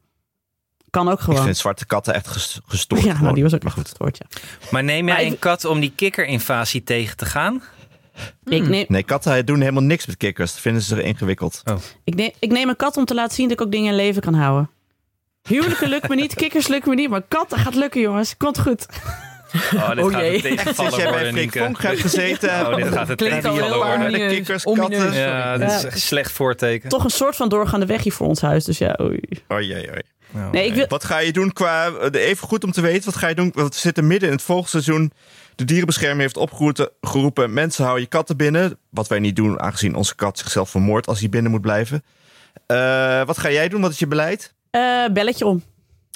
Kan 0.90 1.08
ook 1.08 1.18
Ik 1.18 1.24
gewoon. 1.24 1.42
vind 1.44 1.56
zwarte 1.56 1.86
katten 1.86 2.14
echt 2.14 2.26
ges- 2.28 2.60
gestoord. 2.66 3.00
Ja, 3.00 3.06
maar 3.06 3.16
gewoon. 3.16 3.34
die 3.34 3.42
was 3.42 3.54
ook 3.54 3.62
Maar 3.62 3.72
nog 3.76 3.78
goed. 3.86 3.88
gestoord, 3.88 4.18
ja. 4.18 4.40
Maar 4.70 4.84
neem 4.84 5.06
jij 5.06 5.14
Maar 5.16 5.24
een 5.24 5.32
ik- 5.32 5.40
kat 5.40 5.64
om 5.64 5.80
die 5.80 5.92
kikkerinvasie 5.96 6.82
tegen 6.82 7.16
te 7.16 7.24
gaan? 7.26 7.62
Ik, 8.44 8.68
neem, 8.68 8.84
Nee, 8.88 9.02
katten 9.02 9.46
doen 9.46 9.60
helemaal 9.60 9.82
niks 9.82 10.06
met 10.06 10.16
kikkers. 10.16 10.52
Dat 10.52 10.60
vinden 10.60 10.82
ze 10.82 11.02
ingewikkeld. 11.02 11.62
ik, 12.04 12.14
neem, 12.14 12.30
ik 12.38 12.50
neem 12.50 12.68
een 12.68 12.76
kat 12.76 12.96
om 12.96 13.04
te 13.04 13.14
laten 13.14 13.34
zien 13.34 13.48
dat 13.48 13.60
ik 13.60 13.66
ook 13.66 13.72
dingen 13.72 13.90
in 13.90 13.96
leven 13.96 14.22
kan 14.22 14.34
houden. 14.34 14.70
Huwelijken 15.48 15.88
lukt 15.88 16.08
me 16.08 16.14
niet, 16.14 16.34
kikkers 16.34 16.68
lukt 16.68 16.86
me 16.86 16.94
niet. 16.94 17.08
Maar 17.10 17.22
katten 17.28 17.58
gaat 17.58 17.74
lukken, 17.74 18.00
jongens. 18.00 18.36
Komt 18.36 18.58
goed. 18.60 18.86
Oh, 19.74 19.90
dit 19.90 20.04
Oh 20.04 20.10
gaat 20.12 20.20
jee. 20.20 20.34
een 20.34 20.40
Sinds 20.40 20.62
tegenvaller 20.62 20.98
jij 20.98 21.10
bij 21.10 21.32
Freek. 21.32 21.52
Vonk 21.58 21.82
hebt 21.82 22.00
gezeten. 22.00 22.66
Oh, 22.66 22.76
dit 22.76 22.88
gaat 22.88 23.18
tegenvaller 23.18 23.62
heel 23.64 23.74
worden. 23.76 23.98
de 23.98 24.06
omineus. 24.06 24.32
kikkers, 24.32 24.64
katten. 24.64 25.12
Ja, 25.12 25.58
dit 25.58 25.70
is 25.70 25.82
een 25.82 25.92
slecht 25.92 26.32
voorteken. 26.32 26.88
Toch 26.88 27.04
een 27.04 27.10
soort 27.10 27.36
van 27.36 27.48
doorgaande 27.48 27.86
weg 27.86 28.02
hier 28.02 28.12
voor 28.12 28.26
ons 28.26 28.40
huis. 28.40 28.64
Dus 28.64 28.78
ja, 28.78 28.98
oei. 29.00 29.20
Oei, 29.52 29.72
oei, 29.74 29.88
oei. 29.88 30.02
Oh, 30.34 30.50
Nee, 30.50 30.66
ik 30.66 30.74
wil, 30.74 30.86
Wat 30.88 31.04
ga 31.04 31.18
je 31.18 31.32
doen 31.32 31.52
qua... 31.52 31.90
Even 32.12 32.48
goed 32.48 32.64
om 32.64 32.72
te 32.72 32.80
weten, 32.80 33.04
wat 33.04 33.16
ga 33.16 33.28
je 33.28 33.34
doen? 33.34 33.50
Want 33.54 33.74
we 33.74 33.80
zitten 33.80 34.06
midden 34.06 34.28
in 34.28 34.34
het 34.34 34.44
vogelseizoen. 34.44 35.12
De 35.54 35.64
dierenbescherming 35.64 36.20
heeft 36.20 36.36
opgeroepen... 36.36 36.90
geroepen, 37.00 37.52
mensen 37.52 37.84
hou 37.84 38.00
je 38.00 38.06
katten 38.06 38.36
binnen. 38.36 38.78
Wat 38.90 39.08
wij 39.08 39.18
niet 39.18 39.36
doen, 39.36 39.60
aangezien 39.60 39.94
onze 39.94 40.14
kat 40.14 40.38
zichzelf 40.38 40.70
vermoordt... 40.70 41.06
als 41.06 41.20
hij 41.20 41.28
binnen 41.28 41.50
moet 41.50 41.60
blijven. 41.60 42.04
Eh, 42.66 43.24
wat 43.24 43.38
ga 43.38 43.50
jij 43.50 43.68
doen? 43.68 43.80
Wat 43.80 43.90
is 43.90 43.98
je 43.98 44.06
beleid? 44.06 44.54
Eh, 44.72 45.04
belletje 45.12 45.46
om. 45.46 45.62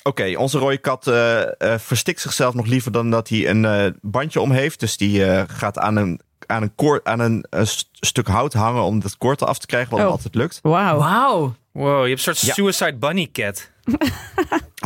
Oké, 0.02 0.34
onze 0.38 0.58
rode 0.58 0.78
kat 0.78 1.06
eh, 1.06 1.42
eh, 1.42 1.78
verstikt 1.78 2.20
zichzelf 2.20 2.54
nog 2.54 2.66
liever 2.66 2.92
dan 2.92 3.10
dat 3.10 3.28
hij 3.28 3.48
een 3.48 3.64
eh, 3.64 3.86
bandje 4.00 4.40
om 4.40 4.50
heeft. 4.50 4.80
Dus 4.80 4.96
die 4.96 5.24
eh, 5.24 5.42
gaat 5.46 5.78
aan 5.78 5.96
een, 5.96 6.20
aan 6.46 6.62
een, 6.62 6.74
koord, 6.74 7.04
aan 7.04 7.20
een 7.20 7.46
eh, 7.50 7.64
st- 7.64 7.88
stuk 7.92 8.26
hout 8.26 8.52
hangen 8.52 8.82
om 8.82 9.00
dat 9.00 9.16
koord 9.16 9.42
af 9.42 9.58
te 9.58 9.66
krijgen, 9.66 9.90
wat 9.90 10.00
Oh. 10.00 10.10
altijd 10.10 10.34
lukt. 10.34 10.58
Wauw. 10.62 10.98
Wauw. 10.98 11.54
Wow, 11.72 12.02
je 12.02 12.08
hebt 12.08 12.26
een 12.26 12.34
soort 12.36 12.40
Ja. 12.40 12.52
suicide 12.52 12.96
bunny 12.96 13.28
cat. 13.32 13.70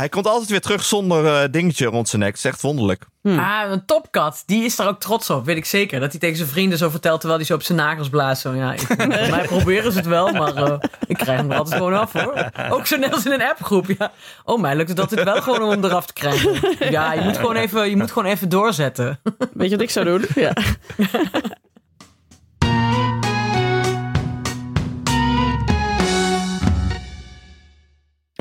Hij 0.01 0.09
komt 0.09 0.27
altijd 0.27 0.49
weer 0.49 0.61
terug 0.61 0.83
zonder 0.83 1.25
eh, 1.25 1.51
dingetje 1.51 1.85
rond 1.85 2.09
zijn 2.09 2.21
nek. 2.21 2.29
Het 2.29 2.37
is 2.37 2.51
echt 2.51 2.61
wonderlijk. 2.61 3.05
Ah, 3.23 3.61
een 3.69 3.85
topkat, 3.85 4.43
die 4.45 4.63
is 4.65 4.75
daar 4.75 4.87
ook 4.87 4.99
trots 4.99 5.29
op, 5.29 5.45
weet 5.45 5.57
ik 5.57 5.65
zeker. 5.65 5.99
Dat 5.99 6.11
hij 6.11 6.19
tegen 6.19 6.37
zijn 6.37 6.47
vrienden 6.47 6.77
zo 6.77 6.89
vertelt 6.89 7.19
terwijl 7.19 7.39
hij 7.39 7.49
zo 7.49 7.55
op 7.55 7.63
zijn 7.63 7.77
nagels 7.77 8.09
blaast. 8.09 8.41
Zo, 8.41 8.53
ja, 8.53 8.73
ik, 8.73 8.97
mij 9.07 9.45
proberen 9.45 9.91
ze 9.91 9.97
het 9.97 10.07
wel, 10.07 10.31
maar 10.31 10.55
eh, 10.55 10.77
ik 11.07 11.17
krijg 11.17 11.39
hem 11.39 11.51
er 11.51 11.57
altijd 11.57 11.75
gewoon 11.75 11.93
af 11.93 12.13
hoor. 12.13 12.49
Ook 12.69 12.87
zo 12.87 12.97
net 12.97 13.13
als 13.13 13.25
in 13.25 13.31
een 13.31 13.41
appgroep. 13.41 13.85
Ja. 13.97 14.11
Oh, 14.43 14.59
mij 14.59 14.75
lukt 14.75 14.89
het 14.89 14.99
altijd 14.99 15.23
wel 15.23 15.41
gewoon 15.41 15.61
om 15.61 15.69
hem 15.69 15.83
eraf 15.83 16.05
te 16.05 16.13
krijgen. 16.13 16.55
Ja, 16.91 17.13
je 17.13 17.21
moet 17.21 17.37
gewoon 17.37 17.55
even, 17.55 17.89
je 17.89 17.97
moet 17.97 18.11
gewoon 18.11 18.31
even 18.31 18.49
doorzetten. 18.49 19.19
Weet 19.53 19.69
je 19.69 19.75
wat 19.75 19.85
ik 19.85 19.89
zou 19.89 20.05
doen? 20.05 20.25
Ja. 20.35 20.53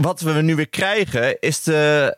Wat 0.00 0.20
we 0.20 0.32
nu 0.32 0.54
weer 0.54 0.68
krijgen 0.68 1.40
is 1.40 1.62
de, 1.62 2.16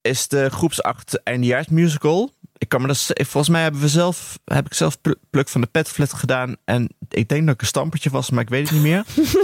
is 0.00 0.28
de 0.28 0.50
groepsacht 0.50 1.22
eindejaarsmusical. 1.22 2.30
Ik 2.58 2.68
kan 2.68 2.80
me 2.80 2.86
dat, 2.86 3.10
volgens 3.14 3.48
mij 3.48 3.62
hebben 3.62 3.80
we 3.80 3.88
zelf, 3.88 4.38
heb 4.44 4.66
ik 4.66 4.74
zelf 4.74 5.00
pl- 5.00 5.10
pluk 5.30 5.48
van 5.48 5.60
de 5.60 5.66
petflat 5.66 6.12
gedaan. 6.12 6.56
En 6.64 6.88
ik 7.08 7.28
denk 7.28 7.44
dat 7.46 7.54
ik 7.54 7.60
een 7.60 7.66
stampertje 7.66 8.10
was, 8.10 8.30
maar 8.30 8.42
ik 8.42 8.48
weet 8.48 8.68
het 8.68 8.72
niet 8.72 8.82
meer. 8.82 9.04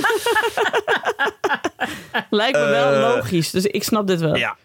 Lijkt 2.31 2.59
me 2.59 2.64
wel 2.64 2.93
Eh, 2.95 3.01
logisch, 3.14 3.51
dus 3.51 3.64
ik 3.64 3.83
snap 3.85 4.07
dit 4.07 4.20
wel. 4.20 4.37
Ja. 4.37 4.57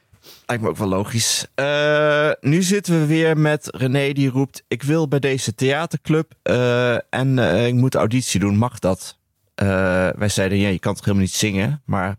Lijkt 0.46 0.64
me 0.64 0.70
ook 0.70 0.78
wel 0.78 0.88
logisch. 0.88 1.46
Eh, 1.56 2.32
nu 2.42 2.62
zitten 2.64 3.00
we 3.00 3.06
weer 3.06 3.38
met 3.38 3.68
René 3.76 4.12
die 4.14 4.30
roept... 4.30 4.64
ik 4.68 4.84
wil 4.84 5.08
bij 5.08 5.20
deze 5.20 5.56
theaterclub 5.56 6.32
eh, 6.42 7.14
en 7.14 7.40
ik 7.68 7.74
moet 7.74 7.96
auditie 7.96 8.40
doen. 8.40 8.58
Mag 8.58 8.80
dat? 8.80 9.18
Wij 10.16 10.30
zeiden, 10.30 10.58
ja, 10.58 10.68
je 10.70 10.80
kan 10.80 10.94
toch 10.96 11.06
helemaal 11.06 11.26
niet 11.26 11.36
zingen? 11.36 11.82
Maar 11.86 12.16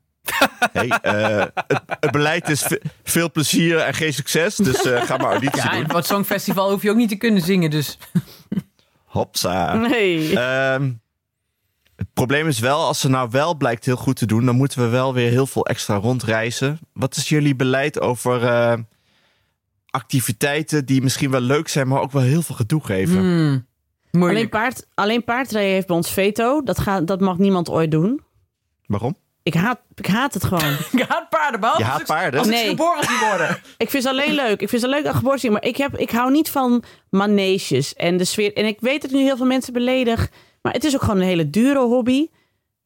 hey, 0.72 0.88
eh, 0.88 1.46
het, 1.66 1.82
het 2.00 2.10
beleid 2.10 2.48
is 2.48 2.62
ve- 2.62 2.82
veel 3.02 3.30
plezier 3.30 3.78
en 3.78 3.94
geen 3.94 4.12
succes. 4.14 4.56
Dus 4.56 4.82
eh, 4.84 5.02
ga 5.02 5.16
maar 5.16 5.30
auditie 5.30 5.62
Ja, 5.62 5.70
en 5.72 5.76
doen. 5.78 5.86
voor 5.86 5.96
het 5.96 6.06
Songfestival 6.06 6.70
hoef 6.70 6.82
je 6.82 6.90
ook 6.90 6.96
niet 6.96 7.08
te 7.08 7.16
kunnen 7.16 7.42
zingen, 7.42 7.70
dus... 7.70 7.98
Hopsa. 9.04 9.74
Nee. 9.74 10.38
Ehm, 10.38 10.92
het 11.96 12.06
probleem 12.12 12.46
is 12.48 12.58
wel, 12.58 12.80
als 12.86 13.00
ze 13.00 13.08
nou 13.08 13.28
wel 13.30 13.54
blijkt 13.56 13.84
heel 13.84 13.96
goed 13.96 14.16
te 14.16 14.26
doen... 14.26 14.44
dan 14.46 14.56
moeten 14.56 14.80
we 14.80 14.86
wel 14.88 15.14
weer 15.14 15.30
heel 15.30 15.46
veel 15.46 15.66
extra 15.66 15.94
rondreizen. 15.96 16.78
Wat 16.92 17.16
is 17.16 17.28
jullie 17.28 17.56
beleid 17.56 18.00
over 18.00 18.44
eh, 18.44 18.74
activiteiten 19.90 20.86
die 20.86 21.02
misschien 21.02 21.30
wel 21.30 21.40
leuk 21.40 21.68
zijn... 21.68 21.88
maar 21.88 22.00
ook 22.00 22.12
wel 22.12 22.22
heel 22.22 22.42
veel 22.42 22.54
gedoe 22.54 22.84
geven? 22.84 23.18
Hmm, 23.18 23.66
alleen, 24.22 24.48
paard, 24.48 24.86
alleen 24.94 25.24
paardrijden 25.24 25.72
heeft 25.72 25.86
bij 25.86 25.96
ons 25.96 26.10
veto. 26.10 26.62
Dat, 26.62 26.78
gaat, 26.78 27.06
dat 27.06 27.20
mag 27.20 27.38
niemand 27.38 27.68
ooit 27.70 27.90
doen. 27.90 28.20
Waarom? 28.86 29.16
Ik 29.47 29.55
haat, 29.55 29.78
ik 29.94 30.07
haat 30.07 30.34
het 30.34 30.44
gewoon. 30.44 30.76
Ik 30.92 31.05
haat 31.09 31.28
paarden, 31.28 31.61
behalve 31.61 31.82
Je 31.82 31.86
haat 31.88 31.92
als 32.01 32.03
ik- 32.03 32.14
paarden? 32.16 32.38
Als 32.40 32.49
ik 32.49 32.55
Nee. 32.55 32.68
geboren 32.68 33.05
zie 33.05 33.28
worden. 33.28 33.59
Ik 33.78 33.90
vind 33.90 34.03
ze 34.03 34.09
alleen 34.09 34.32
leuk. 34.34 34.61
Ik 34.61 34.68
vind 34.68 34.82
ze 34.82 34.88
leuk 34.88 35.07
aan 35.07 35.14
geboorte 35.14 35.38
zien. 35.40 35.53
Maar 35.53 35.64
ik, 35.64 35.76
heb, 35.76 35.99
ik 35.99 36.11
hou 36.11 36.30
niet 36.30 36.51
van 36.51 36.82
maneges 37.11 37.94
en 37.94 38.16
de 38.16 38.24
sfeer. 38.24 38.55
En 38.57 38.64
ik 38.66 38.80
weet 38.80 39.03
dat 39.03 39.11
ik 39.11 39.16
nu 39.16 39.22
heel 39.22 39.36
veel 39.36 39.47
mensen 39.47 39.72
beledig. 39.72 40.28
Maar 40.62 40.72
het 40.72 40.84
is 40.84 40.94
ook 40.94 41.01
gewoon 41.03 41.16
een 41.16 41.26
hele 41.26 41.51
dure 41.51 41.78
hobby. 41.78 42.26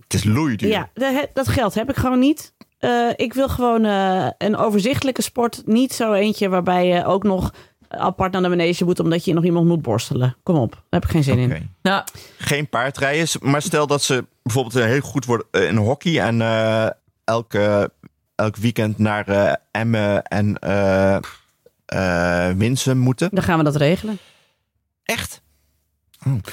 Het 0.02 0.14
is 0.14 0.24
loeiduur. 0.24 0.68
Ja, 0.70 0.90
de- 0.94 1.28
dat 1.34 1.48
geld 1.48 1.74
heb 1.74 1.90
ik 1.90 1.96
gewoon 1.96 2.18
niet. 2.18 2.54
Eh, 2.78 3.08
ik 3.16 3.32
wil 3.34 3.48
gewoon 3.48 3.84
eh, 3.84 4.26
een 4.38 4.56
overzichtelijke 4.56 5.22
sport. 5.22 5.62
Niet 5.66 5.92
zo 5.92 6.12
eentje 6.12 6.48
waarbij 6.48 6.86
je 6.86 7.04
ook 7.04 7.22
nog 7.22 7.52
apart 7.90 8.32
naar 8.32 8.42
de 8.42 8.48
manege 8.48 8.84
moet... 8.84 9.00
omdat 9.00 9.24
je 9.24 9.32
nog 9.34 9.44
iemand 9.44 9.66
moet 9.66 9.82
borstelen. 9.82 10.36
Kom 10.42 10.56
op, 10.56 10.70
daar 10.72 10.82
heb 10.90 11.04
ik 11.04 11.10
geen 11.10 11.24
zin 11.24 11.38
in. 11.38 11.70
Nou, 11.82 12.04
Geen 12.38 12.68
paardrijden, 12.68 13.28
maar 13.40 13.62
stel 13.62 13.86
dat 13.86 14.02
ze 14.02 14.24
bijvoorbeeld 14.42 14.84
heel 14.84 15.00
goed 15.00 15.24
worden 15.24 15.46
eh, 15.50 15.66
in 15.68 15.76
hockey... 15.76 16.20
en 16.20 16.40
eh, 16.42 16.86
elke, 17.24 17.90
elk 18.34 18.56
weekend 18.56 18.98
naar 18.98 19.28
eh, 19.28 19.52
Emmen 19.70 20.22
en 20.24 20.58
eh 20.58 21.16
eh, 21.86 22.50
Winsum 22.56 22.98
moeten. 22.98 23.28
Dan 23.32 23.44
gaan 23.44 23.58
we 23.58 23.64
dat 23.64 23.76
regelen. 23.76 24.18
Echt? 25.04 25.42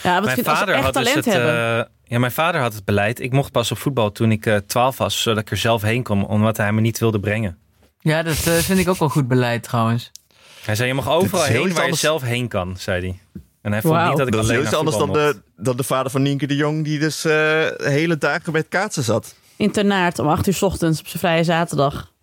Ja, 0.04 0.22
wat 0.22 0.30
als 0.30 0.40
vader, 0.44 0.74
echt 0.76 0.84
had 0.84 0.94
dus 0.94 1.04
talent 1.04 1.26
het, 1.26 1.34
hebben. 1.34 1.80
eh, 1.80 1.86
ja, 2.04 2.20
mijn 2.20 2.32
vader 2.32 2.62
had 2.62 2.74
het 2.74 2.86
beleid. 2.86 3.20
Ik 3.20 3.32
mocht 3.32 3.52
pas 3.52 3.72
op 3.72 3.78
voetbal 3.78 4.12
toen 4.12 4.32
ik 4.32 4.46
eh 4.46 4.56
12 4.56 4.98
was, 4.98 5.22
zodat 5.22 5.42
ik 5.42 5.52
er 5.52 5.58
zelf 5.58 5.82
heen 5.82 6.04
kon, 6.04 6.28
omdat 6.28 6.58
hij 6.58 6.72
me 6.72 6.82
niet 6.82 7.00
wilde 7.00 7.20
brengen. 7.20 7.58
ja, 8.00 8.24
dat 8.24 8.46
eh, 8.46 8.54
vind 8.54 8.80
ik 8.80 8.88
ook 8.90 8.98
wel 8.98 9.10
goed 9.10 9.28
beleid 9.28 9.64
trouwens. 9.64 10.12
Hij 10.68 10.76
zei: 10.76 10.88
Je 10.88 10.94
mag 10.94 11.10
overal 11.10 11.44
heen 11.44 11.62
waar 11.62 11.70
je 11.70 11.82
anders. 11.82 12.00
zelf 12.00 12.22
heen 12.22 12.48
kan, 12.48 12.76
zei 12.78 13.02
hij. 13.02 13.42
En 13.62 13.72
hij 13.72 13.82
vond 13.82 14.08
niet 14.08 14.18
dat 14.18 14.28
ik 14.28 14.34
Dat 14.34 14.44
is 14.44 14.50
heel 14.50 14.78
anders 14.78 14.98
dan 14.98 15.14
de, 15.14 15.42
dan 15.56 15.78
de 15.78 15.84
vader 15.84 16.12
van 16.12 16.22
Nienke 16.22 16.48
de 16.48 16.56
Jong... 16.56 16.84
die 16.84 17.00
dus 17.00 17.26
eh, 17.26 17.66
hele 17.78 18.18
dagen 18.18 18.52
bij 18.52 18.62
het 18.62 18.70
kaatsen 18.70 19.04
zat. 19.04 19.36
Internaat 19.56 20.20
om 20.20 20.28
8 20.28 20.48
uur 20.48 20.54
's 20.54 20.62
ochtends 20.62 21.00
op 21.00 21.08
zijn 21.08 21.20
vrije 21.20 21.44
zaterdag. 21.44 22.14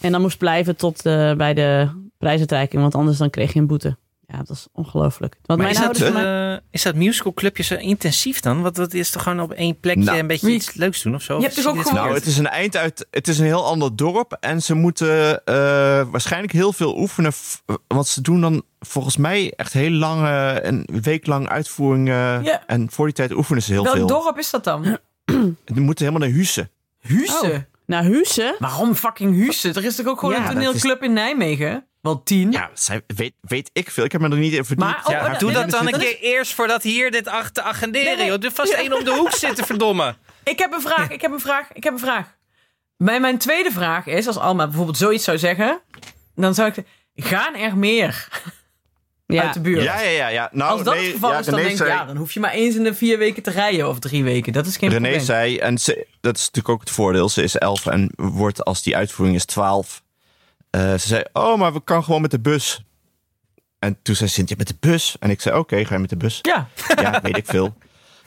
En 0.00 0.12
dan 0.12 0.20
moest 0.20 0.38
blijven 0.38 0.76
tot 0.76 1.06
eh, 1.06 1.34
bij 1.34 1.54
de 1.54 1.88
prijsuitreiking. 2.18 2.82
Want 2.82 2.94
anders 2.94 3.18
dan 3.18 3.30
kreeg 3.30 3.52
je 3.52 3.58
een 3.58 3.66
boete. 3.66 3.96
Ja, 4.32 4.38
dat 4.38 4.50
is 4.50 4.66
ongelooflijk. 4.72 5.36
Want 5.42 5.60
Maar 5.60 5.72
mijn 5.72 5.90
is 5.90 5.98
dat, 6.00 6.14
eh, 6.14 6.56
is 6.70 6.82
dat 6.82 6.94
musicalclubje 6.94 7.62
zo 7.62 7.74
intensief 7.74 8.40
dan? 8.40 8.62
Want 8.62 8.74
dat 8.74 8.94
is 8.94 9.10
toch 9.10 9.22
gewoon 9.22 9.40
op 9.40 9.52
één 9.52 9.80
plekje 9.80 10.02
Nou, 10.04 10.18
een 10.18 10.26
beetje 10.26 10.46
wie- 10.46 10.54
iets 10.54 10.74
leuks 10.74 11.02
doen 11.02 11.14
of 11.14 11.22
zo? 11.22 11.36
Je 11.36 11.42
hebt 11.42 11.54
zie 11.54 11.68
ook 11.68 11.80
gewoon- 11.80 11.94
Nou, 11.94 12.14
het 12.14 12.26
is 12.26 12.38
een 12.38 12.46
eind 12.48 12.76
uit. 12.76 13.06
Het 13.10 13.28
is 13.28 13.38
een 13.38 13.44
heel 13.44 13.64
ander 13.66 13.96
dorp. 13.96 14.36
En 14.40 14.62
ze 14.62 14.74
moeten 14.74 15.44
eh, 15.44 15.54
waarschijnlijk 16.10 16.52
heel 16.52 16.72
veel 16.72 16.98
oefenen. 16.98 17.32
Want 17.86 18.06
ze 18.06 18.20
doen 18.20 18.40
dan 18.40 18.62
volgens 18.80 19.16
mij 19.16 19.52
echt 19.56 19.72
heel 19.72 19.90
lange, 19.90 20.60
een 20.64 20.88
week 21.02 21.26
lang 21.26 21.48
uitvoeringen. 21.48 22.44
Ja. 22.44 22.62
En 22.66 22.90
voor 22.90 23.04
die 23.06 23.14
tijd 23.14 23.32
oefenen 23.32 23.62
ze 23.62 23.72
heel 23.72 23.82
Welk 23.84 23.96
veel. 23.96 24.06
dorp 24.06 24.38
is 24.38 24.50
dat 24.50 24.64
dan? 24.64 24.98
Die 25.64 25.80
moeten 25.80 26.06
helemaal 26.06 26.28
naar 26.28 26.36
Husse. 26.38 26.68
Husse. 27.00 27.66
Nou, 27.86 28.04
Husse. 28.06 28.56
Waarom 28.58 28.94
fucking 28.94 29.34
Husse? 29.34 29.68
Er 29.68 29.84
is 29.84 29.96
toch 29.96 30.06
ook 30.06 30.18
gewoon 30.20 30.34
Ja, 30.34 30.46
een 30.46 30.52
toneelclub 30.52 31.02
in 31.02 31.12
Nijmegen? 31.12 31.86
Wel 32.02 32.22
tien? 32.22 32.52
Ja, 32.52 32.70
zij, 32.74 33.02
weet, 33.06 33.32
weet 33.40 33.70
ik 33.72 33.90
veel. 33.90 34.04
Ik 34.04 34.12
heb 34.12 34.20
me 34.20 34.28
er 34.28 34.36
niet 34.36 34.52
in 34.52 34.64
verdiept. 34.64 34.80
Maar- 34.90 35.00
oh, 35.04 35.10
Ja, 35.12 35.32
oh, 35.32 35.38
doe 35.38 35.52
dat 35.52 35.70
dan 35.70 35.86
een 35.86 35.98
keer 36.00 36.18
eerst 36.20 36.52
voordat 36.52 36.82
hier 36.82 37.10
dit 37.10 37.28
ach- 37.28 37.50
te 37.50 37.62
agenderen. 37.62 38.06
Nee, 38.06 38.16
nee. 38.16 38.26
joh. 38.26 38.40
Doe 38.40 38.50
vast 38.50 38.72
één 38.72 38.92
om 38.98 39.04
de 39.04 39.10
hoek 39.10 39.32
zitten, 39.32 39.66
verdomme. 39.66 40.14
Ik 40.44 40.58
heb 40.58 40.72
een 40.72 40.80
vraag, 40.80 41.08
ik 41.10 41.20
heb 41.20 41.32
een 41.32 41.40
vraag, 41.40 41.72
ik 41.72 41.84
heb 41.84 41.92
een 41.92 41.98
vraag. 41.98 42.36
Mijn, 42.96 43.20
mijn 43.20 43.38
tweede 43.38 43.70
vraag 43.70 44.06
is, 44.06 44.26
als 44.26 44.36
Alma 44.36 44.66
bijvoorbeeld 44.66 44.96
zoiets 44.96 45.24
zou 45.24 45.38
zeggen, 45.38 45.80
dan 46.34 46.54
zou 46.54 46.68
ik 46.68 46.74
zeggen, 46.74 46.92
gaan 47.14 47.54
er 47.54 47.76
meer 47.76 48.28
Ja. 49.26 49.42
uit 49.42 49.54
de 49.54 49.60
buurt? 49.60 49.82
Ja, 49.82 50.00
ja, 50.00 50.10
ja. 50.10 50.28
ja. 50.28 50.48
Nou, 50.52 50.70
Als 50.72 50.82
dat 50.82 50.94
nee, 50.94 51.02
het 51.04 51.12
geval 51.12 51.30
ja, 51.32 51.38
is, 51.38 51.44
dan 51.44 51.54
René 51.54 51.66
denk 51.68 51.80
ik, 51.80 51.86
zei- 51.86 51.98
ja, 51.98 52.04
dan 52.06 52.16
hoef 52.16 52.32
je 52.32 52.40
maar 52.40 52.50
eens 52.52 52.74
in 52.74 52.82
de 52.84 52.94
vier 52.94 53.18
weken 53.18 53.42
te 53.42 53.50
rijden 53.50 53.88
of 53.88 53.98
drie 53.98 54.24
weken. 54.24 54.52
Dat 54.52 54.66
is 54.66 54.76
geen 54.76 54.88
René 54.88 55.00
probleem. 55.00 55.24
zei, 55.24 55.58
en 55.58 55.78
ze, 55.78 56.06
dat 56.20 56.36
is 56.36 56.40
natuurlijk 56.40 56.68
ook 56.74 56.80
het 56.80 56.90
voordeel, 56.90 57.28
ze 57.28 57.42
is 57.42 57.56
11 57.58 57.86
en 57.86 58.10
wordt 58.16 58.64
als 58.64 58.82
die 58.82 58.96
uitvoering 58.96 59.36
is 59.36 59.44
12. 59.44 60.02
Eh, 60.72 60.90
ze 60.92 61.06
zei, 61.06 61.22
oh, 61.32 61.58
maar 61.58 61.72
we 61.72 61.80
kan 61.84 62.04
gewoon 62.04 62.20
met 62.20 62.30
de 62.30 62.40
bus. 62.40 62.84
En 63.78 63.98
toen 64.02 64.14
zei 64.14 64.30
Cynthia, 64.30 64.56
met 64.58 64.68
de 64.68 64.76
bus? 64.80 65.16
En 65.20 65.30
ik 65.30 65.40
zei, 65.40 65.58
oké, 65.58 65.84
ga 65.84 65.94
je 65.94 66.00
met 66.00 66.10
de 66.10 66.16
bus? 66.16 66.38
Ja, 66.42 66.68
Ja, 67.02 67.20
weet 67.22 67.36
ik 67.36 67.46
veel. 67.46 67.74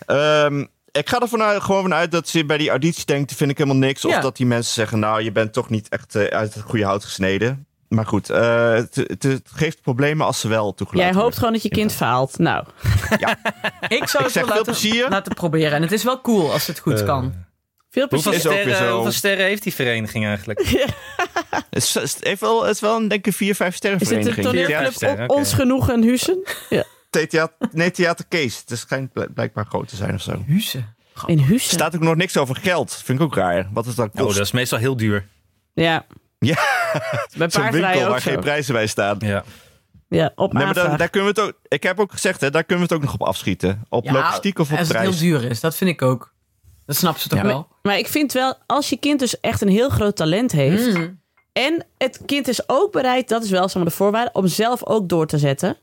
Ehm, 0.06 0.66
ik 0.92 1.10
ga 1.10 1.20
er 1.20 1.28
vanuit, 1.28 1.62
gewoon 1.62 1.82
vanuit 1.82 2.12
dat 2.12 2.28
ze 2.28 2.46
bij 2.46 2.58
die 2.58 2.70
auditie 2.70 3.06
denkt, 3.06 3.34
vind 3.34 3.52
ik 3.52 3.58
helemaal 3.58 3.80
niks. 3.80 4.06
Of 4.06 4.12
Ja. 4.12 4.20
dat 4.20 4.38
die 4.38 4.46
mensen 4.46 4.74
zeggen, 4.74 5.00
nou, 5.00 5.24
je 5.24 5.32
bent 5.32 5.54
toch 5.54 5.70
niet 5.70 5.90
echt 5.90 6.16
eh, 6.16 6.24
uit 6.24 6.54
het 6.54 6.64
goede 6.64 6.86
hout 6.86 7.04
gesneden. 7.04 7.66
Maar 7.88 8.06
goed, 8.06 8.30
eh, 8.30 8.74
het, 8.74 9.42
geeft 9.54 9.82
problemen 9.82 10.26
als 10.26 10.40
ze 10.40 10.48
wel 10.48 10.74
toegelaten 10.74 11.12
Jij 11.12 11.22
hoopt 11.22 11.22
worden. 11.22 11.38
gewoon 11.38 11.54
dat 11.54 11.62
je 11.64 11.70
kind 11.70 11.94
faalt. 11.94 12.38
Nou, 12.38 12.66
ik 13.88 14.08
zou 14.08 14.24
het 14.24 14.34
wel 14.34 14.44
veel 14.44 14.46
laten, 14.48 14.64
plezier. 14.64 15.10
laten 15.10 15.34
proberen. 15.34 15.72
En 15.72 15.82
het 15.82 15.92
is 15.92 16.04
wel 16.04 16.22
cool 16.22 16.52
als 16.52 16.68
het 16.68 16.80
goed 16.80 17.04
kan. 17.04 17.22
veel 17.90 18.08
Hoeveel 18.10 18.32
plezier. 18.32 18.34
Is 18.34 18.48
ook 18.48 18.54
weer 18.66 18.76
sterren, 18.76 18.94
hoeveel 18.94 19.12
sterren 19.12 19.46
heeft 19.46 19.64
die 19.64 19.74
vereniging 19.74 20.26
eigenlijk? 20.26 20.60
Het 21.70 21.84
is, 21.84 21.94
het 21.94 22.18
heeft 22.20 22.42
wel, 22.42 22.64
het 22.64 22.76
is 22.76 22.82
wel 22.82 22.96
een, 22.96 23.08
denk 23.08 23.28
ik, 23.28 23.34
vier, 23.34 23.56
vijf 23.56 23.76
sterren 23.76 24.00
Is 24.00 24.08
dit 24.08 24.18
een 24.18 24.24
vereniging. 24.34 24.66
toneelclub 24.68 25.18
Ja, 25.18 25.24
op 25.24 25.30
ons 25.36 25.54
genoegen 25.54 26.04
Hussen? 26.04 26.44
Theater, 27.10 27.52
nee, 27.72 27.92
Theater 27.92 28.26
Kees. 28.30 28.64
Het 28.66 28.80
schijnt 28.80 29.14
bl- 29.14 29.24
blijkbaar 29.34 29.66
groot 29.66 29.88
te 29.88 29.96
zijn 29.96 30.14
of 30.14 30.22
zo. 30.22 30.44
Husse. 30.48 30.84
In 31.26 31.40
Er 31.40 31.46
Hussen? 31.46 31.72
staat 31.74 31.96
ook 31.96 32.02
nog 32.02 32.16
niks 32.16 32.38
over 32.38 32.56
geld. 32.56 33.02
Vind 33.04 33.20
ik 33.20 33.26
ook 33.26 33.36
raar. 33.36 33.70
Wat 33.74 33.86
het 33.86 33.96
dan 33.96 34.10
Oh, 34.14 34.22
kost. 34.22 34.38
dat 34.38 34.46
is 34.46 34.52
meestal 34.52 34.80
heel 34.80 34.98
duur. 34.98 35.28
Ja. 35.74 36.06
Ja. 36.40 36.56
Bij 36.56 37.02
Zo'n 37.38 37.38
winkel 37.38 37.50
paardrijden 37.62 38.04
ook 38.04 38.10
waar 38.10 38.22
zo. 38.22 38.32
geen 38.32 38.40
prijzen 38.40 38.74
bij 38.74 38.88
staan. 38.88 39.18
Ja. 39.20 39.44
Ja, 40.10 40.32
op 40.36 40.54
Nee, 40.54 40.66
maar 40.66 40.74
daar, 40.98 41.10
kunnen 41.10 41.34
we 41.34 41.42
het 41.42 41.50
ook. 41.50 41.60
Ik 41.68 41.84
heb 41.84 42.00
ook 42.00 42.12
gezegd, 42.12 42.42
hè, 42.42 42.50
daar 42.50 42.64
kunnen 42.64 42.88
we 42.88 42.94
het 42.94 43.04
ook 43.04 43.12
nog 43.12 43.20
op 43.22 43.28
afschieten. 43.28 43.86
Op 43.90 44.10
logistiek 44.12 44.60
of 44.60 44.72
op 44.72 44.78
als 44.78 44.88
het 44.88 44.98
prijs. 44.98 45.20
heel 45.20 45.28
duur 45.40 45.50
is, 45.50 45.60
dat 45.60 45.76
vind 45.76 45.90
ik 45.90 46.02
ook. 46.02 46.34
Dat 46.86 46.96
snapt 46.96 47.20
ze 47.20 47.30
toch 47.30 47.40
Ja. 47.40 47.46
wel? 47.46 47.68
Maar 47.82 47.98
ik 47.98 48.08
vind 48.08 48.34
wel, 48.34 48.56
als 48.66 48.90
je 48.90 48.98
kind 48.98 49.20
dus 49.20 49.40
echt 49.40 49.62
een 49.62 49.68
heel 49.70 49.90
groot 49.90 50.16
talent 50.16 50.52
heeft... 50.52 50.98
Mm. 50.98 51.22
En 51.64 51.86
het 51.98 52.20
kind 52.26 52.48
is 52.48 52.70
ook 52.70 52.92
bereid, 52.92 53.28
dat 53.30 53.44
is 53.44 53.50
wel 53.50 53.64
zeg 53.68 53.76
maar 53.76 53.86
de 53.86 53.92
voorwaarde... 53.92 54.30
om 54.34 54.48
zelf 54.48 54.86
ook 54.86 55.10
door 55.10 55.28
te 55.28 55.38
zetten. 55.38 55.78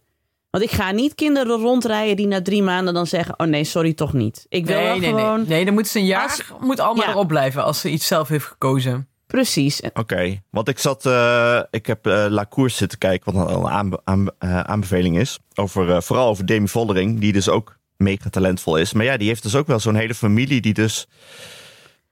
Want 0.50 0.64
ik 0.64 0.70
ga 0.70 0.90
niet 0.90 1.14
kinderen 1.14 1.56
rondrijden 1.60 2.16
die 2.16 2.26
na 2.26 2.42
drie 2.42 2.62
maanden 2.62 2.94
dan 2.94 3.06
zeggen... 3.06 3.34
oh 3.38 3.46
nee, 3.46 3.64
sorry, 3.64 3.92
toch 3.92 4.12
niet. 4.12 4.46
Ik 4.48 4.66
wil 4.66 4.76
wel 4.76 4.84
Nee, 4.90 5.00
nee, 5.00 5.08
gewoon... 5.10 5.38
nee. 5.38 5.46
Nee, 5.48 5.64
dan 5.64 5.74
moet 5.74 5.88
ze 5.88 5.98
een 5.98 6.04
jaar 6.06 6.22
Als- 6.22 6.42
moet 6.60 6.80
allemaal 6.80 7.04
Ja. 7.04 7.10
erop 7.10 7.28
blijven 7.28 7.64
als 7.64 7.80
ze 7.80 7.90
iets 7.90 8.06
zelf 8.06 8.28
heeft 8.28 8.44
gekozen. 8.44 9.06
Precies. 9.26 9.80
Oké, 9.94 10.42
want 10.50 10.68
ik 10.68 10.78
zat, 10.78 11.06
eh, 11.06 11.60
ik 11.70 11.86
heb 11.86 12.06
eh 12.06 12.26
La 12.28 12.46
Course 12.50 12.76
zitten 12.76 12.98
kijken, 12.98 13.32
wat 13.34 13.50
een 13.50 13.66
aanbe- 13.68 14.00
aan- 14.04 14.28
eh, 14.38 14.60
aanbeveling 14.60 15.18
is. 15.18 15.38
Over, 15.54 15.90
eh, 15.90 16.00
vooral 16.00 16.28
over 16.28 16.46
Demi 16.46 16.68
Vollering, 16.68 17.20
die 17.20 17.32
dus 17.32 17.48
ook 17.48 17.76
mega 17.96 18.28
talentvol 18.30 18.76
is. 18.76 18.92
Maar 18.92 19.04
ja, 19.04 19.16
die 19.16 19.28
heeft 19.28 19.42
dus 19.42 19.54
ook 19.54 19.66
wel 19.66 19.80
zo'n 19.80 19.94
hele 19.94 20.14
familie 20.14 20.60
die 20.60 20.74
dus 20.74 21.06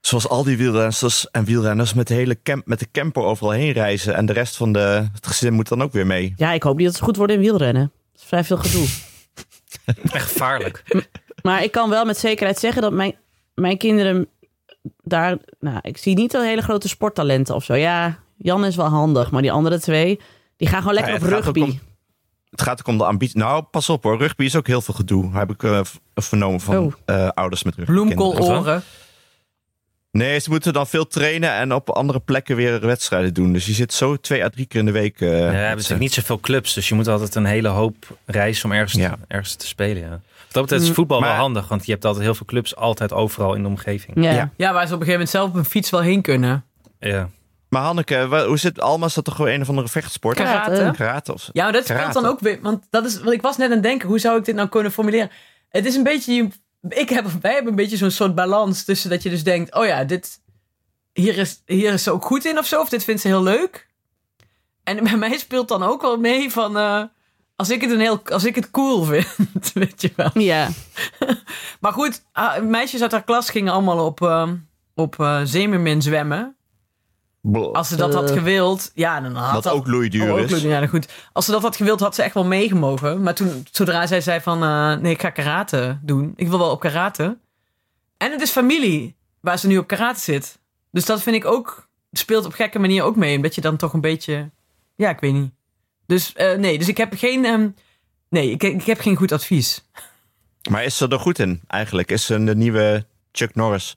Zoals 0.01 0.29
al 0.29 0.45
die 0.45 0.57
wielrenners 0.57 1.31
en 1.31 1.45
wielrenners 1.45 1.95
met 1.95 2.09
de 2.09 2.15
hele 2.15 2.43
camp, 2.43 2.67
met 2.67 2.79
de 2.79 2.91
camper 2.93 3.23
overal 3.23 3.51
heen 3.53 3.73
reizen. 3.73 4.15
En 4.15 4.27
de 4.27 4.33
rest 4.33 4.57
van 4.57 4.73
de, 4.73 5.09
het 5.13 5.27
gezin 5.27 5.53
moet 5.53 5.69
dan 5.69 5.83
ook 5.83 5.93
weer 5.93 6.07
mee. 6.07 6.33
Ja, 6.37 6.53
ik 6.53 6.63
hoop 6.63 6.77
niet 6.77 6.87
dat 6.87 6.97
ze 6.97 7.03
goed 7.03 7.17
worden 7.17 7.37
in 7.37 7.43
wielrennen. 7.43 7.93
Dat 8.13 8.21
is 8.23 8.27
vrij 8.29 8.45
veel 8.45 8.57
gedoe. 8.57 8.87
Echt 10.13 10.33
gevaarlijk. 10.33 11.05
Maar 11.43 11.63
ik 11.63 11.73
kan 11.73 11.91
wel 11.91 12.05
met 12.05 12.19
zekerheid 12.19 12.59
zeggen 12.59 12.83
dat 12.83 12.93
mijn, 12.93 13.15
mijn 13.55 13.79
kinderen 13.79 14.29
daar... 15.03 15.37
Nou, 15.61 15.79
ik 15.83 15.97
zie 15.97 16.15
niet 16.15 16.35
een 16.35 16.45
hele 16.45 16.63
grote 16.63 16.89
sporttalenten 16.89 17.55
of 17.55 17.65
zo. 17.65 17.75
Ja, 17.75 18.19
Jan 18.37 18.65
is 18.65 18.77
wel 18.77 18.87
handig, 18.89 19.31
maar 19.31 19.43
die 19.43 19.53
andere 19.53 19.81
twee... 19.81 20.21
Die 20.57 20.69
gaan 20.69 20.81
gewoon 20.81 20.95
lekker 20.95 21.15
op 21.15 21.23
rugby. 21.23 21.79
Het 22.51 22.63
gaat 22.63 22.79
ook 22.81 22.87
om 22.87 22.99
de 22.99 23.05
ambitie. 23.05 23.39
Nou, 23.39 23.63
pas 23.63 23.89
op 23.89 24.03
hoor. 24.03 24.19
Rugby 24.19 24.45
is 24.45 24.57
ook 24.57 24.67
heel 24.67 24.81
veel 24.81 24.95
gedoe. 24.95 25.31
Heb 25.33 25.51
ik 25.51 25.63
eh, 25.63 25.81
vernomen 26.15 26.61
van 26.61 26.77
Oh. 26.79 26.93
eh, 27.05 27.29
ouders 27.29 27.63
met 27.63 27.75
rugby. 27.75 27.93
Bloemkooloren. 27.93 28.83
Nee, 30.13 30.39
ze 30.39 30.51
moeten 30.51 30.73
dan 30.73 30.87
veel 30.87 31.07
trainen 31.07 31.53
en 31.53 31.75
op 31.75 31.91
andere 31.91 32.21
plekken 32.21 32.57
weer 32.57 32.81
wedstrijden 32.81 33.35
doen. 33.35 33.53
Dus 33.53 33.67
je 33.67 33.73
zit 33.73 33.93
zo 33.93 34.17
twee 34.17 34.45
à 34.45 34.49
drie 34.49 34.67
keer 34.67 34.81
in 34.81 34.87
de 34.87 34.93
week. 34.93 35.21
eh, 35.21 35.29
Ja, 35.29 35.35
we 35.35 35.41
hebben 35.41 35.61
ze. 35.61 35.75
natuurlijk 35.75 36.01
niet 36.01 36.13
zoveel 36.13 36.41
clubs, 36.41 36.75
dus 36.75 36.89
je 36.89 36.95
moet 36.95 37.09
altijd 37.09 37.35
een 37.35 37.45
hele 37.45 37.69
hoop 37.69 37.95
reizen 38.27 38.65
om 38.65 38.73
ergens, 38.73 38.93
Ja. 38.93 39.11
te, 39.11 39.17
ergens 39.29 39.55
te 39.55 39.67
spelen. 39.67 40.03
Ja. 40.03 40.09
Wat 40.11 40.21
dat 40.53 40.63
betreft 40.63 40.83
is 40.83 40.91
voetbal 40.91 41.21
wel 41.21 41.31
handig, 41.31 41.69
want 41.69 41.87
je 41.87 41.93
hebt 41.93 42.05
altijd 42.05 42.25
heel 42.25 42.35
veel 42.35 42.47
clubs 42.47 42.77
altijd 42.77 43.13
overal 43.13 43.55
in 43.55 43.63
de 43.63 43.69
omgeving. 43.69 44.25
Ja. 44.25 44.31
Ja. 44.31 44.51
Ja, 44.57 44.73
waar 44.73 44.87
ze 44.87 44.95
op 44.95 45.01
een 45.01 45.07
gegeven 45.07 45.13
moment 45.13 45.31
zelf 45.31 45.49
op 45.49 45.55
een 45.55 45.65
fiets 45.65 45.91
wel 45.91 46.01
heen 46.01 46.23
kunnen. 46.23 46.65
Ja. 46.99 47.29
Maar 47.69 47.83
Hanneke, 47.83 48.45
hoe 48.47 48.59
zit 48.59 48.81
Alma? 48.81 49.07
Is 49.07 49.15
dat 49.15 49.25
toch 49.25 49.35
gewoon 49.37 49.51
een 49.51 49.61
of 49.61 49.69
andere 49.69 49.89
vechtsport? 49.89 50.37
Karate. 50.37 50.91
Karate 50.97 51.33
of? 51.33 51.49
Ja, 51.53 51.63
maar 51.65 51.73
dat 51.73 51.85
speelt 51.85 52.13
dan 52.13 52.27
ook 52.27 52.41
weer. 52.41 52.59
Want 52.63 52.87
dat 52.91 53.05
is. 53.07 53.19
Want 53.21 53.33
ik 53.33 53.43
was 53.43 53.57
net 53.57 53.67
aan 53.67 53.73
het 53.75 53.83
denken, 53.83 54.09
hoe 54.09 54.19
zou 54.19 54.39
ik 54.39 54.45
dit 54.45 54.55
nou 54.55 54.69
kunnen 54.69 54.93
formuleren? 54.93 55.31
Het 55.69 55.87
is 55.87 55.95
een 55.97 56.03
beetje. 56.03 56.49
Ik 56.89 57.09
heb, 57.09 57.27
wij 57.41 57.53
hebben 57.53 57.71
een 57.71 57.77
beetje 57.77 57.97
zo'n 57.97 58.11
soort 58.11 58.35
balans 58.35 58.85
tussen 58.85 59.11
dat 59.11 59.23
je 59.23 59.31
dus 59.31 59.45
denkt: 59.45 59.75
oh 59.75 59.87
ja, 59.87 60.05
dit. 60.05 60.41
Hier 61.13 61.39
is, 61.39 61.63
hier 61.67 61.93
is 61.93 62.03
ze 62.03 62.11
ook 62.11 62.25
goed 62.25 62.45
in 62.45 62.59
of 62.59 62.67
zo, 62.67 62.81
of 62.81 62.89
dit 62.89 63.05
vindt 63.05 63.21
ze 63.21 63.29
heel 63.29 63.43
leuk. 63.43 63.89
En 64.85 65.05
bij 65.05 65.17
mij 65.17 65.39
speelt 65.39 65.69
dan 65.69 65.83
ook 65.83 66.03
wel 66.03 66.17
mee 66.19 66.51
van. 66.51 66.77
eh, 66.77 67.03
als, 67.57 67.71
ik 67.71 67.81
het 67.81 67.91
een 67.91 68.01
heel, 68.01 68.21
als 68.25 68.45
ik 68.45 68.55
het 68.55 68.71
cool 68.71 69.03
vind, 69.11 69.73
weet 69.73 70.01
je 70.03 70.13
wel. 70.17 70.31
Ja. 70.35 70.69
Maar 71.81 71.93
goed, 71.93 72.23
ah, 72.33 72.63
meisjes 72.63 73.03
uit 73.03 73.13
haar 73.13 73.25
klas 73.25 73.51
gingen 73.51 73.73
allemaal 73.73 74.07
op, 74.07 74.23
eh, 74.23 74.51
op 74.95 75.21
eh, 75.21 75.41
Zeemermin 75.45 76.03
zwemmen. 76.03 76.57
Als 77.73 77.89
ze 77.89 77.97
dat 77.97 78.15
had 78.15 78.31
Eh. 78.31 78.37
gewild, 78.37 78.91
ja, 78.95 79.21
dan 79.21 79.35
had 79.35 79.53
Wat 79.53 79.63
dat 79.63 79.73
ook 79.73 79.87
loeiduur 79.87 80.33
Oh, 80.33 80.41
ook 80.41 80.49
is. 80.51 80.63
Ja, 80.63 80.69
nou 80.69 80.87
goed. 80.87 81.09
Als 81.33 81.45
ze 81.45 81.51
dat 81.51 81.63
had 81.63 81.77
gewild, 81.77 82.01
had 82.01 82.15
ze 82.15 82.23
echt 82.23 82.35
wel 82.35 82.45
meegemogen. 82.45 83.23
Maar 83.23 83.35
toen, 83.35 83.67
zodra 83.71 84.07
zij 84.07 84.21
zei 84.21 84.41
van, 84.41 84.63
eh, 84.63 84.97
nee, 84.97 85.13
ik 85.13 85.21
ga 85.21 85.31
karate 85.31 85.99
doen. 86.03 86.33
Ik 86.37 86.49
wil 86.49 86.59
wel 86.59 86.71
op 86.71 86.81
karate. 86.81 87.39
En 88.17 88.31
het 88.31 88.41
is 88.41 88.51
familie 88.51 89.17
waar 89.41 89.59
ze 89.59 89.67
nu 89.67 89.79
op 89.79 89.87
karate 89.87 90.21
zit. 90.21 90.59
Dus 90.91 91.05
dat 91.05 91.23
vind 91.23 91.37
ik 91.37 91.45
ook, 91.45 91.89
speelt 92.13 92.45
op 92.45 92.53
gekke 92.53 92.79
manier 92.79 93.03
ook 93.03 93.17
mee. 93.17 93.37
Omdat 93.37 93.55
je 93.55 93.61
dan 93.61 93.77
toch 93.77 93.93
een 93.93 94.01
beetje, 94.01 94.51
ja, 94.97 95.11
ik 95.11 95.21
weet 95.21 95.33
niet. 95.33 95.51
Dus 96.07 96.33
eh, 96.33 96.59
nee, 96.59 96.79
dus 96.79 96.89
ik 96.89 96.97
heb 96.97 97.13
geen, 97.17 97.45
ehm, 97.45 97.69
nee, 98.29 98.51
ik, 98.51 98.63
ik 98.63 98.85
heb 98.85 99.01
geen 99.01 99.17
goed 99.17 99.33
advies. 99.33 99.85
Maar 100.71 100.85
is 100.85 100.97
ze 100.97 101.09
er 101.09 101.21
goed 101.21 101.39
in 101.39 101.61
eigenlijk? 101.67 102.11
Is 102.11 102.27
ze 102.27 102.45
de 102.45 102.57
nieuwe 102.57 103.07
Chuck 103.33 103.55
Norris? 103.55 103.97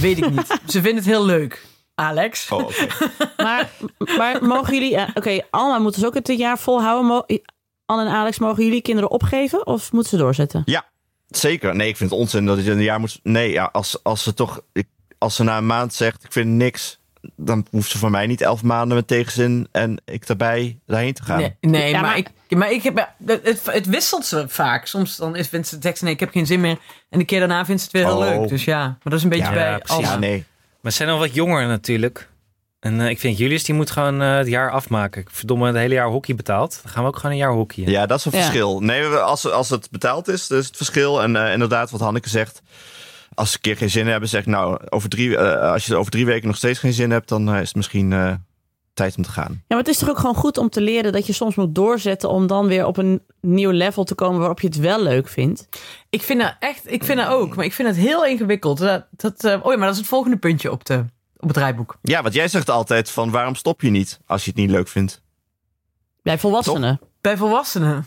Weet 0.00 0.18
ik 0.18 0.30
niet. 0.30 0.46
ze 0.66 0.80
vinden 0.82 0.94
het 0.96 1.04
heel 1.04 1.24
leuk. 1.24 1.66
Alex. 1.94 2.50
Oh. 2.50 2.70
Maar, 3.36 3.70
maar 4.16 4.44
mogen 4.44 4.72
jullie... 4.74 4.90
ja, 4.90 5.08
Oké, 5.14 5.40
Alma 5.50 5.78
moet 5.78 5.94
dus 5.94 6.04
ook 6.04 6.14
het 6.14 6.28
een 6.28 6.36
jaar 6.36 6.58
volhouden. 6.58 7.24
Anne 7.86 8.04
en 8.04 8.10
Alex, 8.10 8.38
mogen 8.38 8.64
jullie 8.64 8.82
kinderen 8.82 9.10
opgeven? 9.10 9.66
Of 9.66 9.92
moeten 9.92 10.10
ze 10.10 10.16
doorzetten? 10.16 10.62
Ja, 10.64 10.84
zeker. 11.28 11.74
Nee, 11.76 11.88
ik 11.88 11.96
vind 11.96 12.10
het 12.10 12.18
onzin 12.18 12.46
dat 12.46 12.64
je 12.64 12.70
een 12.70 12.82
jaar 12.82 13.00
moet... 13.00 13.20
Nee, 13.22 13.50
ja, 13.50 13.68
als, 13.72 14.02
als 14.02 14.22
ze 14.22 14.34
toch... 14.34 14.60
Ik, 14.72 14.86
als 15.18 15.36
ze 15.36 15.42
na 15.42 15.56
een 15.56 15.66
maand 15.66 15.94
zegt, 15.94 16.24
ik 16.24 16.32
vind 16.32 16.48
niks... 16.50 16.98
Dan 17.36 17.66
hoeft 17.70 17.90
ze 17.90 17.98
van 17.98 18.10
mij 18.10 18.26
niet 18.26 18.40
elf 18.40 18.62
maanden 18.62 18.96
met 18.96 19.06
tegenzin 19.06 19.68
en 19.72 20.02
ik 20.04 20.26
daarbij 20.26 20.78
daarheen 20.86 21.14
te 21.14 21.22
gaan. 21.22 21.38
Nee, 21.38 21.56
nee 21.60 21.90
Ja, 21.90 22.00
maar, 22.00 22.08
maar- 22.10 22.16
ik, 22.18 22.56
maar 22.56 22.70
ik 22.72 22.82
heb, 22.82 23.08
het, 23.26 23.60
het 23.70 23.86
wisselt 23.86 24.26
ze 24.26 24.44
vaak. 24.48 24.86
Soms 24.86 25.16
dan 25.16 25.36
is, 25.36 25.48
vindt 25.48 25.68
ze 25.68 25.74
de 25.74 25.80
tekst, 25.80 26.02
nee, 26.02 26.12
ik 26.12 26.20
heb 26.20 26.30
geen 26.30 26.46
zin 26.46 26.60
meer. 26.60 26.78
En 27.10 27.18
de 27.18 27.24
keer 27.24 27.38
daarna 27.38 27.64
vindt 27.64 27.80
ze 27.82 27.88
het 27.92 27.96
weer 27.96 28.06
heel 28.12 28.20
Oh. 28.34 28.38
leuk. 28.40 28.48
Dus 28.48 28.64
ja, 28.64 28.82
maar 28.86 28.98
dat 29.02 29.12
is 29.12 29.22
een 29.22 29.28
beetje 29.28 29.44
Ja, 29.44 29.52
bij 29.52 29.70
ja, 29.70 29.78
precies. 29.78 30.06
Ja, 30.08 30.18
nee. 30.18 30.44
Maar 30.84 30.92
ze 30.92 30.98
zijn 30.98 31.08
al 31.08 31.18
wat 31.18 31.34
jonger 31.34 31.66
natuurlijk. 31.66 32.28
En 32.80 33.00
eh, 33.00 33.08
ik 33.08 33.18
vind 33.20 33.38
Julius, 33.38 33.64
die 33.64 33.74
moet 33.74 33.90
gewoon 33.90 34.22
eh, 34.22 34.36
het 34.36 34.46
jaar 34.46 34.70
afmaken. 34.70 35.20
Ik 35.20 35.30
verdomme 35.30 35.66
het 35.66 35.76
hele 35.76 35.94
jaar 35.94 36.08
hockey 36.08 36.34
betaald. 36.34 36.80
Dan 36.82 36.92
gaan 36.92 37.02
we 37.02 37.08
ook 37.08 37.16
gewoon 37.16 37.30
een 37.32 37.36
jaar 37.38 37.52
hockeyen. 37.52 37.90
Ja, 37.90 38.06
dat 38.06 38.18
is 38.18 38.24
een 38.24 38.32
Ja. 38.32 38.38
verschil. 38.38 38.80
Nee, 38.80 39.06
we- 39.08 39.20
als, 39.20 39.50
als 39.50 39.70
het 39.70 39.90
betaald 39.90 40.28
is, 40.28 40.46
dat 40.46 40.58
is 40.58 40.66
het 40.66 40.76
verschil. 40.76 41.22
En 41.22 41.36
eh, 41.36 41.52
inderdaad, 41.52 41.90
wat 41.90 42.00
Hanneke 42.00 42.28
zegt. 42.28 42.62
Als 43.34 43.48
ze 43.50 43.54
een 43.56 43.60
keer 43.62 43.76
geen 43.76 43.90
zin 43.90 44.06
hebben, 44.06 44.28
zeg 44.28 44.46
nou, 44.46 44.78
over 44.88 45.08
drie, 45.08 45.36
eh, 45.36 45.70
als 45.72 45.86
je 45.86 45.96
over 45.96 46.10
drie 46.10 46.26
weken 46.26 46.46
nog 46.46 46.56
steeds 46.56 46.78
geen 46.78 46.92
zin 46.92 47.10
hebt, 47.10 47.28
dan 47.28 47.54
is 47.54 47.66
het 47.68 47.76
misschien 47.76 48.12
eh, 48.12 48.32
tijd 48.94 49.16
om 49.16 49.22
te 49.22 49.30
gaan. 49.30 49.52
Ja, 49.52 49.64
maar 49.68 49.78
het 49.78 49.88
is 49.88 49.98
toch 49.98 50.08
ook 50.08 50.18
gewoon 50.18 50.34
goed 50.34 50.58
om 50.58 50.68
te 50.68 50.80
leren 50.80 51.12
dat 51.12 51.26
je 51.26 51.32
soms 51.32 51.54
moet 51.54 51.74
doorzetten 51.74 52.28
om 52.28 52.46
dan 52.46 52.66
weer 52.66 52.86
op 52.86 52.96
een 52.96 53.22
nieuw 53.40 53.70
level 53.70 54.04
te 54.04 54.14
komen 54.14 54.38
waarop 54.38 54.60
je 54.60 54.66
het 54.66 54.76
wel 54.76 55.02
leuk 55.02 55.28
vindt. 55.28 55.68
Ik 56.10 56.22
vind 56.22 56.40
dat 56.40 56.56
echt, 56.58 56.92
ik 56.92 57.04
vind 57.04 57.18
dat 57.18 57.28
ook. 57.28 57.56
Maar 57.56 57.64
ik 57.64 57.72
vind 57.72 57.88
het 57.88 57.96
heel 57.96 58.24
ingewikkeld. 58.24 58.78
Dat, 58.78 59.06
dat, 59.10 59.44
eh, 59.44 59.52
oh 59.62 59.72
ja, 59.72 59.78
maar 59.78 59.86
dat 59.86 59.92
is 59.92 59.98
het 59.98 60.08
volgende 60.08 60.36
puntje 60.36 60.70
op, 60.70 60.84
de, 60.84 61.04
op 61.36 61.48
het 61.48 61.56
rijboek. 61.56 61.96
Ja, 62.02 62.22
want 62.22 62.34
jij 62.34 62.48
zegt 62.48 62.70
altijd 62.70 63.10
van 63.10 63.30
waarom 63.30 63.54
stop 63.54 63.80
je 63.80 63.90
niet 63.90 64.20
als 64.26 64.44
je 64.44 64.50
het 64.50 64.58
niet 64.58 64.70
leuk 64.70 64.88
vindt? 64.88 65.22
Bij 66.22 66.38
volwassenen. 66.38 67.00
Bij 67.20 67.36
volwassenen. 67.36 68.06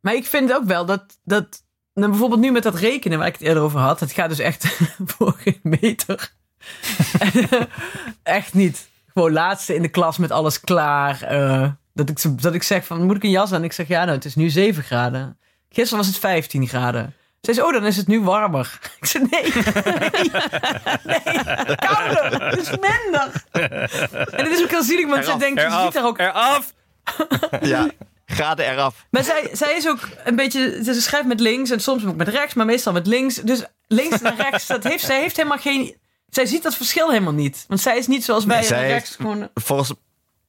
Maar 0.00 0.14
ik 0.14 0.26
vind 0.26 0.52
ook 0.52 0.64
wel 0.64 0.84
dat, 0.84 1.18
dat 1.24 1.62
nou, 1.94 2.10
bijvoorbeeld 2.10 2.40
nu 2.40 2.52
met 2.52 2.62
dat 2.62 2.74
rekenen 2.74 3.18
waar 3.18 3.26
ik 3.26 3.32
het 3.32 3.42
eerder 3.42 3.62
over 3.62 3.80
had. 3.80 4.00
Het 4.00 4.12
gaat 4.12 4.28
dus 4.28 4.38
echt 4.38 4.76
voor 5.16 5.32
geen 5.32 5.60
meter. 5.62 6.32
echt 8.22 8.54
niet. 8.54 8.88
Gewoon 9.12 9.32
laatste 9.32 9.74
in 9.74 9.82
de 9.82 9.88
klas 9.88 10.18
met 10.18 10.30
alles 10.30 10.60
klaar. 10.60 11.22
eh, 11.22 11.68
dat, 11.94 12.08
ik, 12.08 12.42
dat 12.42 12.54
ik 12.54 12.62
zeg 12.62 12.84
van, 12.86 13.02
moet 13.06 13.16
ik 13.16 13.22
een 13.22 13.30
jas 13.30 13.52
aan? 13.52 13.64
Ik 13.64 13.72
zeg, 13.72 13.88
ja 13.88 14.00
nou, 14.04 14.16
het 14.16 14.24
is 14.24 14.34
nu 14.34 14.48
7 14.50 14.82
graden. 14.82 15.38
Gisteren 15.68 15.98
was 15.98 16.06
het 16.06 16.18
15 16.18 16.68
graden. 16.68 17.14
Zij 17.40 17.54
zei, 17.54 17.66
oh, 17.66 17.72
dan 17.72 17.86
is 17.86 17.96
het 17.96 18.06
nu 18.06 18.20
warmer. 18.22 18.78
Ik 19.00 19.06
zei, 19.06 19.26
nee, 19.30 19.42
nee, 21.04 21.20
nee, 21.24 21.76
kouder, 21.76 22.44
het 22.44 22.58
is 22.60 22.70
minder. 22.70 23.44
En 24.30 24.44
het 24.44 24.48
is 24.48 24.62
ook 24.62 24.70
heel 24.70 24.82
zielig, 24.82 25.06
want 25.08 25.24
ze 25.24 25.28
Eraf, 25.30 25.40
denkt, 25.40 25.60
je 25.62 25.80
ziet 25.84 25.96
er 25.96 26.04
ook 26.04 26.18
eraf! 26.18 26.72
Ja, 27.60 27.90
graden 28.26 28.70
eraf. 28.70 29.06
maar 29.10 29.24
zij, 29.24 29.48
zij 29.52 29.76
is 29.76 29.88
ook 29.88 30.08
een 30.24 30.36
beetje. 30.36 30.80
Ze 30.84 31.00
schrijft 31.00 31.26
met 31.26 31.40
links 31.40 31.70
en 31.70 31.80
soms 31.80 32.06
ook 32.06 32.16
met 32.16 32.28
rechts, 32.28 32.54
maar 32.54 32.66
meestal 32.66 32.92
met 32.92 33.06
links. 33.06 33.34
Dus 33.34 33.64
links 33.86 34.22
en 34.22 34.36
rechts, 34.36 34.66
dat 34.66 34.84
heeft, 34.84 35.04
zij 35.04 35.20
heeft 35.20 35.36
helemaal 35.36 35.58
geen. 35.58 35.96
Zij 36.30 36.46
ziet 36.46 36.62
dat 36.62 36.74
verschil 36.74 37.08
helemaal 37.10 37.32
niet. 37.32 37.64
Want 37.68 37.80
zij 37.80 37.98
is 37.98 38.06
niet 38.06 38.24
zoals 38.24 38.44
wij 38.44 38.58
Nee, 38.58 38.66
zij 38.66 38.92
heeft- 38.92 39.16
gewoon. 39.16 39.48
Volgens, 39.54 39.92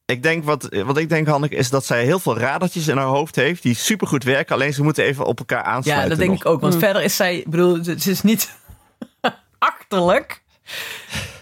ik 0.06 0.24
denk 0.24 0.44
wat, 0.44 0.70
wat 0.86 0.98
ik 0.98 1.10
denk, 1.10 1.28
Hanneke, 1.28 1.56
is 1.56 1.70
dat 1.70 1.86
zij 1.86 2.04
heel 2.04 2.20
veel 2.20 2.38
radertjes 2.38 2.88
in 2.88 2.98
haar 2.98 3.06
hoofd 3.06 3.36
heeft 3.36 3.64
die 3.64 3.76
supergoed 3.76 4.24
werken. 4.24 4.56
Alleen 4.56 4.74
ze 4.74 4.84
moeten 4.84 5.04
even 5.04 5.26
op 5.26 5.40
elkaar 5.40 5.64
Ja, 5.66 5.72
aansluiten. 5.72 6.10
dat 6.10 6.18
denk 6.18 6.30
nog. 6.32 6.40
ik 6.40 6.46
ook. 6.46 6.62
Want 6.62 6.76
verder 6.78 7.04
is 7.04 7.16
zij. 7.16 7.38
Ik 7.38 7.50
bedoel, 7.50 7.84
ze 7.84 8.10
is 8.12 8.22
niet 8.22 8.56
achterlijk. 9.60 10.44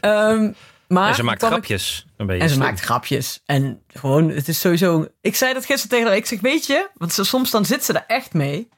Ehm, 0.02 0.52
maar 0.88 1.10
En 1.10 1.16
ze 1.16 1.24
maakt 1.24 1.42
ik- 1.42 1.48
grapjes. 1.48 2.06
Een 2.18 2.26
beetje 2.26 2.42
En 2.42 2.50
ze 2.50 2.56
slim. 2.56 2.68
maakt 2.68 2.80
grapjes. 2.80 3.42
En 3.46 3.82
gewoon, 3.88 4.30
het 4.30 4.48
is 4.48 4.60
sowieso... 4.60 5.08
Ik 5.22 5.36
zei 5.36 5.54
dat 5.54 5.66
gisteren 5.66 5.90
tegen 5.90 6.08
haar. 6.08 6.16
Ik 6.18 6.26
zeg, 6.26 6.40
weet 6.42 6.66
je... 6.66 6.90
Want 6.94 7.14
ze, 7.14 7.24
soms 7.24 7.52
dan 7.52 7.66
zit 7.66 7.84
ze 7.86 7.94
daar 7.94 8.06
echt 8.08 8.34
mee. 8.34 8.70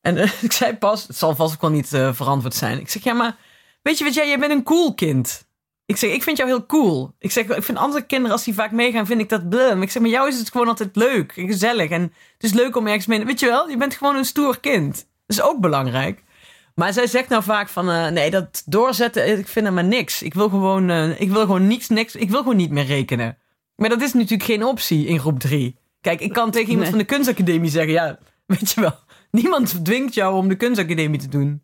En 0.00 0.16
eh, 0.16 0.30
ik 0.42 0.52
zei 0.52 0.76
pas... 0.76 1.06
Het 1.06 1.16
zal 1.16 1.34
vast 1.36 1.54
ook 1.54 1.60
wel 1.60 1.70
niet 1.70 1.92
eh, 1.92 2.12
verantwoord 2.12 2.54
zijn. 2.54 2.80
Ik 2.80 2.88
zeg, 2.90 3.04
ja, 3.04 3.12
maar... 3.12 3.36
Weet 3.84 3.98
je 3.98 4.04
wat 4.04 4.14
jij... 4.14 4.28
Jij 4.28 4.38
bent 4.38 4.52
een 4.52 4.62
cool 4.62 4.94
kind. 4.94 5.46
Ik 5.86 5.96
zeg, 5.96 6.10
ik 6.12 6.22
vind 6.22 6.36
jou 6.36 6.48
heel 6.48 6.66
cool. 6.66 7.14
Ik 7.18 7.30
zeg, 7.30 7.44
ik 7.46 7.62
vind 7.62 7.78
andere 7.78 8.02
kinderen, 8.06 8.32
als 8.32 8.44
die 8.44 8.54
vaak 8.54 8.70
meegaan, 8.70 9.06
vind 9.06 9.20
ik 9.20 9.28
dat 9.28 9.48
blum. 9.48 9.82
Ik 9.82 9.90
zeg, 9.90 10.02
maar 10.02 10.10
jou 10.10 10.28
is 10.28 10.38
het 10.38 10.50
gewoon 10.50 10.68
altijd 10.68 10.96
leuk 10.96 11.32
en 11.36 11.46
gezellig. 11.46 11.90
En 11.90 12.02
het 12.02 12.42
is 12.42 12.52
leuk 12.52 12.76
om 12.76 12.86
ergens 12.86 13.06
mee... 13.06 13.24
Weet 13.24 13.40
je 13.40 13.46
wel, 13.46 13.68
je 13.68 13.76
bent 13.76 13.94
gewoon 13.94 14.16
een 14.16 14.24
stoer 14.24 14.60
kind. 14.60 14.94
Dat 15.26 15.36
is 15.36 15.42
ook 15.42 15.60
belangrijk. 15.60 16.22
Maar 16.74 16.92
zij 16.92 17.06
zegt 17.06 17.28
nou 17.28 17.42
vaak 17.42 17.68
van, 17.68 17.90
eh, 17.90 18.08
nee, 18.08 18.30
dat 18.30 18.62
doorzetten, 18.66 19.38
ik 19.38 19.48
vind 19.48 19.66
er 19.66 19.72
maar 19.72 19.84
niks. 19.84 20.22
Ik 20.22 20.34
wil 20.34 20.48
gewoon, 20.48 20.90
eh, 20.90 21.20
ik 21.20 21.30
wil 21.30 21.40
gewoon 21.40 21.66
niets, 21.66 21.88
niks, 21.88 22.14
ik 22.14 22.30
wil 22.30 22.38
gewoon 22.38 22.56
niet 22.56 22.70
meer 22.70 22.84
rekenen. 22.86 23.38
Maar 23.76 23.88
dat 23.88 24.02
is 24.02 24.12
natuurlijk 24.12 24.42
geen 24.42 24.64
optie 24.64 25.06
in 25.06 25.18
groep 25.20 25.38
drie. 25.40 25.76
Kijk, 26.00 26.20
ik 26.20 26.32
kan 26.32 26.50
tegen 26.50 26.70
iemand 26.70 26.90
Nee. 26.90 26.90
van 26.90 27.06
de 27.06 27.14
kunstacademie 27.14 27.70
zeggen, 27.70 27.92
ja, 27.92 28.18
weet 28.46 28.70
je 28.70 28.80
wel, 28.80 28.98
niemand 29.30 29.84
dwingt 29.84 30.14
jou 30.14 30.34
om 30.36 30.48
de 30.48 30.56
kunstacademie 30.56 31.18
te 31.20 31.28
doen. 31.28 31.62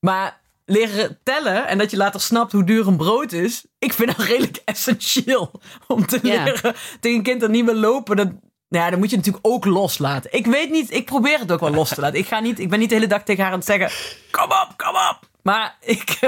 Maar 0.00 0.40
leren 0.70 1.18
tellen 1.22 1.66
en 1.68 1.78
dat 1.78 1.90
je 1.90 1.96
later 1.96 2.20
snapt 2.20 2.52
hoe 2.52 2.64
duur 2.64 2.86
een 2.86 2.96
brood 2.96 3.32
is, 3.32 3.64
ik 3.78 3.92
vind 3.92 4.16
dat 4.16 4.26
redelijk 4.28 4.62
essentieel 4.64 5.60
om 5.86 6.06
te 6.06 6.18
Ja. 6.22 6.44
leren 6.44 6.74
tegen 7.00 7.16
een 7.18 7.22
kind 7.24 7.40
dat 7.40 7.50
niet 7.50 7.64
wil 7.64 7.74
lopen. 7.74 8.16
Dat, 8.16 8.26
nou 8.68 8.84
ja, 8.84 8.90
dan 8.90 8.98
moet 8.98 9.10
je 9.10 9.16
natuurlijk 9.16 9.46
ook 9.46 9.64
loslaten. 9.64 10.32
Ik 10.32 10.46
weet 10.46 10.70
niet, 10.70 10.90
ik 10.94 11.04
probeer 11.04 11.38
het 11.38 11.52
ook 11.52 11.60
wel 11.60 11.70
los 11.70 11.88
te 11.88 12.00
laten. 12.00 12.18
Ik, 12.18 12.26
ga 12.26 12.40
niet, 12.40 12.58
ik 12.58 12.70
ben 12.70 12.78
niet 12.78 12.88
de 12.88 12.94
hele 12.94 13.06
dag 13.06 13.22
tegen 13.22 13.42
haar 13.42 13.52
aan 13.52 13.58
het 13.58 13.66
zeggen, 13.66 13.90
kom 14.30 14.44
op, 14.50 14.68
kom 14.76 14.88
op. 14.94 15.18
Maar 15.42 15.76
ik, 15.80 16.18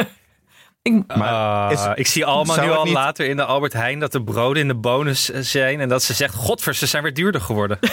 ik 0.82 1.16
Maar 1.16 1.28
Ah, 1.28 1.72
is- 1.72 1.86
ik 1.94 2.06
zie 2.06 2.24
Alma 2.24 2.54
zou 2.54 2.66
nu 2.66 2.72
al 2.72 2.84
niet- 2.84 2.92
later 2.92 3.26
in 3.28 3.36
de 3.36 3.44
Albert 3.44 3.72
Heijn 3.72 3.98
dat 4.00 4.12
de 4.12 4.22
broden 4.22 4.62
in 4.62 4.68
de 4.68 4.74
bonus 4.74 5.30
eh, 5.30 5.40
zijn. 5.42 5.80
En 5.80 5.88
dat 5.88 6.02
ze 6.02 6.14
zegt, 6.14 6.34
godver, 6.34 6.74
ze 6.74 6.86
zijn 6.86 7.02
weer 7.02 7.14
duurder 7.14 7.40
geworden. 7.40 7.78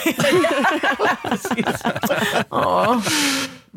oh, 2.48 2.96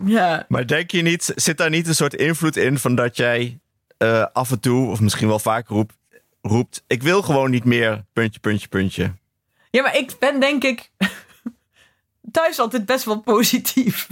ja. 0.05 0.45
Maar 0.47 0.67
denk 0.67 0.91
je 0.91 1.01
niet, 1.01 1.31
zit 1.35 1.57
daar 1.57 1.69
niet 1.69 1.87
een 1.87 1.95
soort 1.95 2.13
invloed 2.13 2.55
in 2.55 2.77
van 2.77 2.95
dat 2.95 3.17
jij 3.17 3.59
eh, 3.97 4.25
af 4.33 4.51
en 4.51 4.59
toe, 4.59 4.89
of 4.89 4.99
misschien 4.99 5.27
wel 5.27 5.39
vaak 5.39 5.67
roept, 5.67 5.93
roept... 6.41 6.83
Ik 6.87 7.03
wil 7.03 7.21
gewoon 7.21 7.51
niet 7.51 7.65
meer, 7.65 8.03
puntje, 8.13 8.39
puntje, 8.39 8.67
puntje. 8.67 9.13
Ja, 9.69 9.81
maar 9.81 9.97
ik 9.97 10.11
ben 10.19 10.39
denk 10.39 10.63
ik 10.63 10.91
thuis 12.31 12.59
altijd 12.59 12.85
best 12.85 13.05
wel 13.05 13.19
positief. 13.19 14.07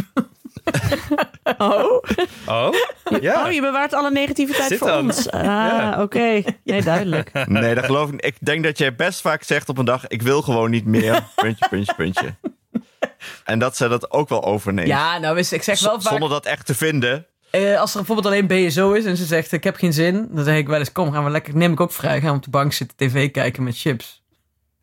Oh? 1.57 2.01
Oh? 2.47 2.73
Ja. 3.21 3.45
oh, 3.45 3.51
je 3.51 3.61
bewaart 3.61 3.93
alle 3.93 4.11
negativiteit 4.11 4.67
Zit 4.67 4.77
voor 4.77 4.87
dan. 4.87 5.03
ons. 5.05 5.29
Ah, 5.31 5.41
Ja. 5.43 6.01
oké. 6.01 6.41
Nee, 6.63 6.81
duidelijk. 6.81 7.31
Nee, 7.47 7.75
dat 7.75 7.85
geloof 7.85 8.05
ik 8.07 8.11
niet. 8.11 8.25
Ik 8.25 8.35
denk 8.39 8.63
dat 8.63 8.77
jij 8.77 8.95
best 8.95 9.21
vaak 9.21 9.43
zegt 9.43 9.69
op 9.69 9.77
een 9.77 9.85
dag... 9.85 10.07
Ik 10.07 10.21
wil 10.21 10.41
gewoon 10.41 10.69
niet 10.71 10.85
meer, 10.85 11.23
puntje, 11.35 11.67
puntje, 11.69 11.93
puntje. 11.95 12.35
En 13.43 13.59
dat 13.59 13.77
ze 13.77 13.87
dat 13.87 14.11
ook 14.11 14.29
wel 14.29 14.43
overneemt. 14.43 14.87
Ja, 14.87 15.17
nou, 15.17 15.37
is- 15.37 15.53
ik 15.53 15.63
zeg 15.63 15.79
wel 15.79 16.01
vaak... 16.01 16.11
Zonder 16.11 16.29
dat 16.29 16.45
echt 16.45 16.65
te 16.65 16.75
vinden. 16.75 17.25
eh, 17.51 17.79
als 17.79 17.91
er 17.91 17.97
bijvoorbeeld 17.97 18.27
alleen 18.27 18.47
BSO 18.67 18.91
is 18.93 19.05
en 19.05 19.17
ze 19.17 19.25
zegt 19.25 19.51
ik 19.51 19.63
heb 19.63 19.75
geen 19.75 19.93
zin, 19.93 20.27
dan 20.31 20.43
zeg 20.43 20.57
ik 20.57 20.67
wel 20.67 20.79
eens 20.79 20.91
kom, 20.91 21.11
gaan 21.11 21.23
we 21.23 21.29
lekker, 21.29 21.55
neem 21.55 21.71
ik 21.71 21.79
ook 21.79 21.91
vrij, 21.91 22.19
gaan 22.21 22.29
we 22.29 22.35
op 22.37 22.43
de 22.43 22.49
bank 22.49 22.73
zitten 22.73 22.97
tv 22.97 23.31
kijken 23.31 23.63
met 23.63 23.77
chips. 23.77 24.17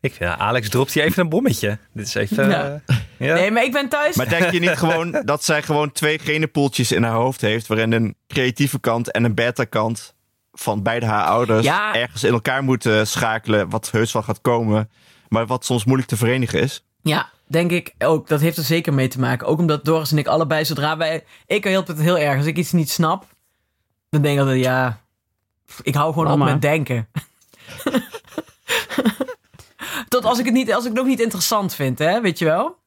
Ik 0.01 0.13
vind, 0.13 0.37
Alex 0.37 0.69
dropt 0.69 0.93
hier 0.93 1.03
even 1.03 1.23
een 1.23 1.29
bommetje. 1.29 1.77
Dit 1.93 2.07
is 2.07 2.13
even... 2.15 2.49
Ja. 2.49 2.81
eh, 2.87 2.97
ja. 3.17 3.33
Nee, 3.33 3.51
maar 3.51 3.63
ik 3.63 3.71
ben 3.71 3.89
thuis. 3.89 4.15
Maar 4.15 4.29
denk 4.29 4.51
je 4.51 4.59
niet 4.59 4.77
gewoon 4.83 5.21
dat 5.25 5.43
zij 5.43 5.61
gewoon 5.63 5.91
twee 5.91 6.19
genepoeltjes 6.19 6.91
in 6.91 7.03
haar 7.03 7.13
hoofd 7.15 7.41
heeft... 7.41 7.67
waarin 7.67 7.91
een 7.91 8.15
creatieve 8.27 8.79
kant 8.79 9.11
en 9.11 9.23
een 9.23 9.35
beta 9.35 9.63
kant 9.63 10.13
van 10.51 10.83
beide 10.83 11.05
haar 11.05 11.25
ouders... 11.25 11.65
Ja. 11.65 11.95
ergens 11.95 12.23
in 12.23 12.33
elkaar 12.33 12.63
moeten 12.63 13.07
schakelen... 13.07 13.69
wat 13.69 13.91
heus 13.91 14.11
wel 14.11 14.21
gaat 14.23 14.41
komen... 14.41 14.89
maar 15.27 15.45
wat 15.47 15.65
soms 15.65 15.85
moeilijk 15.85 16.09
te 16.09 16.17
verenigen 16.17 16.59
is? 16.61 16.83
Ja, 17.01 17.29
denk 17.47 17.71
ik 17.71 17.93
ook. 17.99 18.27
Dat 18.27 18.39
heeft 18.39 18.57
er 18.57 18.63
zeker 18.63 18.93
mee 18.93 19.07
te 19.07 19.19
maken. 19.19 19.47
Ook 19.47 19.59
omdat 19.59 19.85
Doris 19.85 20.11
en 20.11 20.17
ik 20.17 20.27
allebei, 20.27 20.65
zodra 20.65 20.97
wij... 20.97 21.23
Ik 21.45 21.63
help 21.63 21.87
het 21.87 21.99
heel 21.99 22.17
erg. 22.17 22.37
Als 22.37 22.45
ik 22.45 22.57
iets 22.57 22.71
niet 22.71 22.89
snap, 22.89 23.25
dan 24.09 24.21
denk 24.21 24.33
ik 24.33 24.39
altijd, 24.39 24.63
ja... 24.63 25.01
Ik 25.81 25.95
hou 25.95 26.13
gewoon 26.13 26.27
Mama. 26.27 26.45
op 26.45 26.51
met 26.51 26.61
denken. 26.61 27.07
Tot 30.07 30.25
als 30.25 30.39
ik 30.39 30.45
het 30.45 30.53
niet, 30.53 30.73
als 30.73 30.83
ik 30.83 30.89
het 30.89 30.97
nog 30.97 31.07
niet 31.07 31.19
interessant 31.19 31.73
vind, 31.73 31.99
hè, 31.99 32.21
weet 32.21 32.39
je 32.39 32.45
wel? 32.45 32.77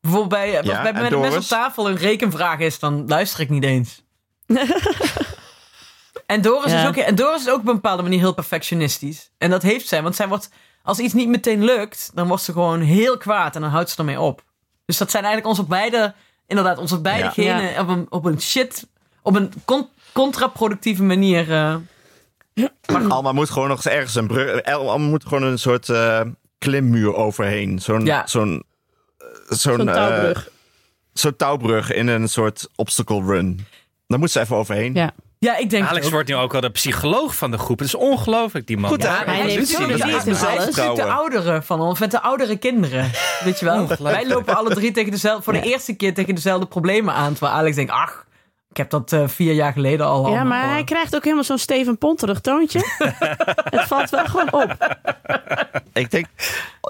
Bijvoorbeeld 0.00 0.30
bij, 0.30 0.56
als 0.56 0.66
Ja, 0.66 0.82
bij 0.82 0.92
en 0.92 1.02
met 1.02 1.20
mensen 1.20 1.40
op 1.40 1.44
tafel 1.44 1.88
een 1.88 1.96
rekenvraag 1.96 2.58
is, 2.58 2.78
dan 2.78 3.08
luister 3.08 3.40
ik 3.40 3.48
niet 3.48 3.64
eens. 3.64 4.02
en, 6.26 6.40
Doris 6.40 6.72
is 6.72 6.86
ook, 6.86 6.96
en 6.96 7.14
Doris 7.14 7.40
is 7.40 7.48
ook 7.48 7.60
op 7.60 7.68
een 7.68 7.74
bepaalde 7.74 8.02
manier 8.02 8.18
heel 8.18 8.34
perfectionistisch. 8.34 9.30
En 9.38 9.50
dat 9.50 9.62
heeft 9.62 9.88
zij, 9.88 10.02
want 10.02 10.16
zij 10.16 10.28
wordt, 10.28 10.50
als 10.82 10.98
iets 10.98 11.14
niet 11.14 11.28
meteen 11.28 11.64
lukt, 11.64 12.10
dan 12.14 12.28
wordt 12.28 12.42
ze 12.42 12.52
gewoon 12.52 12.80
heel 12.80 13.16
kwaad 13.16 13.54
en 13.54 13.60
dan 13.60 13.70
houdt 13.70 13.90
ze 13.90 13.96
ermee 13.98 14.20
op. 14.20 14.42
Dus 14.84 14.98
dat 14.98 15.10
zijn 15.10 15.24
eigenlijk 15.24 15.56
onze 15.56 15.68
beide, 15.68 16.14
inderdaad, 16.46 16.78
onze 16.78 17.00
beide 17.00 17.22
Ja. 17.24 17.30
genen 17.30 17.78
op, 17.80 17.88
een, 17.88 18.06
op 18.08 18.24
een 18.24 18.40
shit, 18.40 18.86
op 19.22 19.34
een 19.36 19.52
con- 19.64 19.88
contraproductieve 20.12 21.02
manier. 21.02 21.52
eh, 21.52 21.76
Alma 23.08 23.32
moet 23.32 23.50
gewoon 23.50 23.68
nog 23.68 23.76
eens 23.84 23.94
ergens 23.94 24.14
een 24.14 24.26
brug... 24.26 24.62
Alma 24.62 25.04
moet 25.04 25.24
gewoon 25.24 25.42
een 25.42 25.58
soort 25.58 25.88
eh, 25.88 26.20
klimmuur 26.58 27.14
overheen. 27.14 27.78
Zo'n 27.78 28.04
Ja. 28.04 28.26
zo'n 28.26 28.62
eh, 29.18 29.26
zo'n 29.48 29.76
Zo'n 29.76 29.86
touwbrug. 29.86 30.50
zo'n 31.12 31.36
touwbrug 31.36 31.92
in 31.92 32.08
een 32.08 32.28
soort 32.28 32.68
obstacle 32.76 33.22
run. 33.24 33.66
Daar 34.06 34.18
moet 34.18 34.30
ze 34.30 34.40
even 34.40 34.56
overheen. 34.56 34.94
Ja. 34.94 35.10
Ja, 35.46 35.56
ik 35.56 35.70
denk 35.70 35.86
Alex 35.88 36.06
ook. 36.06 36.12
wordt 36.12 36.28
nu 36.28 36.34
ook 36.34 36.52
wel 36.52 36.60
de 36.60 36.70
psycholoog 36.70 37.36
van 37.36 37.50
de 37.50 37.58
groep. 37.58 37.78
Het 37.78 37.88
is 37.88 37.94
ongelooflijk, 37.94 38.66
die 38.66 38.76
man. 38.76 38.90
Goed, 38.90 39.02
Ja, 39.02 39.22
hij 39.24 39.42
neemt 39.42 39.70
natuurlijk- 39.70 40.96
de 40.96 41.04
oudere 41.04 41.62
van 41.62 41.80
ons, 41.80 41.98
met 41.98 42.10
de 42.10 42.20
oudere 42.20 42.56
kinderen. 42.56 43.10
Weet 43.44 43.58
je 43.58 43.64
wel? 43.64 43.86
Wij 43.98 44.26
lopen 44.26 44.56
alle 44.56 44.74
drie 44.74 44.90
tegen 44.90 45.10
dezelfde, 45.10 45.42
voor 45.42 45.52
de 45.52 45.60
eerste 45.62 45.94
keer 45.94 46.14
tegen 46.14 46.34
dezelfde 46.34 46.66
problemen 46.66 47.14
aan. 47.14 47.32
Terwijl 47.32 47.52
Alex 47.56 47.76
denkt, 47.76 47.92
ach, 47.92 48.24
ik 48.70 48.76
heb 48.76 48.90
dat 48.90 49.12
eh, 49.12 49.28
vier 49.28 49.52
jaar 49.52 49.72
geleden 49.72 50.06
al. 50.06 50.30
Ja, 50.30 50.44
maar 50.44 50.68
hij 50.68 50.84
krijgt 50.84 51.14
ook 51.14 51.22
helemaal 51.24 51.44
zo'n 51.44 51.58
Steven 51.58 51.98
Ponterig 51.98 52.40
toontje. 52.40 52.78
het 53.76 53.84
valt 53.86 54.10
wel 54.10 54.24
gewoon 54.26 54.52
op. 54.52 54.96
Ik 55.92 56.10
denk, 56.10 56.26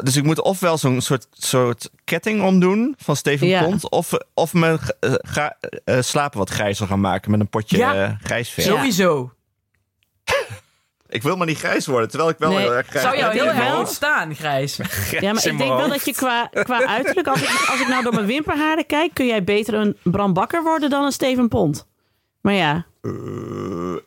dus 0.02 0.16
ik 0.16 0.24
moet 0.24 0.40
ofwel 0.42 0.78
zo'n 0.78 1.00
soort, 1.00 1.26
soort 1.32 1.90
ketting 2.04 2.42
omdoen 2.42 2.94
van 2.98 3.16
Steven 3.16 3.46
Ja. 3.46 3.62
Pont, 3.62 3.90
of, 3.90 4.12
of 4.34 4.52
mijn 4.52 4.78
eh, 5.00 5.12
ga- 5.18 5.56
eh, 5.84 6.00
slapen 6.00 6.38
wat 6.38 6.50
grijzer 6.50 6.86
gaan 6.86 7.00
maken 7.00 7.30
met 7.30 7.40
een 7.40 7.48
potje 7.48 7.76
Ja. 7.76 8.16
grijsverf. 8.22 8.66
Sowieso. 8.66 9.32
Ik 11.10 11.22
wil 11.22 11.36
maar 11.36 11.46
niet 11.46 11.58
grijs 11.58 11.86
worden, 11.86 12.08
terwijl 12.08 12.30
ik 12.30 12.38
wel 12.38 12.50
Nee. 12.50 12.58
heel 12.58 12.74
erg 12.74 12.86
grijs 12.86 13.04
Zou 13.04 13.16
jou 13.16 13.32
heel 13.32 13.44
erg 13.46 13.56
wel- 13.68 13.78
ontstaan, 13.78 14.34
Grijs. 14.34 14.76
Ja, 14.76 14.84
maar 15.32 15.46
ik 15.46 15.58
denk 15.58 15.76
wel 15.76 15.88
dat 15.88 16.04
je 16.04 16.12
qua, 16.14 16.50
qua 16.52 16.86
uiterlijk, 16.86 17.26
als 17.26 17.42
ik, 17.42 17.66
als 17.70 17.80
ik 17.80 17.88
nou 17.88 18.02
door 18.02 18.14
mijn 18.14 18.26
wimperharen 18.26 18.86
kijk, 18.86 19.14
kun 19.14 19.26
jij 19.26 19.44
beter 19.44 19.74
een 19.74 19.96
Bram 20.02 20.32
Bakker 20.32 20.62
worden 20.62 20.90
dan 20.90 21.04
een 21.04 21.12
Steven 21.12 21.48
Pont. 21.48 21.88
Maar 22.40 22.54
ja, 22.54 22.86
Eh, 23.02 23.10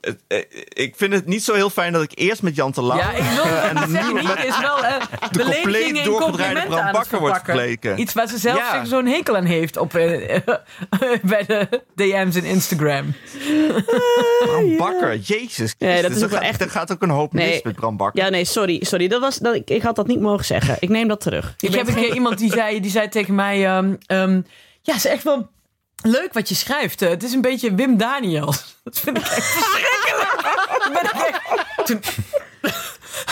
het- 0.02 0.20
eh, 0.28 0.40
ik 0.70 0.94
vind 0.96 1.14
het 1.14 1.26
niet 1.26 1.44
zo 1.44 1.54
heel 1.54 1.70
fijn 1.70 1.94
dat 1.94 2.02
ik 2.04 2.12
eerst 2.16 2.42
met 2.42 2.56
Jan 2.56 2.72
te 2.72 2.82
lang 2.82 3.00
Ja, 3.02 3.12
ik 3.12 3.24
wil 3.24 3.44
en 3.44 3.90
zeggen, 3.92 4.14
nu 4.14 4.22
Nienke 4.22 4.48
is 4.48 4.60
wel 4.60 4.84
eh 4.86 4.94
de 5.02 5.28
beledigingen 5.32 5.62
compleet 5.62 5.98
en 5.98 6.04
doorgedraaide 6.04 6.22
complimenten 6.24 6.68
Bram 6.70 6.80
aan 6.80 6.86
het 6.86 6.96
Bakker 6.96 7.20
wordt 7.20 7.36
vergeleken. 7.44 8.00
Iets 8.00 8.14
waar 8.14 8.28
ze 8.28 8.38
zelf 8.38 8.58
Ja. 8.58 8.86
zo'n 8.86 9.06
hekel 9.06 9.36
aan 9.36 9.46
heeft 9.46 9.78
op, 9.78 9.94
eh, 9.96 10.38
bij 11.32 11.46
de 11.46 11.82
DM's 11.96 12.36
in 12.36 12.44
Instagram. 12.44 13.14
Bram 14.46 14.78
Bakker, 14.78 15.18
jezus. 15.18 15.76
Nee, 15.80 16.02
dat 16.02 16.12
is 16.12 16.18
er 16.18 16.24
ook 16.24 16.30
wel 16.30 16.40
gaat- 16.40 16.48
echt- 16.50 16.62
Er 16.62 16.70
gaat 16.70 16.92
ook 16.92 17.02
een 17.02 17.10
hoop 17.10 17.34
Nee. 17.34 17.50
mis 17.50 17.62
met 17.62 17.76
Bram 17.76 17.98
Bakker. 17.98 18.24
ja 18.24 18.30
nee, 18.30 18.46
sorry. 18.46 18.84
sorry 18.84 19.08
dat 19.08 19.22
was, 19.22 19.38
dat, 19.38 19.56
ik, 19.56 19.70
ik 19.70 19.82
had 19.82 19.96
dat 19.96 20.08
niet 20.08 20.20
mogen 20.20 20.46
zeggen. 20.46 20.78
Ik 20.80 20.90
neem 20.90 21.08
dat 21.08 21.22
terug. 21.22 21.54
Je 21.58 21.68
Ik 21.68 21.76
heb 21.76 21.88
een 21.88 21.96
keer 21.96 22.14
iemand 22.14 22.38
die 22.38 22.52
zei, 22.52 22.80
die 22.80 22.92
zei 22.92 23.08
tegen 23.10 23.36
mij... 23.36 23.66
ehm, 23.66 23.94
ehm, 24.06 24.34
ja, 24.82 24.94
het 24.94 25.06
is 25.06 25.12
echt 25.12 25.24
wel 25.24 25.50
leuk 26.04 26.34
wat 26.34 26.50
je 26.50 26.56
schrijft. 26.56 27.02
Eh, 27.02 27.10
het 27.10 27.24
is 27.24 27.34
een 27.34 27.42
beetje 27.42 27.76
Wim 27.76 27.98
Daniels. 27.98 28.76
Dat 28.84 29.00
vind 29.00 29.18
ik 29.18 29.24
echt 29.24 29.46
verschrikkelijk. 29.46 31.42
Toen 31.84 32.02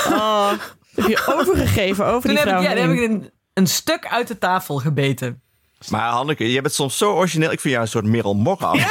Oh, 0.09 0.51
heb 0.95 1.07
je 1.07 1.33
overgegeven 1.35 2.05
over 2.05 2.21
toen 2.21 2.35
die 2.35 2.39
heb 2.39 2.57
ik, 2.57 2.63
ja, 2.63 2.69
toen 2.69 2.81
heb 2.89 2.91
ik 2.91 3.09
een, 3.09 3.31
een 3.53 3.67
stuk 3.67 4.07
uit 4.07 4.27
de 4.27 4.37
tafel 4.37 4.75
gebeten. 4.77 5.41
Maar 5.89 6.09
Hanneke, 6.09 6.51
je 6.51 6.61
bent 6.61 6.73
soms 6.73 6.97
zo 6.97 7.13
origineel. 7.13 7.51
Ik 7.51 7.59
vind 7.59 7.73
jou 7.73 7.85
een 7.85 7.91
soort 7.91 8.05
Merel 8.05 8.33
Morgen 8.35 8.79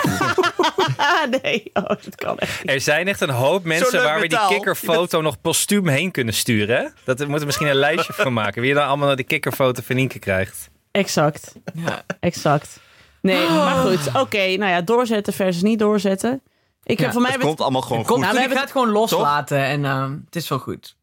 nee. 1.43 1.71
Oh, 1.73 1.85
dat 1.85 2.15
kan 2.15 2.39
echt 2.39 2.63
niet. 2.63 2.73
Er 2.73 2.81
zijn 2.81 3.09
echt 3.09 3.21
een 3.21 3.31
hoop 3.31 3.65
mensen 3.65 4.03
waar 4.03 4.21
we 4.21 4.29
die 4.29 4.47
kikkerfoto 4.49 5.21
nog 5.21 5.41
postuum 5.41 5.89
heen 5.89 6.11
kunnen 6.11 6.35
sturen. 6.35 6.95
Dat 7.05 7.19
we 7.19 7.27
moeten 7.27 7.47
misschien 7.47 7.67
een 7.67 7.75
lijstje 7.75 8.13
van 8.13 8.33
maken. 8.33 8.61
Wie 8.61 8.71
je 8.71 8.77
dan 8.77 8.87
allemaal 8.87 9.17
die 9.17 9.25
kikkerfoto 9.25 9.83
van 9.85 9.97
Nienke 9.97 10.19
krijgt. 10.19 10.71
Exact. 10.91 11.53
Ja. 11.75 12.03
Exact. 12.21 12.81
Nee, 13.23 13.49
maar 13.65 13.77
goed. 13.77 14.21
Oké, 14.21 14.57
nou 14.57 14.71
ja, 14.71 14.81
doorzetten 14.81 15.33
versus 15.33 15.63
niet 15.63 15.79
doorzetten. 15.79 16.41
Ik 16.85 16.99
Ja, 16.99 17.05
heb 17.05 17.13
voor 17.13 17.23
mij... 17.23 17.31
Het 17.31 17.41
komt 17.41 17.61
allemaal 17.61 17.81
gewoon 17.83 18.05
Komt, 18.05 18.09
goed. 18.09 18.19
Nou, 18.19 18.31
we 18.31 18.35
ga 18.37 18.41
hebben 18.43 18.61
het 18.63 18.71
gewoon 18.71 18.91
loslaten 18.91 19.59
en 19.59 19.85
ehm, 19.85 20.17
het 20.25 20.37
is 20.37 20.49
wel 20.49 20.59
goed. 20.59 20.97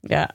Ja. 0.00 0.30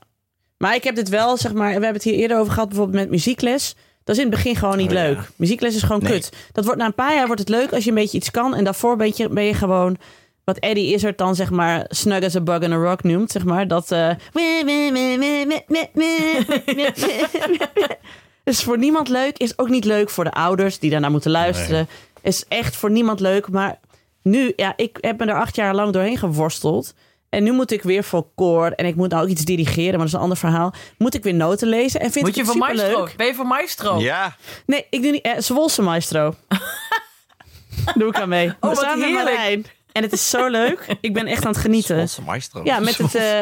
Maar 0.58 0.76
ik 0.76 0.84
heb 0.84 0.96
dit 0.96 1.10
wel, 1.10 1.38
zeg 1.38 1.54
maar... 1.54 1.66
We 1.68 1.72
hebben 1.72 1.94
het 1.94 2.04
hier 2.04 2.14
eerder 2.14 2.40
over 2.40 2.54
gehad, 2.54 2.68
bijvoorbeeld 2.68 3.00
met 3.00 3.10
muziekles. 3.10 3.76
Dat 4.04 4.16
is 4.16 4.22
in 4.24 4.28
het 4.28 4.36
begin 4.36 4.56
gewoon 4.56 4.78
niet 4.78 4.90
Oh, 4.92 4.98
ja. 4.98 5.04
leuk. 5.04 5.20
Muziekles 5.36 5.76
is 5.76 5.84
gewoon 5.84 6.02
Nee. 6.04 6.12
kut. 6.12 6.32
Dat 6.52 6.66
wordt 6.66 6.80
na 6.80 6.86
een 6.86 6.94
paar 6.94 7.16
jaar 7.16 7.26
wordt 7.26 7.42
het 7.42 7.50
leuk 7.50 7.74
als 7.74 7.84
je 7.84 7.90
een 7.90 7.96
beetje 7.96 8.18
iets 8.18 8.32
kan. 8.32 8.56
En 8.56 8.64
daarvoor 8.64 8.96
ben 8.96 9.12
je, 9.16 9.30
ben 9.30 9.44
je 9.44 9.54
gewoon... 9.54 9.98
Wat 10.44 10.58
Eddie 10.58 10.94
Izzard 10.94 11.18
dan, 11.18 11.36
zeg 11.36 11.50
maar, 11.50 11.86
snug 11.90 12.24
as 12.24 12.36
a 12.36 12.42
bug 12.42 12.60
in 12.60 12.72
a 12.72 12.76
rock 12.76 13.04
noemt, 13.04 13.32
zeg 13.32 13.44
maar. 13.46 13.68
Dat... 13.68 13.92
eh 13.92 14.10
is 18.44 18.64
voor 18.64 18.78
niemand 18.78 19.08
leuk. 19.10 19.38
Is 19.38 19.58
ook 19.58 19.70
niet 19.70 19.86
leuk 19.86 20.10
voor 20.10 20.24
de 20.24 20.32
ouders 20.32 20.80
die 20.80 20.89
daarna 20.89 21.10
moeten 21.10 21.32
luisteren. 21.32 21.88
Is 22.22 22.46
echt 22.48 22.76
voor 22.76 22.92
niemand 22.92 23.20
leuk. 23.20 23.50
Maar 23.50 23.80
nu, 24.24 24.54
ja, 24.56 24.74
ik 24.76 24.98
heb 25.02 25.20
me 25.20 25.26
er 25.26 25.39
acht 25.39 25.56
jaar 25.56 25.76
lang 25.76 25.94
doorheen 25.94 26.18
geworsteld. 26.18 26.94
En 27.30 27.44
nu 27.44 27.52
moet 27.52 27.72
ik 27.72 27.82
weer 27.84 28.04
voor 28.04 28.28
koor. 28.36 28.68
En 28.72 28.86
ik 28.86 28.96
moet 28.96 29.10
nou 29.10 29.24
ook 29.24 29.30
iets 29.30 29.46
dirigeren, 29.46 29.89
maar 29.92 29.98
dat 30.00 30.08
is 30.08 30.14
een 30.14 30.20
ander 30.20 30.38
verhaal. 30.38 30.74
Moet 30.98 31.14
ik 31.14 31.24
weer 31.24 31.34
noten 31.34 31.68
lezen. 31.68 32.00
En 32.00 32.12
vind 32.12 32.26
Moet 32.26 32.36
je 32.36 32.42
ik 32.42 32.48
het 32.48 32.56
superleuk. 32.56 32.98
Maestro? 32.98 33.16
Ben 33.18 33.28
je 33.28 33.34
voor 33.34 33.48
Maestro? 33.48 34.00
Ja, 34.00 34.36
Nee, 34.66 34.86
ik 34.89 35.02
doe 35.02 35.12
niet. 35.12 35.22
Eh, 35.22 35.32
Zwolse 35.38 35.82
maestro. 35.82 36.36
doe 37.96 38.08
ik 38.08 38.20
aan 38.20 38.30
mee. 38.30 38.48
Oh, 38.48 38.56
wat 38.60 38.78
Samen 38.78 39.00
met 39.00 39.08
heerlijk. 39.08 39.36
Marijn. 39.36 39.66
En 39.92 40.04
het 40.04 40.12
is 40.14 40.30
zo 40.30 40.48
leuk. 40.48 40.98
Ik 41.02 41.14
ben 41.14 41.28
echt 41.28 41.46
aan 41.46 41.52
het 41.52 41.62
genieten. 41.62 41.96
Zwolse 41.96 42.22
maestro. 42.22 42.62
Ja, 42.64 42.80
met 42.80 42.98
het, 42.98 43.16
eh, 43.16 43.39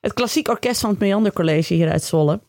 het 0.00 0.12
klassiek 0.12 0.48
orkest 0.48 0.80
van 0.80 0.90
het 0.90 0.98
Meander 0.98 1.32
College 1.32 1.74
hier 1.74 1.90
uit 1.90 2.04
Zwolle. 2.04 2.40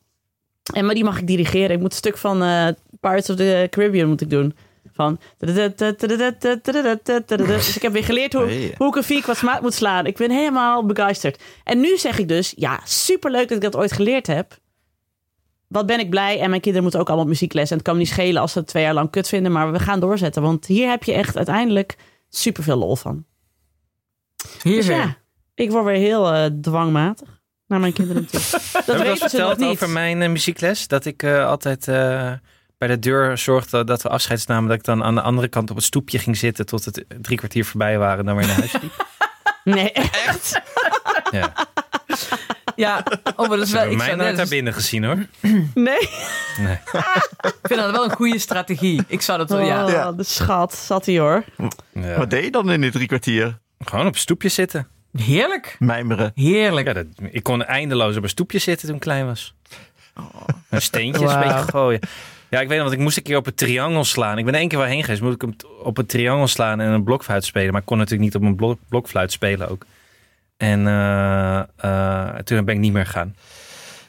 En 0.74 0.86
maar 0.86 0.95
die 0.95 1.03
mag 1.03 1.20
ik 1.20 1.28
dirigeren. 1.28 1.70
Ik 1.70 1.80
moet 1.80 1.91
een 1.91 1.97
stuk 1.97 2.18
van 2.18 2.43
eh 2.43 2.68
Pirates 2.99 3.30
of 3.30 3.36
the 3.36 3.68
Caribbean 3.70 4.07
moet 4.07 4.22
ik 4.22 4.30
doen. 4.30 4.55
Van. 4.93 5.20
Dus 5.38 7.76
ik 7.76 7.82
heb 7.82 7.93
weer 7.93 8.03
geleerd 8.03 8.34
hoe, 8.34 8.74
hoe 8.78 8.88
ik 8.88 8.95
een 8.95 9.03
vier 9.03 9.22
kwadraat 9.22 9.61
moet 9.61 9.74
slaan. 9.74 10.05
Ik 10.05 10.18
ben 10.18 10.32
helemaal 10.32 10.86
begeisterd. 10.86 11.41
En 11.64 11.80
nu 11.80 11.97
zeg 11.97 12.18
ik 12.18 12.28
dus, 12.28 12.53
ja, 12.55 12.80
superleuk 12.84 13.47
dat 13.47 13.57
ik 13.57 13.64
dat 13.64 13.76
ooit 13.76 13.91
geleerd 13.91 14.28
heb. 14.28 14.57
Wat 15.68 15.86
ben 15.86 15.99
ik 15.99 16.09
blij. 16.09 16.39
En 16.39 16.49
mijn 16.49 16.61
kinderen 16.61 16.82
moeten 16.82 16.99
ook 16.99 17.07
allemaal 17.07 17.28
muziekles. 17.28 17.70
En 17.70 17.76
het 17.76 17.86
kan 17.86 17.93
me 17.93 17.99
niet 17.99 18.09
schelen 18.09 18.41
als 18.41 18.51
ze 18.51 18.59
het 18.59 18.68
twee 18.68 18.84
jaar 18.84 18.93
lang 18.93 19.09
kut 19.09 19.28
vinden. 19.28 19.51
Maar 19.51 19.72
we 19.72 19.80
gaan 19.80 19.99
doorzetten. 19.99 20.41
Want 20.41 20.66
hier 20.66 20.89
heb 20.89 21.03
je 21.03 21.14
echt 21.14 21.38
uiteindelijk 21.38 21.97
superveel 22.30 22.78
lol 22.78 22.95
van. 22.95 23.26
Hier 24.61 24.76
Dus 24.76 24.88
ja, 24.88 25.18
ik 25.55 25.72
word 25.72 25.86
weer 25.86 25.95
heel 25.95 26.49
dwangmatig 26.61 27.41
naar 27.74 27.82
mijn 27.82 27.93
kinderen 27.93 28.26
toe. 28.26 28.39
Dat 28.86 28.97
Heb 28.97 29.05
weten 29.07 29.30
ze 29.30 29.38
nog 29.38 29.57
niet. 29.57 29.69
over 29.69 29.89
mijn 29.89 30.21
eh, 30.21 30.30
muziekles? 30.30 30.88
Dat 30.88 31.05
ik 31.05 31.24
eh, 31.24 31.45
altijd 31.47 31.88
eh, 31.88 32.32
bij 32.78 32.88
de 32.88 32.99
deur 32.99 33.38
zorgde 33.38 33.84
dat 33.84 34.01
we 34.01 34.09
afscheid 34.09 34.47
namen. 34.47 34.69
Dat 34.69 34.78
ik 34.78 34.84
dan 34.84 35.03
aan 35.03 35.15
de 35.15 35.21
andere 35.21 35.47
kant 35.47 35.69
op 35.69 35.76
het 35.76 35.86
stoepje 35.86 36.19
ging 36.19 36.38
zitten 36.38 36.65
tot 36.65 36.86
het 36.86 37.05
drie 37.21 37.38
kwartier 37.38 37.65
voorbij 37.65 37.97
waren. 37.97 38.19
En 38.19 38.26
dan 38.26 38.36
weer 38.36 38.47
naar 38.47 38.55
huis 38.57 38.71
liep. 38.82 39.05
Nee, 39.63 39.91
echt? 39.91 40.61
Ja. 41.32 41.53
Ja, 42.76 43.03
oh, 43.36 43.47
maar 43.47 43.57
dat 43.57 43.67
is 43.67 43.71
wel... 43.74 43.89
Ik, 43.89 43.97
mij 43.97 44.05
zou, 44.05 44.17
nooit 44.17 44.28
dat 44.28 44.36
naar 44.36 44.43
is- 44.45 44.49
binnen 44.49 44.74
gezien 44.74 45.03
hoor. 45.03 45.26
Nee? 45.74 46.09
Nee. 46.59 46.80
ik 47.41 47.57
vind 47.61 47.80
dat 47.80 47.91
wel 47.91 48.03
een 48.03 48.11
goede 48.11 48.39
strategie. 48.39 49.03
Ik 49.07 49.21
zou 49.21 49.38
dat 49.38 49.49
wel, 49.49 49.59
ja. 49.59 49.84
Oh, 49.86 49.91
Ja. 49.91 50.11
de 50.11 50.24
schat. 50.24 50.76
Zat 50.76 51.05
hij 51.05 51.19
hoor. 51.19 51.43
Ja. 51.93 52.17
Wat 52.17 52.30
deed 52.30 52.43
je 52.43 52.51
dan 52.51 52.71
in 52.71 52.82
die 52.82 52.91
drie 52.91 53.07
kwartier? 53.07 53.59
Gewoon 53.80 54.05
op 54.07 54.13
een 54.13 54.19
stoepje 54.19 54.49
zitten. 54.49 54.88
Heerlijk. 55.18 55.76
Mijmeren. 55.80 56.32
Heerlijk. 56.36 56.88
Ja, 56.88 56.93
dat, 56.93 57.05
ik 57.32 57.43
kon 57.43 57.64
eindeloos 57.64 58.18
op 58.18 58.24
een 58.24 58.30
stoepje 58.30 58.59
zitten 58.59 58.88
toen 58.88 58.95
ik 58.95 59.01
klein 59.01 59.26
was. 59.26 59.55
Een 60.70 60.82
steentje 60.82 61.22
een 61.22 61.28
Wauw. 61.28 61.43
beetje 61.43 61.72
gooien. 61.72 61.99
Ja, 62.49 62.59
ik 62.59 62.68
weet 62.68 62.78
nog, 62.78 62.88
want 62.88 62.97
ik 62.97 63.03
moest 63.03 63.18
een 63.18 63.24
keer 63.24 63.38
op 63.38 63.47
een 63.47 63.55
triangel 63.55 64.03
slaan. 64.03 64.38
Ik 64.38 64.45
ben 64.45 64.53
één 64.53 64.68
keer 64.68 64.78
wel 64.78 64.88
heen 64.88 65.03
geweest. 65.03 65.22
Moet 65.22 65.34
ik 65.34 65.41
hem 65.41 65.55
op 65.84 65.97
een 65.97 66.05
triangel 66.05 66.47
slaan 66.47 66.80
en 66.80 66.91
een 66.91 67.03
blokfluit 67.03 67.45
spelen. 67.45 67.72
Maar 67.72 67.82
ik 67.82 67.88
kon 67.88 67.97
natuurlijk 67.97 68.24
niet 68.24 68.36
op 68.36 68.41
een 68.41 68.55
blok, 68.55 68.80
blokfluit 68.89 69.32
spelen 69.32 69.70
ook. 69.70 69.86
En 70.57 70.88
eh, 70.88 71.59
eh, 71.78 72.36
toen 72.36 72.66
ben 72.66 72.76
ik 72.76 72.82
niet 72.82 72.93
meer 72.93 73.05
gegaan. 73.05 73.36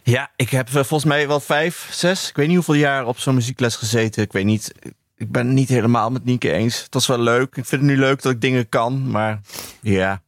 Ja, 0.02 0.30
ik 0.36 0.50
heb 0.50 0.66
eh, 0.66 0.72
volgens 0.72 1.04
mij 1.04 1.28
wel 1.28 1.40
vijf, 1.40 1.88
zes, 1.90 2.28
ik 2.28 2.36
weet 2.36 2.46
niet 2.46 2.56
hoeveel 2.56 2.74
jaar 2.74 3.06
op 3.06 3.18
zo'n 3.18 3.34
muziekles 3.34 3.76
gezeten. 3.76 4.22
Ik 4.22 4.32
weet 4.32 4.44
niet, 4.44 4.72
ik 5.16 5.32
ben 5.32 5.46
het 5.46 5.54
niet 5.54 5.68
helemaal 5.68 6.10
met 6.10 6.24
Nienke 6.24 6.52
eens. 6.52 6.82
Het 6.82 6.94
was 6.94 7.06
wel 7.06 7.20
leuk. 7.20 7.56
Ik 7.56 7.64
vind 7.64 7.82
het 7.82 7.90
nu 7.90 7.96
leuk 7.96 8.22
dat 8.22 8.32
ik 8.32 8.40
dingen 8.40 8.68
kan, 8.68 9.10
maar 9.10 9.40
ja. 9.80 10.22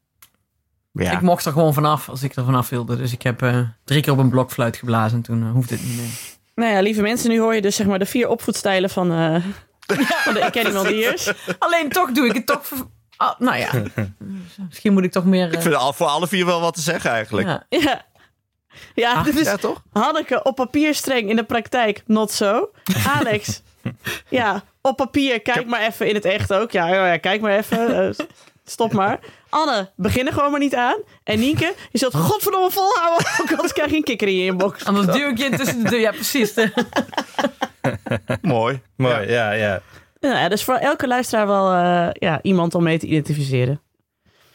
Ja, 1.05 1.13
Ik 1.13 1.21
mocht 1.21 1.45
er 1.45 1.53
gewoon 1.53 1.75
vanaf 1.75 2.09
als 2.09 2.23
ik 2.23 2.37
er 2.37 2.45
vanaf 2.45 2.69
wilde. 2.69 2.97
Dus 2.97 3.13
ik 3.13 3.23
heb 3.23 3.43
eh, 3.43 3.59
drie 3.85 4.03
keer 4.03 4.13
op 4.13 4.19
een 4.19 4.31
blokfluit 4.31 4.77
geblazen 4.77 5.17
en 5.17 5.23
toen 5.23 5.43
eh, 5.43 5.51
hoefde 5.53 5.75
het 5.75 5.85
niet 5.85 5.97
meer. 5.97 6.09
Nou 6.55 6.73
ja, 6.75 6.81
lieve 6.81 7.03
mensen, 7.03 7.31
nu 7.31 7.39
hoor 7.41 7.55
je 7.55 7.63
dus 7.63 7.77
zeg 7.77 7.87
maar 7.87 7.99
de 7.99 8.07
vier 8.07 8.29
opvoedstijlen 8.29 8.91
van, 8.91 9.13
eh 9.13 9.35
van 10.25 10.35
de 10.35 10.41
Ik 10.41 10.53
Ken 10.53 10.85
Diers. 10.85 11.33
Alleen 11.59 11.89
toch 11.89 12.11
doe 12.13 12.27
ik 12.27 12.33
het 12.35 12.47
toch... 12.47 12.67
ver- 12.67 12.87
Ah, 13.17 13.39
nou 13.41 13.57
ja, 13.59 13.71
misschien 14.69 14.93
moet 14.93 15.05
ik 15.05 15.13
toch 15.13 15.25
meer... 15.25 15.47
ik 15.47 15.55
eh, 15.55 15.61
vind 15.61 15.75
al, 15.75 15.93
voor 15.93 16.07
alle 16.07 16.27
vier 16.29 16.47
wel 16.47 16.61
wat 16.61 16.75
te 16.75 16.81
zeggen 16.81 17.11
eigenlijk. 17.11 17.47
ja. 17.49 17.65
Ja. 17.69 18.05
Ja, 18.95 19.23
dit 19.23 19.37
is 19.39 19.47
Ja, 19.47 19.57
toch? 19.57 19.83
Hanneke 19.93 20.43
op 20.43 20.55
papier 20.57 20.95
streng, 20.95 21.31
in 21.31 21.37
de 21.37 21.45
praktijk 21.45 22.03
not 22.07 22.33
zo. 22.33 22.71
Alex, 23.19 23.63
ja, 24.29 24.63
op 24.81 24.97
papier, 24.97 25.41
kijk 25.43 25.67
maar 25.67 25.81
even 25.81 26.09
in 26.09 26.15
het 26.15 26.25
echt 26.25 26.53
ook. 26.53 26.71
Ja, 26.71 26.87
ja, 26.89 27.07
ja, 27.07 27.17
kijk 27.17 27.41
maar 27.41 27.57
even. 27.57 28.15
Stop 28.71 28.93
maar. 28.93 29.19
Anne, 29.49 29.91
begin 29.97 30.27
er 30.27 30.33
gewoon 30.33 30.51
maar 30.51 30.61
niet 30.61 30.75
aan. 30.75 31.03
En 31.25 31.39
Nienke, 31.39 31.75
je 31.91 31.99
zult 31.99 32.15
godverdomme 32.15 32.71
volhouden, 32.71 33.27
ook 33.43 33.51
anders 33.51 33.73
krijg 33.73 33.91
je 33.91 33.97
een 33.97 34.03
kikker 34.03 34.29
in 34.29 34.35
je 34.35 34.45
inbox. 34.45 34.85
Anders 34.85 35.07
duw 35.07 35.29
ik 35.29 35.39
je 35.39 35.49
tussen 35.49 35.83
de 35.83 35.91
deur. 35.91 36.01
Ja, 36.01 36.11
precies. 36.11 36.55
Mooi. 38.43 38.81
Mooi, 38.97 39.31
ja, 39.31 39.53
ja. 39.53 39.83
Ja, 40.21 40.49
dus 40.49 40.65
voor 40.65 40.75
elke 40.75 41.07
luisteraar 41.07 41.47
wel 41.47 41.73
eh, 41.73 42.09
ja, 42.13 42.43
iemand 42.43 42.75
om 42.75 42.83
mee 42.83 42.99
te 42.99 43.07
identificeren. 43.07 43.81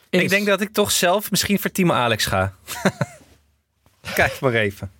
Ik 0.10 0.30
denk 0.30 0.46
dat 0.46 0.62
ik 0.62 0.74
toch 0.74 0.92
zelf 0.92 1.32
misschien 1.32 1.60
voor 1.60 1.72
Team 1.72 1.92
Alex 1.92 2.26
ga. 2.26 2.54
Kijk 4.14 4.40
maar 4.40 4.54
even. 4.54 4.92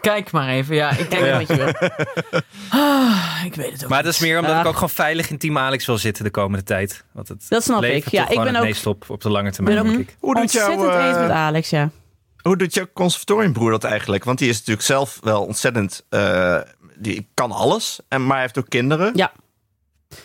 Kijk 0.00 0.30
maar 0.30 0.48
even. 0.48 0.74
Ja, 0.74 0.90
ik 0.90 0.96
denk 0.96 1.08
Kijk 1.10 1.24
Ja. 1.24 1.38
wat 1.38 1.48
je 1.48 1.56
wil. 1.56 2.40
Ah, 2.80 3.42
ik 3.44 3.54
weet 3.54 3.72
het 3.72 3.84
ook 3.84 3.90
Maar 3.90 4.02
dat 4.02 4.12
is 4.12 4.18
meer 4.18 4.38
omdat 4.38 4.54
Ah. 4.54 4.60
ik 4.60 4.66
ook 4.66 4.74
gewoon 4.74 4.90
veilig 4.90 5.30
in 5.30 5.38
Team 5.38 5.58
Alex 5.58 5.86
wil 5.86 5.98
zitten 5.98 6.24
de 6.24 6.30
komende 6.30 6.64
tijd. 6.64 7.04
Want 7.12 7.28
het 7.28 7.46
Dat 7.48 7.62
snap 7.62 7.82
ik. 7.82 8.08
Ja, 8.08 8.28
ik 8.28 8.36
ben 8.36 8.46
het 8.46 8.56
ook 8.56 8.62
meest 8.62 8.86
op, 8.86 9.04
op 9.10 9.20
de 9.22 9.30
lange 9.30 9.50
termijn, 9.52 9.76
ben 9.76 9.86
ook- 9.86 9.90
denk 9.96 10.08
ik. 10.08 10.16
Hoe 10.20 10.32
doet, 10.34 10.42
ontzettend 10.42 10.80
jouw, 10.80 10.90
eh, 10.90 11.06
eens 11.06 11.16
met 11.18 11.30
Alex, 11.30 11.70
ja. 11.70 11.90
hoe 12.42 12.56
doet 12.56 12.74
jouw 12.74 12.86
conservatoriumbroer 12.92 13.70
dat 13.70 13.84
eigenlijk? 13.84 14.24
Want 14.24 14.38
die 14.38 14.48
is 14.48 14.56
natuurlijk 14.58 14.86
zelf 14.86 15.18
wel 15.22 15.44
ontzettend... 15.44 16.04
eh, 16.08 16.58
die 16.98 17.28
kan 17.34 17.52
alles, 17.52 18.00
en, 18.08 18.22
maar 18.22 18.32
hij 18.32 18.40
heeft 18.40 18.58
ook 18.58 18.68
kinderen. 18.68 19.10
Ja. 19.14 19.32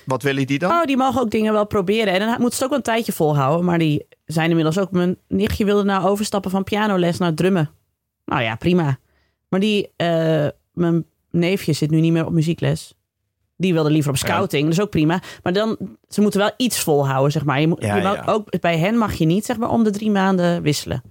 Wat 0.06 0.24
willen 0.24 0.48
die 0.48 0.60
dan? 0.60 0.72
Oh, 0.72 0.84
die 0.84 0.98
mogen 0.98 1.22
ook 1.22 1.32
dingen 1.32 1.54
wel 1.54 1.66
proberen. 1.66 2.14
En 2.14 2.20
dan 2.20 2.36
moet 2.40 2.50
ze 2.54 2.56
het 2.56 2.64
ook 2.64 2.70
wel 2.70 2.78
een 2.78 2.84
tijdje 2.84 3.12
volhouden. 3.12 3.66
Maar 3.66 3.78
die 3.78 4.08
zijn 4.26 4.50
inmiddels 4.50 4.80
ook... 4.80 4.92
Mijn 4.92 5.18
nichtje 5.28 5.66
wilde 5.66 5.84
nou 5.84 6.06
overstappen 6.06 6.52
van 6.52 6.64
pianoles 6.64 7.18
naar 7.18 7.34
drummen. 7.34 7.70
Nou 8.26 8.42
ja, 8.42 8.56
prima. 8.56 8.98
Maar 9.50 9.60
die... 9.60 9.92
eh, 9.96 10.48
mijn 10.74 11.06
neefje 11.32 11.74
zit 11.74 11.90
nu 11.90 12.00
niet 12.00 12.12
meer 12.12 12.26
op 12.26 12.32
muziekles. 12.32 12.94
Die 13.58 13.74
wilde 13.74 13.90
liever 13.90 14.12
op 14.12 14.18
scouting. 14.18 14.64
Dat 14.64 14.74
is 14.74 14.82
ook 14.82 14.90
prima. 14.90 15.22
Maar 15.44 15.54
dan... 15.54 15.78
Ze 16.10 16.22
moeten 16.22 16.40
wel 16.40 16.52
iets 16.58 16.80
volhouden, 16.80 17.32
zeg 17.32 17.44
maar. 17.46 17.62
Je 17.62 17.68
moet, 17.68 17.82
Ja, 17.82 17.96
je 17.96 18.04
mag, 18.04 18.16
ja. 18.16 18.24
Ook 18.32 18.60
bij 18.60 18.78
hen 18.78 18.98
mag 18.98 19.14
je 19.14 19.26
niet, 19.26 19.46
zeg 19.46 19.58
maar, 19.58 19.70
om 19.70 19.84
de 19.84 19.90
drie 19.90 20.12
maanden 20.12 20.62
wisselen. 20.62 21.04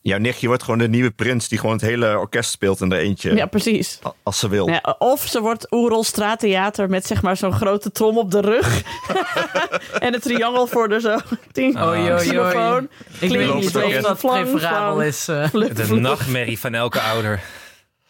Jouw 0.00 0.18
nichtje 0.18 0.46
wordt 0.46 0.62
gewoon 0.62 0.78
de 0.78 0.88
nieuwe 0.88 1.10
prins 1.10 1.48
die 1.48 1.58
gewoon 1.58 1.74
het 1.74 1.84
hele 1.84 2.18
orkest 2.18 2.50
speelt 2.50 2.80
in 2.80 2.92
er 2.92 2.98
eentje. 2.98 3.34
Ja, 3.34 3.46
precies. 3.46 3.98
Als 4.22 4.38
ze 4.38 4.48
wil. 4.48 4.68
Ja, 4.68 4.96
of 4.98 5.26
ze 5.26 5.40
wordt 5.40 5.72
Oerol 5.72 6.04
straattheater 6.04 6.88
met 6.88 7.06
zeg 7.06 7.22
maar 7.22 7.36
zo'n 7.36 7.52
grote 7.52 7.92
trom 7.92 8.18
op 8.18 8.30
de 8.30 8.40
rug. 8.40 8.82
en 9.98 10.14
een 10.14 10.20
triangel 10.20 10.66
voor 10.66 10.88
de 10.88 11.00
zo. 11.00 11.18
Oei, 11.56 11.76
oei, 11.78 12.12
oei. 12.12 12.16
xylofoon. 12.16 12.88
Ik 13.20 13.30
weet 13.30 13.54
niet 13.54 13.76
of 13.76 13.92
dat 13.92 14.18
preferabel 14.18 15.02
is. 15.02 15.28
Vlug, 15.50 15.72
De 15.72 15.94
nachtmerrie 15.94 16.58
van 16.58 16.74
elke 16.74 17.00
ouder. 17.00 17.42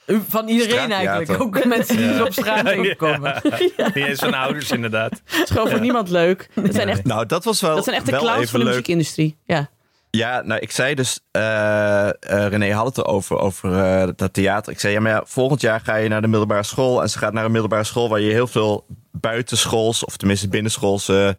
Van 0.06 0.48
iedereen 0.48 0.92
eigenlijk. 0.92 1.42
Ook 1.42 1.64
mensen 1.64 1.96
die 1.96 2.08
dus 2.08 2.20
op 2.20 2.32
straat 2.32 2.66
tegenkomen. 2.66 3.40
Niet 3.76 3.96
eens 3.96 4.18
van 4.18 4.34
ouders, 4.34 4.70
inderdaad. 4.70 5.10
Het 5.24 5.48
is 5.48 5.50
gewoon 5.50 5.70
voor 5.70 5.80
niemand 5.80 6.08
leuk. 6.08 6.48
Dat 6.54 6.74
zijn 6.74 6.88
echt, 6.88 7.04
Nou, 7.04 7.26
dat 7.26 7.44
was 7.44 7.60
wel, 7.60 7.74
dat 7.74 7.84
zijn 7.84 7.96
echt 7.96 8.06
de 8.06 8.16
clowns 8.16 8.50
van 8.50 8.58
de 8.60 8.64
leuk. 8.64 8.74
muziekindustrie. 8.74 9.38
Ja. 9.44 9.70
Ja, 10.10 10.42
nou, 10.42 10.60
ik 10.60 10.70
zei 10.70 10.94
dus, 10.94 11.20
eh, 11.30 12.08
eh, 12.08 12.12
René 12.48 12.72
had 12.72 12.86
het 12.86 12.98
erover, 12.98 13.38
over 13.38 13.78
eh, 13.78 14.08
dat 14.16 14.32
theater. 14.32 14.72
Ik 14.72 14.80
zei, 14.80 14.92
ja, 14.92 15.00
maar 15.00 15.12
ja, 15.12 15.22
volgend 15.26 15.60
jaar 15.60 15.80
ga 15.80 15.96
je 15.96 16.08
naar 16.08 16.20
de 16.20 16.28
middelbare 16.28 16.62
school. 16.62 17.02
En 17.02 17.10
ze 17.10 17.18
gaat 17.18 17.32
naar 17.32 17.44
een 17.44 17.52
middelbare 17.52 17.84
school 17.84 18.08
waar 18.08 18.20
je 18.20 18.32
heel 18.32 18.46
veel 18.46 18.86
buitenschools, 19.10 20.04
of 20.04 20.16
tenminste 20.16 20.48
binnenschoolse 20.48 21.38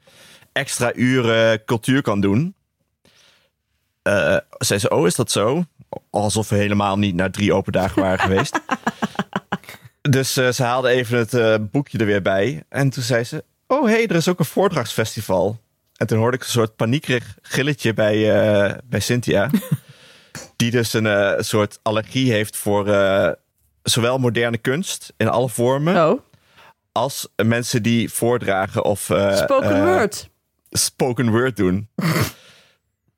extra 0.51 0.91
uren 0.95 1.65
cultuur 1.65 2.01
kan 2.01 2.21
doen. 2.21 2.55
Eh 4.03 4.37
zei 4.57 4.79
ze, 4.79 4.89
oh, 4.89 5.05
is 5.05 5.15
dat 5.15 5.31
zo? 5.31 5.63
Alsof 6.09 6.49
we 6.49 6.55
helemaal 6.55 6.97
niet 6.97 7.15
naar 7.15 7.31
drie 7.31 7.53
open 7.53 7.71
dagen 7.71 8.01
waren 8.01 8.19
geweest. 8.29 8.59
Dus 10.01 10.37
eh, 10.37 10.49
ze 10.49 10.63
haalde 10.63 10.89
even 10.89 11.17
het 11.17 11.33
eh, 11.33 11.55
boekje 11.61 11.97
er 11.97 12.05
weer 12.05 12.21
bij. 12.21 12.63
En 12.69 12.89
toen 12.89 13.03
zei 13.03 13.23
ze, 13.23 13.43
oh, 13.67 13.85
hé, 13.85 13.91
hey, 13.91 14.07
er 14.07 14.15
is 14.15 14.27
ook 14.27 14.39
een 14.39 14.45
voordrachtsfestival. 14.45 15.59
En 15.97 16.07
toen 16.07 16.17
hoorde 16.17 16.37
ik 16.37 16.43
een 16.43 16.49
soort 16.49 16.75
paniekerig 16.75 17.37
gilletje 17.41 17.93
bij, 17.93 18.43
eh, 18.43 18.77
bij 18.83 18.99
Cynthia. 18.99 19.49
die 20.55 20.71
dus 20.71 20.93
een 20.93 21.07
eh, 21.07 21.33
soort 21.37 21.79
allergie 21.81 22.31
heeft 22.31 22.57
voor 22.57 22.87
eh, 22.87 23.31
zowel 23.83 24.17
moderne 24.17 24.57
kunst 24.57 25.13
in 25.17 25.27
alle 25.27 25.49
vormen... 25.49 26.09
Oh, 26.09 26.19
als 26.93 27.27
mensen 27.35 27.83
die 27.83 28.11
voordragen 28.11 28.83
of 28.83 29.09
eh, 29.09 29.35
spoken 29.35 29.75
eh, 29.75 29.83
word. 29.83 30.29
spoken 30.69 31.31
word 31.31 31.55
doen. 31.55 31.87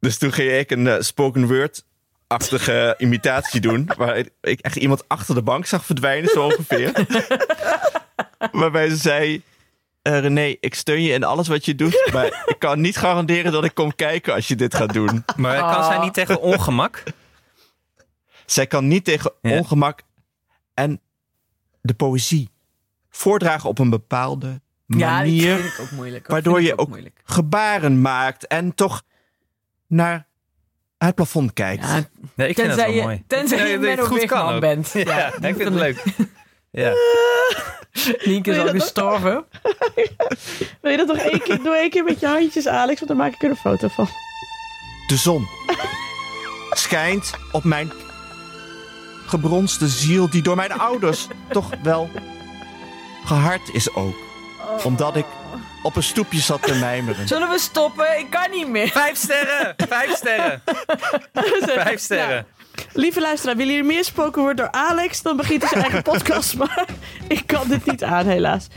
dus 0.06 0.18
toen 0.18 0.32
ging 0.34 0.51
ik 0.51 0.72
een 0.72 0.88
eh, 0.88 1.01
spoken 1.01 1.47
word-achtige 1.47 2.95
imitatie 3.06 3.62
doen... 3.62 3.89
waar 3.97 4.18
ik 4.41 4.60
echt 4.60 4.76
iemand 4.76 5.03
achter 5.08 5.36
de 5.36 5.41
bank 5.41 5.66
zag 5.66 5.86
verdwijnen, 5.86 6.30
zo 6.30 6.43
ongeveer. 6.43 6.91
Waarbij 8.51 8.89
ze 8.89 8.95
zei... 8.95 9.41
eh, 10.01 10.20
René, 10.20 10.56
ik 10.60 10.76
steun 10.76 11.01
je 11.01 11.14
in 11.14 11.24
alles 11.24 11.47
wat 11.47 11.66
je 11.66 11.76
doet, 11.76 12.10
maar 12.14 12.26
ik 12.53 12.56
kan 12.60 12.82
niet 12.82 12.97
garanderen 12.97 13.51
dat 13.51 13.64
ik 13.64 13.74
kom 13.74 13.95
kijken 13.95 14.34
als 14.34 14.47
je 14.47 14.56
dit 14.56 14.76
gaat 14.76 14.93
doen. 14.93 15.26
Maar 15.36 15.74
kan 15.74 15.84
zij 15.84 15.97
niet 15.99 16.14
tegen 16.14 16.41
ongemak? 16.41 17.03
Zij 18.45 18.68
kan 18.68 18.88
niet 18.88 19.03
tegen 19.06 19.32
Ja. 19.41 19.58
ongemak 19.58 20.01
en 20.74 20.99
de 21.82 21.93
poëzie 21.93 22.49
voordragen 23.10 23.70
op 23.70 23.80
een 23.80 23.89
bepaalde 23.89 24.47
Ja, 24.47 24.58
dat 24.88 24.97
manier, 24.97 25.56
vind 25.58 25.74
ik 25.74 25.80
ook 25.80 25.91
moeilijk. 25.91 26.28
Waardoor 26.28 26.62
je 26.62 26.78
ook 26.78 26.99
gebaren 27.24 28.01
maakt 28.01 28.47
en 28.47 28.76
toch 28.76 29.03
naar 29.96 30.28
het 30.98 31.16
plafond 31.16 31.54
kijkt. 31.54 31.84
Ja, 31.84 32.04
Nee, 32.36 32.50
ik 32.50 32.56
vind 32.56 32.68
dat 32.68 32.78
tenzij 32.78 32.86
wel 32.86 32.96
je, 32.96 33.02
mooi. 33.02 33.24
tenzij 33.28 33.58
Nee, 33.58 33.72
je 33.72 33.78
Menno 33.78 34.10
Wigman 34.10 34.60
bent. 34.60 34.91
Ja, 34.93 35.28
ik 35.36 35.41
vind 35.41 35.64
het 35.64 35.74
leuk. 35.74 36.04
Ja. 36.72 36.93
Nienke 38.30 38.52
is 38.52 38.58
al 38.58 38.68
gestorven. 38.68 39.46
Wil 40.82 40.91
je 40.91 40.98
dat 40.98 41.08
nog 41.08 41.18
één 41.18 41.41
keer? 41.41 41.64
Doe 41.64 41.76
één 41.76 41.89
keer 41.89 42.04
met 42.04 42.20
je 42.20 42.28
handjes, 42.28 42.68
Alex, 42.68 42.96
want 43.00 43.08
dan 43.08 43.18
maak 43.18 43.34
ik 43.34 43.43
er 43.43 43.50
een 43.50 43.56
foto 43.56 43.88
van. 43.88 44.08
De 45.08 45.16
zon 45.16 45.48
schijnt 46.70 47.34
op 47.52 47.64
mijn 47.64 47.91
gebronste 49.26 49.88
ziel, 49.88 50.30
die 50.30 50.41
door 50.41 50.56
mijn 50.56 50.72
ouders 50.72 51.28
toch 51.50 51.70
wel 51.84 52.10
gehard 53.26 53.70
is 53.74 53.93
ook. 53.93 54.16
Omdat 54.84 55.16
ik 55.16 55.26
op 55.86 55.96
een 55.96 56.04
stoepje 56.04 56.40
zat 56.40 56.62
te 56.62 56.74
mijmeren. 56.74 57.28
Zullen 57.28 57.50
we 57.50 57.60
stoppen? 57.60 58.20
Ik 58.20 58.30
kan 58.30 58.52
niet 58.52 58.68
meer. 58.68 58.88
Vijf 58.88 59.18
sterren! 59.18 59.74
Vijf 59.88 60.16
sterren! 60.16 60.62
Vijf 61.84 62.00
sterren! 62.00 62.46
Lieve 62.94 63.22
luisteraar, 63.22 63.56
willen 63.56 63.74
jullie 63.74 63.90
meer 63.90 64.04
spoken 64.04 64.42
worden 64.42 64.66
door 64.66 64.82
Alex? 64.82 65.22
Dan 65.22 65.38
begint 65.38 65.62
hij 65.62 65.70
zijn 65.70 65.84
eigen 65.84 66.02
podcast, 66.12 66.56
maar 66.56 66.86
ik 67.28 67.48
kan 67.48 67.68
dit 67.68 67.86
niet 67.86 68.04
aan, 68.04 68.26
helaas. 68.26 68.68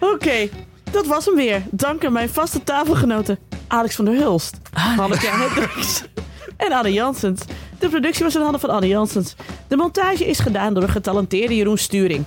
Oké, 0.00 0.48
dat 0.90 1.06
was 1.06 1.24
hem 1.24 1.34
weer. 1.34 1.62
Dank 1.70 2.04
aan 2.04 2.12
mijn 2.12 2.28
vaste 2.28 2.62
tafelgenoten 2.62 3.38
Alex 3.68 3.94
van 3.94 4.04
der 4.04 4.14
Hulst, 4.14 4.56
Hanneke 4.72 5.26
Hendricks 5.26 6.02
en 6.56 6.72
Anne 6.72 6.92
Janssens. 6.92 7.42
De 7.78 7.88
productie 7.88 8.24
was 8.24 8.34
in 8.34 8.40
handen 8.40 8.60
van 8.60 8.70
Anne 8.70 8.88
Janssens. 8.88 9.34
De 9.68 9.76
montage 9.76 10.26
is 10.26 10.38
gedaan 10.38 10.74
door 10.74 10.82
de 10.86 10.92
getalenteerde 10.92 11.56
Jeroen 11.56 11.78
Sturing. 11.78 12.24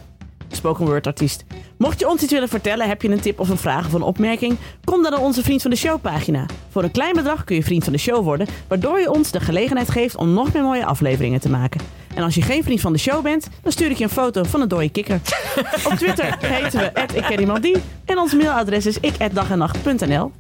Spoken 0.56 0.86
word 0.86 1.08
artiest. 1.08 1.46
Mocht 1.78 2.00
je 2.00 2.10
ons 2.10 2.22
iets 2.22 2.32
willen 2.32 2.50
vertellen, 2.50 2.88
heb 2.88 3.02
je 3.02 3.10
een 3.10 3.20
tip 3.20 3.40
of 3.40 3.50
een 3.50 3.58
vraag 3.58 3.86
of 3.86 3.94
een 3.94 4.02
opmerking, 4.02 4.58
kom 4.84 5.02
dan 5.02 5.12
naar 5.12 5.22
onze 5.22 5.44
Vriend 5.44 5.62
van 5.62 5.72
de 5.72 5.78
Show 5.78 6.02
pagina. 6.02 6.46
Voor 6.70 6.84
een 6.84 6.92
klein 6.92 7.14
bedrag 7.14 7.44
kun 7.44 7.56
je 7.56 7.64
Vriend 7.64 7.84
van 7.84 7.94
de 7.94 8.00
Show 8.00 8.24
worden, 8.24 8.48
waardoor 8.68 9.00
je 9.00 9.12
ons 9.12 9.32
de 9.32 9.40
gelegenheid 9.40 9.90
geeft 9.90 10.16
om 10.16 10.34
nog 10.34 10.54
meer 10.54 10.64
mooie 10.64 10.86
afleveringen 10.86 11.40
te 11.40 11.50
maken. 11.50 11.82
En 12.16 12.24
als 12.24 12.36
je 12.36 12.42
geen 12.42 12.64
Vriend 12.64 12.82
van 12.82 12.94
de 12.94 13.00
Show 13.00 13.24
bent, 13.24 13.48
dan 13.62 13.72
stuur 13.72 13.90
ik 13.90 13.98
je 13.98 14.04
een 14.04 14.10
foto 14.10 14.44
van 14.44 14.62
een 14.62 14.68
dode 14.68 14.90
kikker. 14.90 15.20
Op 15.92 15.94
Twitter 15.94 16.38
heten 16.40 16.80
we 16.80 16.92
ik 17.14 17.24
ken 17.24 17.40
iemand 17.40 17.62
die 17.62 17.76
en 18.06 18.18
ons 18.18 18.34
mailadres 18.34 18.86
is 18.86 19.00
ik@dagennacht.nl. 19.00 20.32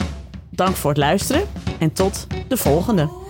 Dank 0.49 0.75
voor 0.75 0.89
het 0.89 0.99
luisteren 0.99 1.41
en 1.79 1.93
tot 1.93 2.27
de 2.47 2.57
volgende. 2.57 3.24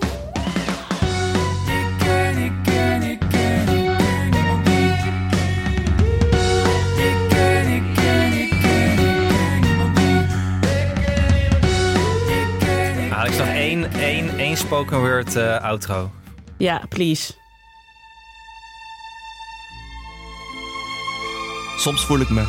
Één, 14.56 14.68
spoken 14.68 15.00
word 15.00 15.36
eh, 15.36 15.64
outro. 15.64 16.12
Ja, 16.58 16.82
please. 16.90 17.34
Soms 21.78 22.06
voel 22.06 22.20
ik 22.20 22.30
me 22.30 22.44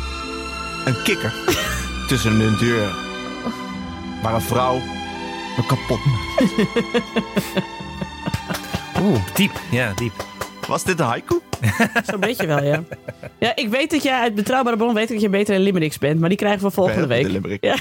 een 0.85 1.03
kikker 1.03 1.33
tussen 2.07 2.39
een 2.39 2.57
deur. 2.57 2.89
Waar 4.21 4.33
een 4.33 4.41
vrouw 4.41 4.75
me 5.57 5.65
kapot 5.67 5.99
maakt. 6.05 6.53
Oeh, 9.03 9.19
diep. 9.33 9.51
Ja, 9.71 9.93
diep. 9.93 10.25
Was 10.67 10.83
dit 10.83 10.99
een 10.99 11.05
haiku? 11.05 11.39
Zo'n 12.09 12.19
beetje 12.19 12.47
wel, 12.47 12.63
ja. 12.63 12.83
Ja, 13.39 13.55
ik 13.55 13.69
weet 13.69 13.91
dat 13.91 14.03
jij 14.03 14.19
uit 14.19 14.35
Betrouwbare 14.35 14.77
Bron 14.77 14.93
weet 14.93 15.07
dat 15.07 15.21
je 15.21 15.29
beter 15.29 15.55
in 15.55 15.61
limericks 15.61 15.97
bent, 15.97 16.19
maar 16.19 16.29
die 16.29 16.37
krijgen 16.37 16.61
we 16.67 16.71
volgende 16.71 17.07
week. 17.07 17.27
limerick. 17.27 17.63
Ja. 17.63 17.75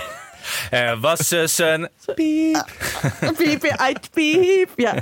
Er 0.71 1.01
was 1.01 1.29
dus 1.29 1.59
een 1.73 1.89
piep. 2.15 2.65
Piep, 3.37 3.65
uit 3.65 4.11
piep. 4.15 4.71
Ja. 4.77 4.95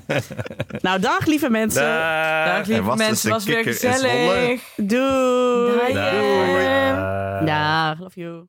Nou, 0.81 1.01
dag 1.01 1.27
lieve 1.27 1.51
mensen. 1.51 1.83
Dag 1.83 2.57
Dag. 2.57 2.67
Lieve 2.67 2.83
was 2.83 2.97
dus 2.97 3.07
mensen, 3.07 3.29
een 3.31 3.35
was 3.35 3.45
weer 3.45 3.63
gezellig. 3.63 4.63
Doei. 4.77 5.93
Dag. 5.93 7.45
Dag, 7.45 7.99
love 7.99 8.21
you. 8.21 8.47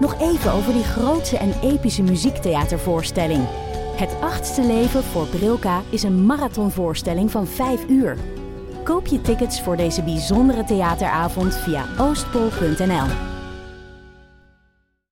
Nog 0.00 0.20
even 0.20 0.52
over 0.52 0.72
die 0.72 0.84
grootse 0.84 1.38
en 1.38 1.54
epische 1.62 2.02
muziektheatervoorstelling. 2.02 3.48
Het 3.96 4.16
achtste 4.20 4.62
leven 4.62 5.04
voor 5.04 5.26
Brilka 5.26 5.82
is 5.90 6.02
een 6.02 6.26
marathonvoorstelling 6.26 7.30
van 7.30 7.46
5 7.46 7.80
uur. 7.88 8.16
Koop 8.84 9.06
je 9.06 9.20
tickets 9.20 9.62
voor 9.62 9.76
deze 9.76 10.02
bijzondere 10.02 10.64
theateravond 10.64 11.56
via 11.56 11.86
oostpol.nl. 11.98 13.29